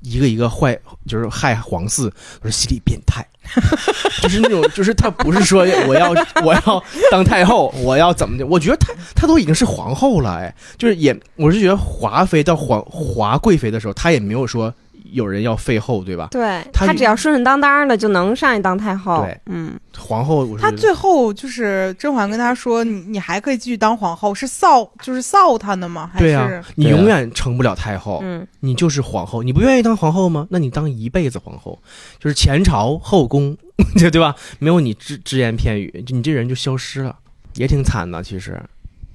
[0.00, 0.76] 一个一个坏，
[1.06, 2.10] 就是害皇嗣，
[2.42, 3.24] 我是心理变态，
[4.20, 6.10] 就是那种，就是他不是说我要
[6.44, 8.46] 我要当太后，我要怎么的？
[8.46, 14.74] 我觉得他他都已经是皇后了，哎，就是也，我是觉得华妃到皇华贵妃的时候，他也没有说
[15.12, 16.28] 有人要废后，对吧？
[16.30, 19.22] 对他他只要顺顺当当的就能上去当太后。
[19.22, 26.10] 对嗯，皇后，我他最后就是甄嬛跟他说：“你你还可以继续当皇后，是臊就是臊他呢吗？
[26.12, 28.20] 还是对啊，你永远成不了太后。
[28.22, 30.46] 嗯，你就是皇后，你不愿意当皇后吗？
[30.50, 31.78] 那你当一辈子皇后，
[32.18, 33.56] 就是前朝后宫，
[33.96, 34.34] 对对吧？
[34.58, 37.14] 没有你只只言片语，就你这人就消失了，
[37.54, 38.60] 也挺惨的，其实，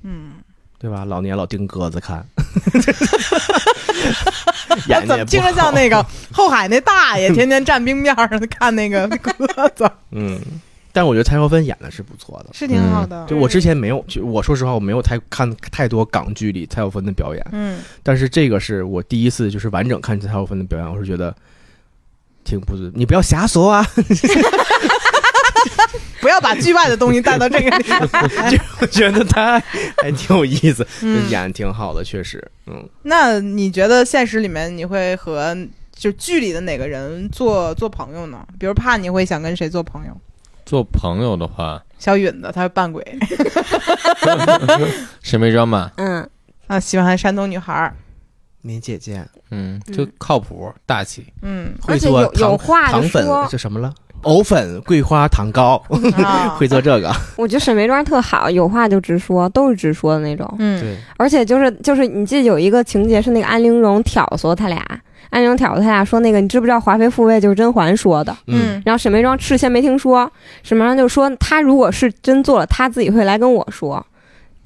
[0.03, 0.31] 嗯，
[0.79, 1.03] 对吧？
[1.05, 2.25] 老年老盯鸽子看，
[4.87, 10.39] 眼睛也不怎么听着像那个后海那大爷， 天天站冰面上看那个 鸽子，嗯，
[10.93, 12.49] 但我觉得蔡少芬演的是不错的。
[12.53, 13.25] 是挺好的。
[13.27, 17.79] 就我之前没有，就我说实话，我没有太看太多港剧里蔡少芬的表演，嗯。
[18.03, 21.35] 但是这个是我第一次就是完整看蔡少芬的表演，我是觉得
[22.43, 23.85] 挺不，你不要瞎说啊，
[26.27, 27.83] 不要把剧外的东西带到这个里
[28.51, 28.57] 就。
[28.81, 29.57] 我觉得他
[30.03, 35.55] 还挺有意思，嗯演得挺好的，确实，嗯，那你觉得现实里面你会和
[35.95, 38.45] 就剧里的哪个人做做朋友呢？
[38.59, 40.11] 比如怕你会想跟谁做朋友？
[40.65, 43.01] 做朋友的话，小允子，他是扮鬼
[45.23, 46.29] 沈眉庄嘛，嗯，
[46.67, 47.95] 啊，喜欢山东女孩儿。
[48.61, 53.93] 敏姐姐嗯，嗯就靠谱大气，嗯，会做而且有话糖粉就说，这什么了？
[54.27, 55.81] 藕粉、桂花、糖糕，
[56.23, 57.11] 啊 会做这个。
[57.37, 60.53] 我觉得沈眉庄特好，有话就直说，都是直说的那种。
[60.59, 64.79] 嗯，对，而且就是就是，你记得有一个情节是那个安陵容挑唆他俩，
[65.29, 68.35] 安陵容挑唆他俩说那个你知不知道华妃复位就是甄嬛说的？
[68.47, 70.29] 嗯，然后沈眉庄事先没听说，
[70.63, 74.05] 沈眉庄就说他如果是真做了，他自己会来跟我说，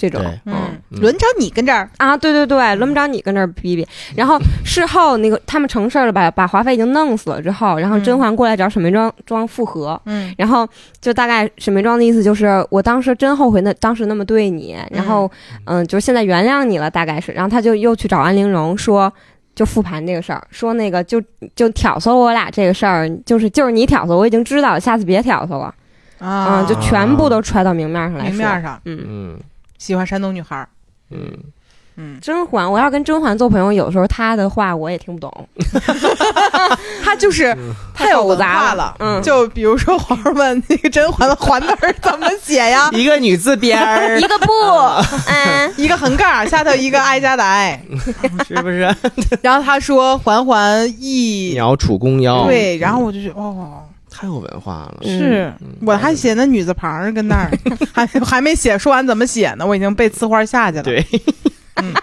[0.10, 0.34] 这种。
[0.46, 0.56] 嗯，
[0.90, 3.88] 嗯轮着你跟这儿，啊，对对对，轮不着你跟这儿逼逼。
[4.16, 8.04] 然后事后那个他们成事儿了，把把华妃已经弄死了之后，然后嗯。
[8.04, 10.34] 甄嬛过来找沈眉庄庄复合，嗯。
[10.38, 10.68] 然后
[11.00, 15.30] 就大概沈眉庄的意思就是，我当时真后悔那当时那么对你，然后
[15.66, 17.32] 嗯，就是现在原谅你了，大概是。
[17.32, 19.12] 然后他就又去找安陵容说，
[19.54, 21.22] 就复盘这个事儿，说那个就
[21.56, 25.74] 就挑唆我俩这个事儿，就是就是你挑唆，我已经知道了，下次别挑唆了，
[26.20, 28.30] 啊，嗯，就全部都揣到明面上来说。
[28.30, 28.82] 明面上。
[28.86, 29.40] 嗯，嗯
[29.82, 30.70] 喜欢山东女孩儿，
[31.10, 31.28] 嗯，
[31.96, 35.50] 嗯，甄嬛，我要跟甄嬛做朋友，有时候她的话我也听不懂，
[37.04, 37.58] 她就是
[37.96, 39.20] 太有文化了，嗯。
[39.24, 42.90] 就比如说皇上问那个甄嬛的“嬛”字儿怎么写呀？
[42.94, 44.18] 一个女字边儿。
[44.22, 44.52] 一，个不，
[45.28, 47.82] 嗯，一个横杠下头一个哀家的哀，
[48.48, 48.96] 是不是？
[49.42, 54.98] 然后他说“嬛嬛一鸟楚宫腰，对，然后我就觉得哦，太有文化了。
[55.04, 57.52] 嗯是我还写那女字旁儿跟那儿，
[57.94, 59.66] 还还没写，说完怎么写呢？
[59.66, 60.84] 我已经被呲花下去了。
[60.84, 61.04] 对，
[61.82, 61.94] 嗯，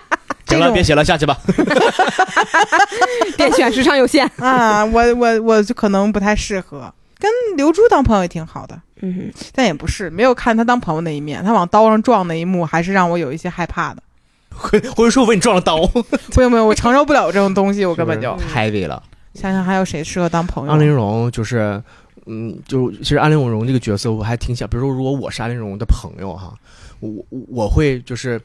[0.47, 1.39] 行了，别写了，下去吧。
[3.37, 4.29] 别选时长有限。
[4.39, 6.93] 啊，我我我就可能不太适合。
[7.21, 14.03] 跟刘珠当朋友也挺好的，嗯但也不是没有看他当朋友那一面，他往刀上撞那一幕，还是让我有一些害怕的。
[14.51, 15.87] 或或者说我给你撞了刀，
[16.33, 19.01] 不用不用，我承受不了这种东西，我根本就是不是 heavy 了。
[19.35, 20.73] 想想还有谁适合当朋友？
[20.73, 21.83] 安陵容就是，
[22.27, 26.55] 嗯，就其实安陵容这个角色我还挺想，比如说如果我是安陵容的朋友哈，
[27.01, 28.41] 我我会就是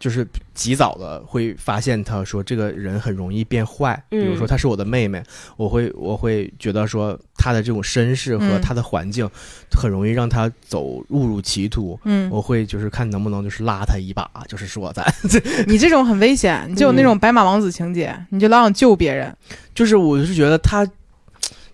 [0.00, 5.22] 就是及早的会发现他说这个人很容易变坏，比如说嗯她是我的妹妹，
[5.58, 9.28] 我会我会觉得说她的这种身世和嗯她的环境
[9.70, 12.00] 很容易让她走误入歧途。
[12.04, 15.04] 嗯，我会就是看能不能就是拉她一把，就是说咱
[15.68, 19.36] 你这种很危险，你就有那种白马王子情节，你就老想救别人。
[19.74, 20.86] 就是我是觉得他，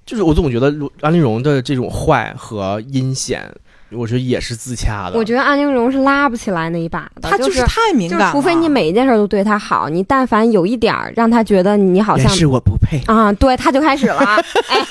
[0.05, 3.49] 就是我总觉得安陵容的这种坏和阴险，
[3.91, 5.17] 我觉得也是自洽的。
[5.19, 13.01] 我觉得安陵容是拉不起来那一把的，他就是太敏感了，就是除非你每一件事都对他好，你但凡有一点儿让他觉得你好像是我不配。
[13.07, 14.19] 啊，对，他就开始了，
[14.69, 14.87] 哎，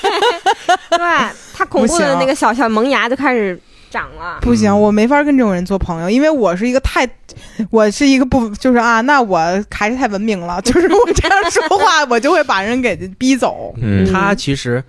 [0.90, 0.98] 对
[1.54, 3.58] 他恐怖的那个小小萌芽就开始
[3.90, 4.38] 长了。
[4.40, 7.08] 不行，嗯我没法跟这种人做朋友，因为我是一个太，
[7.70, 9.38] 我是一个不就是啊，那我
[9.70, 13.74] 还是太文明了， 就是我这样说话，我就会把人给逼走。
[13.80, 14.82] 嗯他其实，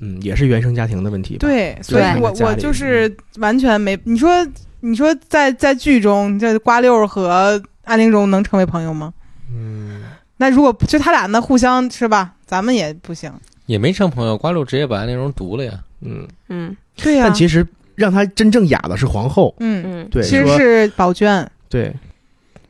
[0.00, 1.40] 嗯，也是原生家庭的问题吧。
[1.40, 4.46] 对，所以对我我就是完全没，你说
[4.80, 9.12] 你说在在剧中，这瓜六儿和安陵容能成为朋友吗？
[9.50, 10.02] 嗯，
[10.36, 13.32] 那如果就他俩那互相是吧，咱们也不行。
[13.66, 15.72] 也没成朋友，瓜六直接把安陵容毒了呀。
[16.02, 19.54] 嗯，嗯对呀、但其实让他真正哑的是皇后。
[19.60, 21.50] 嗯，嗯，对，其实说是宝娟。
[21.70, 21.94] 对，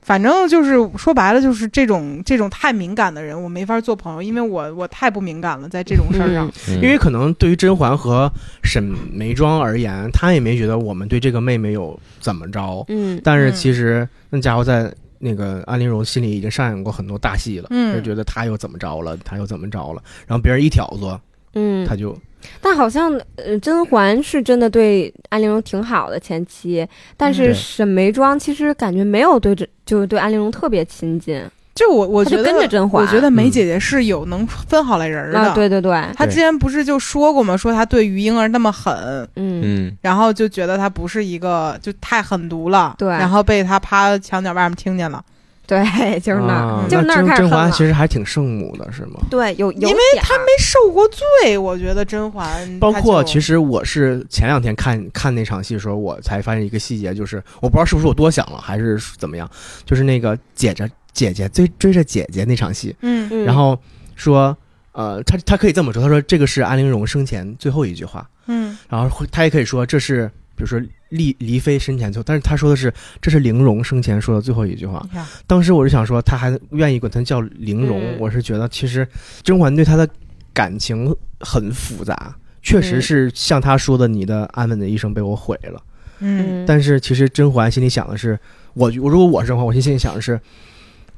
[0.04, 6.46] 反正就是说白了，就是这种这种太敏感的人，我没法做朋友，因为我我太不敏感了，在这种事儿上。
[6.68, 8.30] 嗯因因为可能对于甄嬛和
[8.62, 13.52] 沈眉庄而言，她也没觉得我们对这个妹妹有怎么着，嗯但是嗯。
[13.54, 17.94] 其实那家伙在那个安陵容心里已经上演过很多大戏了，嗯。
[17.94, 21.18] 就觉得她又怎么着了，她又怎么着了，然后别人一挑唆，
[21.54, 21.86] 嗯。
[21.86, 22.14] 她，就
[22.60, 31.42] 但好像呃，甄嬛是真的对安陵容挺好的前期，但嗯是沈眉庄其实感觉没有对这就是对安陵容特别亲近
[31.74, 35.40] 就我我觉得跟着甄嬛我觉得梅嗯姐姐是有能分好来人儿的。
[35.40, 37.56] 啊，对对对，她之前不是就说过吗？
[37.56, 38.94] 说她对于婴儿那么狠，
[39.34, 42.94] 嗯嗯，然后就觉得她不是一个就太狠毒了。
[42.96, 45.20] 对然后被她趴墙角外面听见了。
[45.66, 49.20] 对，就是那啊儿，就是那儿甄开始恨了甄嬛其实还挺圣母的，是吗？
[49.30, 59.48] 对，有有因为她没受过罪，我觉得甄嬛包括其实我是前两天看看那场戏的时候，我才发现一个细节，就是我不知道是不是我多想了，还是怎么样，
[59.86, 63.78] 就是那个姐着姐姐追追着姐姐那场戏，嗯嗯然后
[64.16, 64.56] 说，
[64.92, 75.04] 呃，他他可以这么说，他说这个是安陵容生前最后一句话，嗯然后会他也可以说这是比如说丽黎妃生前最后，但是他说的是这是玲珑生前说的最后一句话。
[75.46, 78.16] 当时我就想说，他还愿意管她叫玲珑，嗯。
[78.18, 79.06] 我是觉得其实
[79.42, 80.08] 甄嬛对她的
[80.52, 83.02] 感情很复杂，确实嗯。
[83.02, 85.82] 是像她说的，你的安稳的一生被我毁了。
[86.20, 86.62] 嗯。
[86.62, 88.38] 嗯，但是其实甄嬛心里想的是，
[88.74, 90.40] 我我如果我是甄嬛，我心里想的是，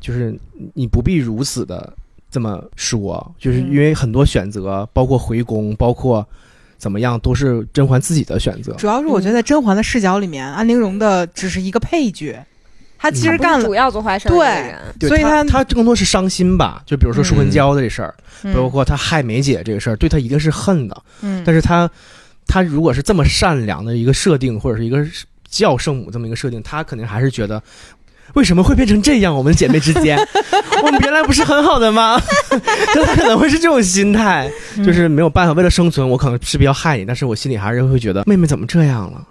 [0.01, 0.37] 就是
[0.75, 1.93] 你不必如此的
[2.31, 3.73] 这么说，就是嗯。
[3.73, 6.27] 因为很多选择，包括回宫，包括
[6.79, 8.73] 怎么样，都是甄嬛自己的选择。
[8.75, 12.45] 主要是我觉得在甄嬛的视角里面，安陵容的只是一个配角，
[12.99, 21.03] 她其实干了主，要做坏事儿的人，对所以她她更多是伤心吧，就比如说舒文娇的这事儿，嗯包括她害梅姐这个事儿，对她一定是恨的。
[21.23, 21.91] 嗯但是她
[22.47, 25.05] 他如果是这么善良的一个设定，或者是一个
[25.49, 27.63] 叫圣母这么一个设定，他肯定还是觉得。
[28.35, 29.35] 为什么会变成这样？
[29.35, 30.19] 我们姐妹之间，
[30.83, 32.21] 我们原来不是很好的吗？
[32.95, 34.51] 就他可能会是这种心态，
[34.85, 39.27] 就是没有办法，为了生存，我可能是比较害你，但是我心里还是会觉得妹妹怎么这样了？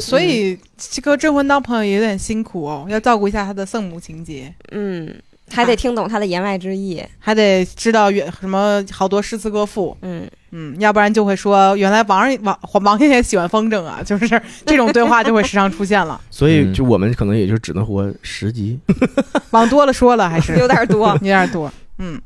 [0.00, 5.12] 所以这个征婚当朋友也有点辛苦哦，要照顾一下他的圣母情节，嗯，
[5.50, 7.02] 还得听懂他的言外之意。
[7.18, 18.78] 还得知道原什么好多诗词歌赋，嗯，嗯，要不然就会说原来王王王爷爷喜欢风筝啊， 就是这种对话就会时常出现了， 所以就我们可能也就只能活十集。
[19.50, 21.18] 往多了说了还是有点多有。
[21.18, 22.20] 点多，嗯。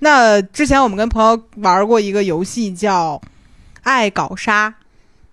[0.00, 3.20] 那之前我们跟朋友玩过一个游戏叫
[3.82, 4.72] “爱搞杀”，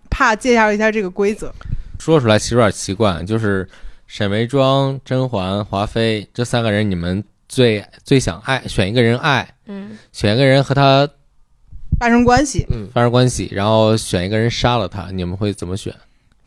[0.10, 1.54] 怕介绍一下这个规则。
[2.00, 3.70] 说出来其实有点奇怪，就是
[4.08, 11.08] 沈眉庄、甄嬛、华妃这三个人，你们最最想爱选一个人爱，嗯，选一个人和他
[12.00, 15.94] 发生关系，嗯，发生关系，然后选一个人杀了他，你们会怎么选？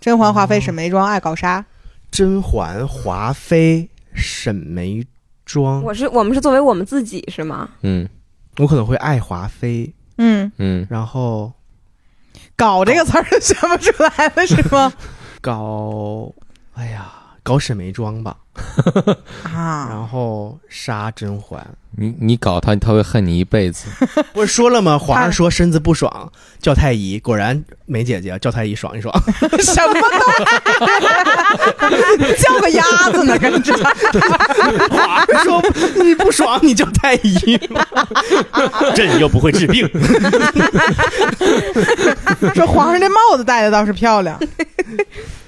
[0.01, 1.65] 甄嬛、华妃、沈眉庄爱搞杀，
[2.11, 5.05] 甄嬛、华妃、沈眉
[5.45, 7.69] 庄，我是我们是作为我们自己是吗？
[7.83, 8.09] 嗯。
[8.59, 11.53] 我可能会爱华妃，嗯，嗯，然后
[12.57, 14.93] 搞这个词儿都选不出来了是吗？
[15.41, 16.33] 搞，
[16.75, 17.13] 哎呀，
[17.45, 18.37] 搞沈眉庄吧，
[19.45, 21.65] 啊， 然后杀甄嬛。
[21.97, 23.87] 你你搞他，他会恨你一辈子。
[24.33, 24.99] 不是说了吗？
[24.99, 27.19] 皇上说身子不爽，叫太医。
[27.19, 29.13] 果然梅姐姐叫太医爽一爽。
[29.59, 29.95] 什么
[31.81, 33.75] 都 叫个鸭子呢，跟着
[34.91, 35.63] 皇上说
[36.05, 37.59] 你不爽，你叫太医。
[38.95, 39.89] 朕又不会治病。
[42.55, 44.39] 说皇上这帽子戴的倒是漂亮。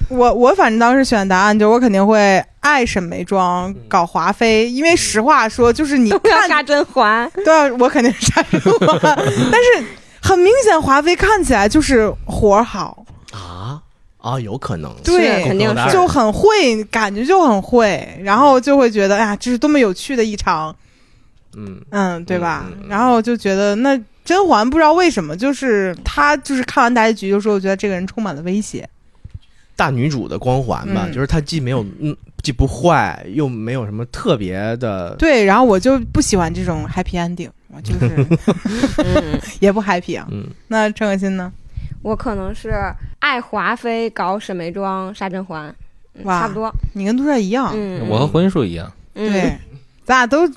[0.09, 9.85] 我我反正当时选答案就我肯定会爱沈眉庄搞华妃，因为实话说就是你要杀甄嬛，对啊，我肯定是杀甄嬛，但是
[10.21, 13.81] 很明显华妃看起来就是活儿好，啊？
[14.17, 14.95] 啊，有可能。
[15.03, 15.91] 对肯定是。
[15.91, 20.75] 就很会，感觉就很会，然后就会觉得哎呀，这是多么有趣的一场，
[21.55, 22.67] 嗯，嗯，对吧？
[22.87, 28.87] 然后就觉得那甄嬛不知道为什么，就是她就是看完大结局就说，我觉得这个人充满了威胁。
[29.75, 31.11] 大女主的光环吧，嗯。
[31.11, 35.15] 就是她既没有嗯，既不坏，又没有什么特别的。
[35.17, 38.27] 对，然后我就不喜欢这种 happy ending，我就 是
[38.97, 40.27] 嗯，也不 happy 啊。
[40.31, 41.51] 嗯，那陈可辛呢？
[42.01, 42.71] 我可能是
[43.19, 45.73] 爱华妃搞沈眉庄杀甄嬛，
[46.23, 46.73] 差不多。
[46.93, 49.57] 你跟杜帅一样，嗯，我和婚叔一样，嗯对，
[50.03, 50.47] 咱俩都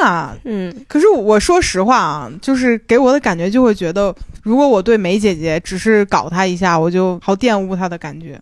[0.00, 0.36] 啊。
[0.44, 4.14] 嗯可是我说实话啊，就是给我的感觉就会觉得，
[4.44, 8.40] 如果我对梅姐姐只是搞她一下，我就好玷污她的感觉。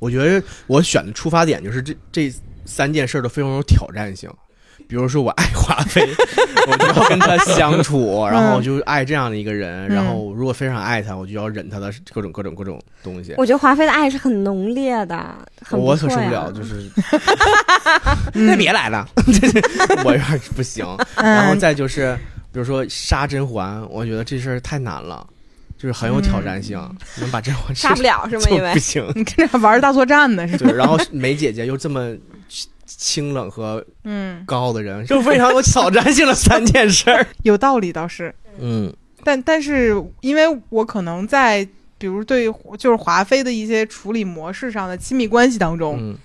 [0.00, 2.32] 我觉得我选的出发点就是这这
[2.64, 4.30] 三件事都非常有挑战性。
[4.86, 6.00] 比如说我爱华妃，
[6.66, 13.34] 我就要跟她相处，然后我就爱这样的一个人，嗯然后如果非常爱她，我就要忍她的各种各种各种东西。
[13.36, 16.88] 我觉得华妃的爱是很浓烈的，很我可受不了，就是
[18.32, 19.06] 嗯 那别来了，
[20.06, 20.86] 我有点不行。
[21.16, 22.16] 然后嗯，再就是，
[22.50, 25.26] 比如说杀甄嬛，我觉得这事儿太难了，
[25.78, 26.76] 就是很有挑战性，
[27.20, 28.44] 能把这我杀不了 是吗？
[28.50, 29.06] 因为不行。
[29.14, 30.68] 你跟这玩大作战呢是吧？
[30.68, 32.14] 对，然后梅姐姐又这么
[32.84, 37.26] 清冷和嗯，高傲的人，就非常有挑战性的三件事儿。
[37.44, 38.92] 有道理倒是，嗯
[39.24, 41.66] 但但是因为我可能在
[41.98, 46.16] 比如对就是华妃的一些处理模式上的亲密关系当中，嗯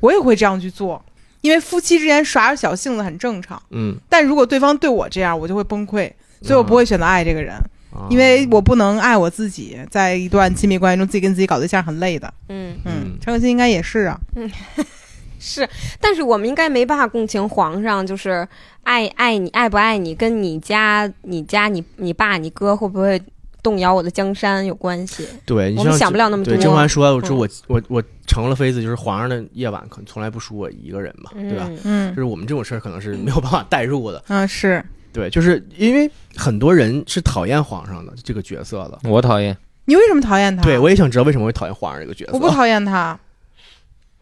[0.00, 1.04] 我也会这样去做，
[1.40, 3.60] 因为夫妻之间耍点小性子很正常。
[3.70, 6.10] 嗯，但如果对方对我这样，我就会崩溃，
[6.42, 7.62] 所以我不会选择爱这个人，啊
[8.10, 12.32] 因为我不能爱我自己，在一段亲密关系中自己跟自己搞对象很累的。
[12.48, 14.18] 嗯嗯嗯，陈可辛应该也是啊。
[14.36, 14.50] 嗯
[15.44, 15.68] 是，
[16.00, 18.46] 但是我们应该没办法共情皇上，就是
[18.84, 23.20] 爱爱你爱不爱你，跟你家你家你你爸你哥会不会
[23.60, 25.26] 动摇我的江山有关系。
[25.44, 31.66] 对，你我们想不了那么多对，甄嬛说：“我嗯说我我我成了妃子，就是皇上的夜晚，可能从来不输我一个人嘛，对吧？
[31.68, 34.22] 嗯嗯就是我们这种事儿可能是没有办法代入的。
[34.28, 38.98] 嗯，是对，就是因为很多人是讨厌皇上的这个角色的。
[39.08, 39.56] 我讨厌。
[39.84, 40.62] 你为什么讨厌他？
[40.62, 42.32] 对，我也想知道为什么会讨厌皇上这个角色。
[42.32, 43.18] 我不讨厌他，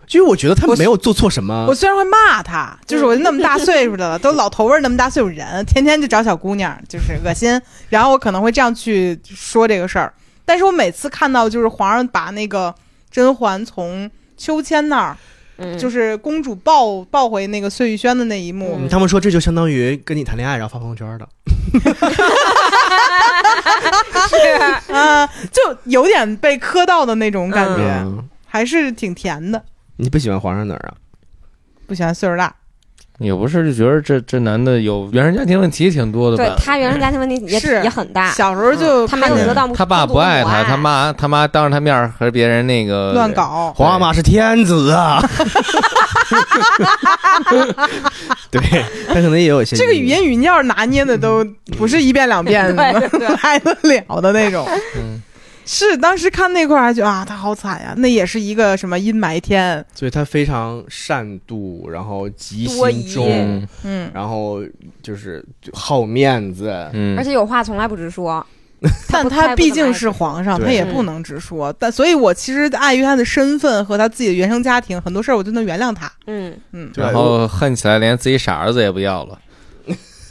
[0.07, 1.75] 就是我觉得他我没有做错什么我。
[1.75, 7.61] 虽然会骂他，就是我 那么大岁数的了，都老头味儿那么大岁数人，天天就找小姑娘，就是恶心。
[7.91, 10.13] 然后我可能会这样去说这个事儿，
[10.47, 12.75] 但是我每次看到就是皇上把那个
[13.11, 15.17] 甄嬛从秋千那儿，
[15.61, 21.29] 嗯，就是公主抱抱回那个碎玉轩的那一幕，嗯他们说这就相当于跟你谈恋爱然后发朋友圈的。
[24.29, 29.63] 是啊，就有点被磕到的那种感觉，嗯还是挺甜的。
[29.97, 30.95] 你不喜欢皇上哪儿啊？
[31.87, 32.55] 不喜欢岁数大，
[33.21, 36.45] 也不是，就觉得这这男的有原生家庭问题挺多的吧？
[36.45, 43.31] 对他原生家庭问题也是也很大，小时候就他没有得到他爸不爱他，他妈他妈当着他面和别人那个乱。
[43.33, 45.23] 搞，皇阿玛是天子啊，
[48.51, 48.61] 对
[49.07, 51.45] 他可能也有一些这个语音语调拿捏的都
[51.77, 54.67] 不是一遍两遍 对对 对来得了的那种。
[54.97, 55.23] 嗯，
[55.67, 64.63] 是当时看那块儿还觉得啊，他好惨呀，那也是一个什么阴霾天，所以他非常善妒，然后急多疑心重嗯，嗯，然后
[65.03, 68.45] 就是好面子，嗯，而且有话从来不直说。
[69.11, 71.71] 但他毕竟是皇上，他也不能直说。
[71.79, 76.11] 但所以，我其实碍于他的身份和他自己的原生家庭，很多事儿我就能原谅他。
[76.27, 79.39] 嗯，嗯，对然后恨起来连自己傻儿子也不要了。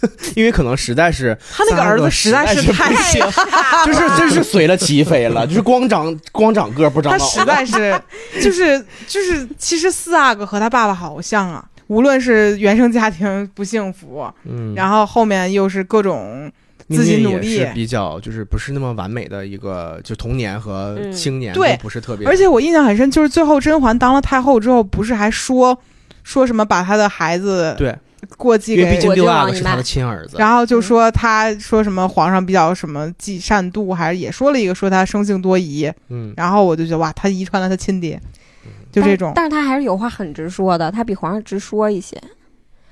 [0.35, 3.21] 因为可能实在是他那个儿子实在是实太行，
[3.85, 7.19] 就是真是随了齐飞了，就是光长光长个儿不长脑。
[7.19, 8.01] 他实在是
[8.41, 16.51] 就是就是，其实四阿哥和他爸爸好像啊，无论是原生家庭不幸福，嗯，然后后面又是各种
[16.89, 25.77] 自己努力比较就是不是那么完美的一个，就童年和嗯青年对都不是特别，而且我印象很深，就是最后甄嬛当了太后之后，不是还说
[26.23, 27.95] 说什么把她的孩子对，
[28.37, 38.21] 过继给因为毕竟我就六阿往你卖哥是他的亲儿子，然后就说他说什么皇上比较什么忌善妒，还是也说了一个说他生性多疑，嗯，然后我就觉得哇，他遗传了他亲爹，
[38.91, 39.33] 就这种。
[39.35, 42.21] 但，但是他还是有话很直说的，他比皇上直说一些。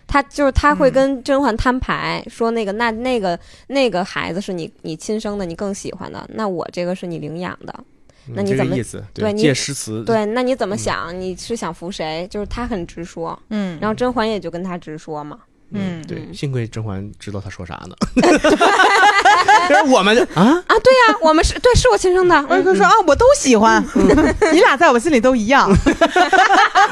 [0.10, 0.94] 他就是他会嗯。
[0.94, 3.38] 跟甄嬛摊牌，说那个那那个
[3.68, 7.86] 那个孩子是你你亲生的，你更喜欢的，那我这个是你领养的，嗯
[8.34, 9.04] 那你怎么这个意思？
[9.14, 11.20] 对你借诗词，对，那你怎么嗯想？
[11.22, 12.28] 你是想服谁？
[12.30, 15.38] 就是他很直说，嗯，然后甄嬛也就跟他直说嘛。
[15.72, 17.96] 嗯对，嗯幸亏甄嬛知道他说啥呢，
[19.70, 23.84] 但是我们就啊，啊，对呀、我们是对，是我亲生的，我就说啊，我都喜欢，
[24.54, 25.70] 你俩在我心里都一样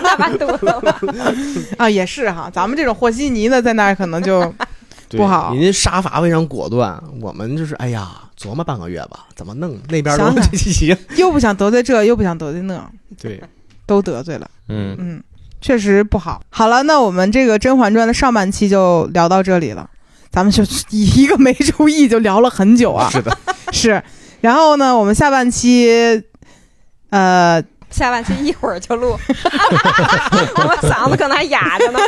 [0.04, 1.00] 大把肚子吧。
[1.78, 4.42] 啊，也是哈，咱们这种和稀泥的在那儿可能就
[5.08, 8.10] 对不好人家杀伐非常果断，我们就是哎呀，
[8.40, 9.80] 琢磨半个月吧，怎么弄？
[9.90, 12.90] 那边都想想 这行，又不想得罪这，又不想得罪那，
[13.20, 13.42] 对，
[13.86, 14.50] 都得罪了。
[14.68, 15.24] 嗯，嗯，
[15.62, 16.42] 确实不好。
[16.50, 19.90] 好了，那我们这个《甄嬛传》的上半期就聊到这里了，
[20.32, 23.10] 咱们就一个没注意就聊了很久啊。
[23.14, 23.38] 是的，
[23.72, 24.04] 是，
[24.42, 26.24] 然后呢，我们下半期，
[27.12, 32.00] 呃，下半期一会儿就录，我嗓子可能还哑着呢。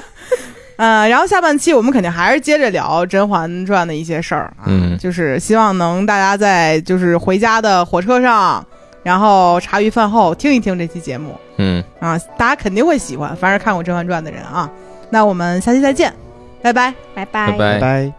[0.78, 8.66] 呃，然后下半期我们肯定还是接着聊《甄嬛传》的一些事儿啊，嗯就是希望能大家在就是回家的火车上，
[9.04, 14.70] 然后茶余饭后听一听这期节目嗯，啊，大家肯定会喜欢，凡是看过《甄嬛传》的人啊。
[15.10, 16.14] 那我们下期再见，
[16.62, 16.94] 拜拜。
[17.16, 18.17] 拜拜拜拜。